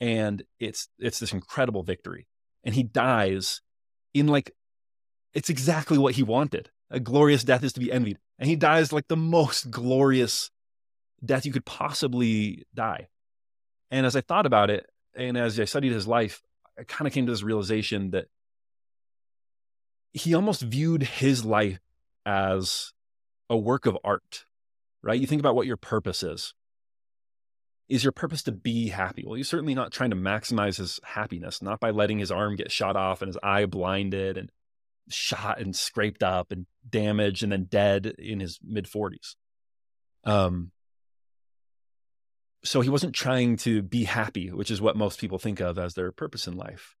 and 0.00 0.42
it's 0.58 0.88
it's 0.98 1.18
this 1.18 1.32
incredible 1.32 1.82
victory. 1.82 2.26
And 2.64 2.74
he 2.74 2.82
dies 2.82 3.60
in 4.14 4.26
like 4.26 4.52
it's 5.34 5.50
exactly 5.50 5.98
what 5.98 6.14
he 6.14 6.22
wanted. 6.22 6.70
A 6.90 7.00
glorious 7.00 7.44
death 7.44 7.62
is 7.62 7.72
to 7.74 7.80
be 7.80 7.92
envied. 7.92 8.18
And 8.38 8.48
he 8.48 8.56
dies 8.56 8.92
like 8.92 9.08
the 9.08 9.16
most 9.16 9.70
glorious 9.70 10.50
death 11.24 11.44
you 11.44 11.52
could 11.52 11.66
possibly 11.66 12.66
die. 12.74 13.08
And 13.90 14.06
as 14.06 14.16
I 14.16 14.20
thought 14.20 14.46
about 14.46 14.70
it, 14.70 14.86
and 15.14 15.36
as 15.36 15.58
I 15.58 15.64
studied 15.64 15.92
his 15.92 16.06
life, 16.06 16.42
I 16.78 16.84
kind 16.84 17.06
of 17.06 17.12
came 17.12 17.26
to 17.26 17.32
this 17.32 17.42
realization 17.42 18.10
that 18.10 18.26
he 20.12 20.34
almost 20.34 20.62
viewed 20.62 21.02
his 21.02 21.44
life 21.44 21.80
as 22.24 22.92
a 23.50 23.56
work 23.56 23.86
of 23.86 23.98
art, 24.04 24.44
right? 25.02 25.20
You 25.20 25.26
think 25.26 25.40
about 25.40 25.54
what 25.54 25.66
your 25.66 25.76
purpose 25.76 26.22
is. 26.22 26.54
Is 27.88 28.04
your 28.04 28.12
purpose 28.12 28.42
to 28.42 28.52
be 28.52 28.88
happy? 28.88 29.24
Well, 29.24 29.36
he's 29.36 29.48
certainly 29.48 29.74
not 29.74 29.92
trying 29.92 30.10
to 30.10 30.16
maximize 30.16 30.76
his 30.76 31.00
happiness, 31.04 31.62
not 31.62 31.80
by 31.80 31.90
letting 31.90 32.18
his 32.18 32.30
arm 32.30 32.54
get 32.54 32.70
shot 32.70 32.96
off 32.96 33.22
and 33.22 33.28
his 33.28 33.38
eye 33.42 33.64
blinded 33.64 34.36
and 34.36 34.50
shot 35.08 35.58
and 35.58 35.74
scraped 35.74 36.22
up 36.22 36.52
and 36.52 36.66
damaged 36.88 37.42
and 37.42 37.52
then 37.52 37.64
dead 37.64 38.06
in 38.18 38.40
his 38.40 38.58
mid 38.62 38.84
40s. 38.84 39.36
Um, 40.24 40.72
so 42.64 42.80
he 42.80 42.90
wasn't 42.90 43.14
trying 43.14 43.56
to 43.58 43.82
be 43.82 44.04
happy, 44.04 44.50
which 44.50 44.70
is 44.70 44.80
what 44.80 44.96
most 44.96 45.20
people 45.20 45.38
think 45.38 45.60
of 45.60 45.78
as 45.78 45.94
their 45.94 46.12
purpose 46.12 46.46
in 46.46 46.56
life. 46.56 46.96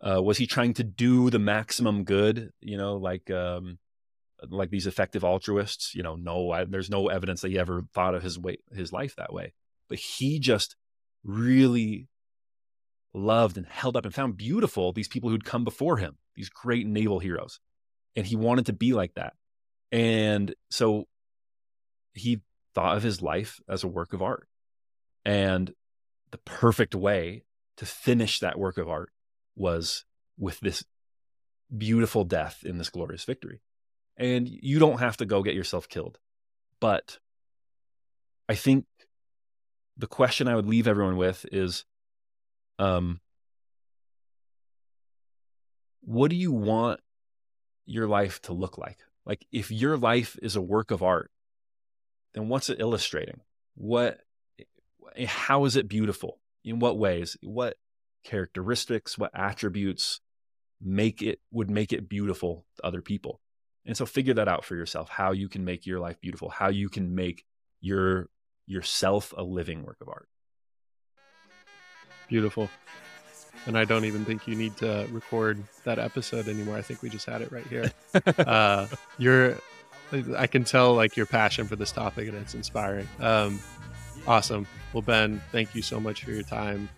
Uh, 0.00 0.22
was 0.22 0.38
he 0.38 0.46
trying 0.46 0.74
to 0.74 0.84
do 0.84 1.30
the 1.30 1.38
maximum 1.40 2.04
good? 2.04 2.50
You 2.60 2.76
know, 2.76 2.96
like 2.96 3.30
um, 3.30 3.78
like 4.48 4.70
these 4.70 4.86
effective 4.86 5.24
altruists. 5.24 5.94
You 5.94 6.02
know, 6.02 6.16
no, 6.16 6.50
I, 6.50 6.64
there's 6.64 6.90
no 6.90 7.08
evidence 7.08 7.40
that 7.40 7.50
he 7.50 7.58
ever 7.58 7.82
thought 7.94 8.14
of 8.14 8.22
his 8.22 8.38
way 8.38 8.58
his 8.72 8.92
life 8.92 9.16
that 9.16 9.32
way. 9.32 9.54
But 9.88 9.98
he 9.98 10.38
just 10.38 10.76
really 11.24 12.08
loved 13.14 13.56
and 13.56 13.66
held 13.66 13.96
up 13.96 14.04
and 14.04 14.14
found 14.14 14.36
beautiful 14.36 14.92
these 14.92 15.08
people 15.08 15.30
who'd 15.30 15.44
come 15.44 15.64
before 15.64 15.96
him, 15.96 16.16
these 16.34 16.48
great 16.48 16.86
naval 16.86 17.18
heroes, 17.18 17.60
and 18.14 18.26
he 18.26 18.36
wanted 18.36 18.66
to 18.66 18.72
be 18.72 18.92
like 18.92 19.14
that. 19.14 19.34
And 19.90 20.54
so 20.70 21.06
he 22.12 22.40
thought 22.74 22.96
of 22.96 23.02
his 23.02 23.22
life 23.22 23.60
as 23.68 23.82
a 23.82 23.88
work 23.88 24.12
of 24.12 24.22
art 24.22 24.48
and 25.24 25.72
the 26.30 26.38
perfect 26.38 26.94
way 26.94 27.44
to 27.76 27.86
finish 27.86 28.40
that 28.40 28.58
work 28.58 28.78
of 28.78 28.88
art 28.88 29.10
was 29.56 30.04
with 30.38 30.60
this 30.60 30.84
beautiful 31.76 32.24
death 32.24 32.64
in 32.64 32.78
this 32.78 32.90
glorious 32.90 33.24
victory. 33.24 33.60
And 34.18 34.48
you 34.48 34.78
don't 34.78 34.98
have 34.98 35.16
to 35.18 35.26
go 35.26 35.42
get 35.42 35.54
yourself 35.54 35.88
killed. 35.88 36.18
But 36.80 37.18
I 38.48 38.54
think 38.54 38.84
the 39.96 40.06
question 40.06 40.48
I 40.48 40.56
would 40.56 40.66
leave 40.66 40.86
everyone 40.86 41.16
with 41.16 41.46
is 41.50 41.84
um, 42.78 43.20
what 46.02 46.30
do 46.30 46.36
you 46.36 46.52
want 46.52 47.00
your 47.86 48.06
life 48.06 48.42
to 48.42 48.52
look 48.52 48.76
like? 48.76 48.98
Like, 49.24 49.46
if 49.52 49.70
your 49.70 49.96
life 49.96 50.36
is 50.42 50.56
a 50.56 50.62
work 50.62 50.90
of 50.90 51.02
art, 51.02 51.30
then 52.34 52.48
what's 52.48 52.68
it 52.68 52.80
illustrating? 52.80 53.40
What 53.74 54.20
Eh, 55.18 55.26
how 55.26 55.64
is 55.64 55.76
it 55.76 55.88
beautiful? 55.88 56.38
In 56.64 56.78
what 56.78 56.98
ways? 56.98 57.36
What 57.42 57.76
characteristics, 58.24 59.18
what 59.18 59.30
attributes 59.34 60.20
make 60.80 61.22
it 61.22 61.40
would 61.50 61.70
make 61.70 61.92
it 61.92 62.08
beautiful 62.08 62.64
to 62.76 62.86
other 62.86 63.02
people? 63.02 63.40
And 63.88 63.96
so 63.96 64.06
figure 64.06 64.34
that 64.34 64.46
out 64.46 64.64
for 64.64 64.76
yourself, 64.76 65.08
how 65.08 65.32
you 65.32 65.48
can 65.48 65.64
make 65.64 65.86
your 65.86 65.98
life 65.98 66.20
beautiful, 66.20 66.50
how 66.50 66.68
you 66.68 66.88
can 66.88 67.14
make 67.14 67.44
your 67.80 68.28
yourself 68.66 69.34
a 69.36 69.42
living 69.42 69.82
work 69.84 69.96
of 70.00 70.08
art. 70.08 70.28
Beautiful. 72.28 72.70
And 73.66 73.76
I 73.76 73.84
don't 73.84 74.04
even 74.04 74.24
think 74.24 74.46
you 74.46 74.54
need 74.54 74.76
to 74.76 75.08
record 75.10 75.64
that 75.84 75.98
episode 75.98 76.46
anymore. 76.46 76.76
I 76.76 76.82
think 76.82 77.02
we 77.02 77.08
just 77.08 77.26
had 77.26 77.42
it 77.42 77.50
right 77.50 77.66
here. 77.66 77.90
uh, 78.46 78.86
you're, 79.16 79.56
I 80.36 80.46
can 80.46 80.62
tell 80.62 80.94
like 80.94 81.16
your 81.16 81.26
passion 81.26 81.66
for 81.66 81.74
this 81.74 81.90
topic 81.90 82.28
and 82.28 82.36
it's 82.36 82.54
inspiring. 82.54 83.08
Um, 83.18 83.58
Awesome. 84.28 84.66
Well, 84.92 85.00
Ben, 85.00 85.40
thank 85.52 85.74
you 85.74 85.80
so 85.80 85.98
much 85.98 86.24
for 86.24 86.32
your 86.32 86.42
time. 86.42 86.88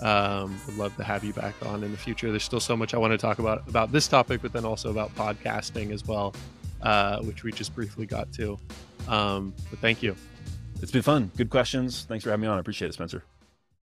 Um, 0.00 0.60
would 0.66 0.76
love 0.76 0.96
to 0.96 1.04
have 1.04 1.24
you 1.24 1.32
back 1.32 1.54
on 1.64 1.82
in 1.82 1.90
the 1.90 1.96
future. 1.96 2.30
There's 2.30 2.44
still 2.44 2.60
so 2.60 2.76
much 2.76 2.94
I 2.94 2.98
want 2.98 3.12
to 3.12 3.18
talk 3.18 3.38
about 3.38 3.66
about 3.68 3.92
this 3.92 4.08
topic, 4.08 4.42
but 4.42 4.52
then 4.52 4.64
also 4.64 4.90
about 4.90 5.14
podcasting 5.14 5.92
as 5.92 6.04
well, 6.04 6.34
uh, 6.82 7.20
which 7.20 7.44
we 7.44 7.52
just 7.52 7.74
briefly 7.74 8.06
got 8.06 8.32
to. 8.34 8.58
Um, 9.08 9.54
but 9.70 9.78
thank 9.78 10.02
you. 10.02 10.16
It's 10.82 10.92
been 10.92 11.02
fun. 11.02 11.30
Good 11.36 11.50
questions. 11.50 12.04
Thanks 12.04 12.24
for 12.24 12.30
having 12.30 12.42
me 12.42 12.48
on. 12.48 12.56
I 12.56 12.60
appreciate 12.60 12.88
it, 12.88 12.94
Spencer. 12.94 13.24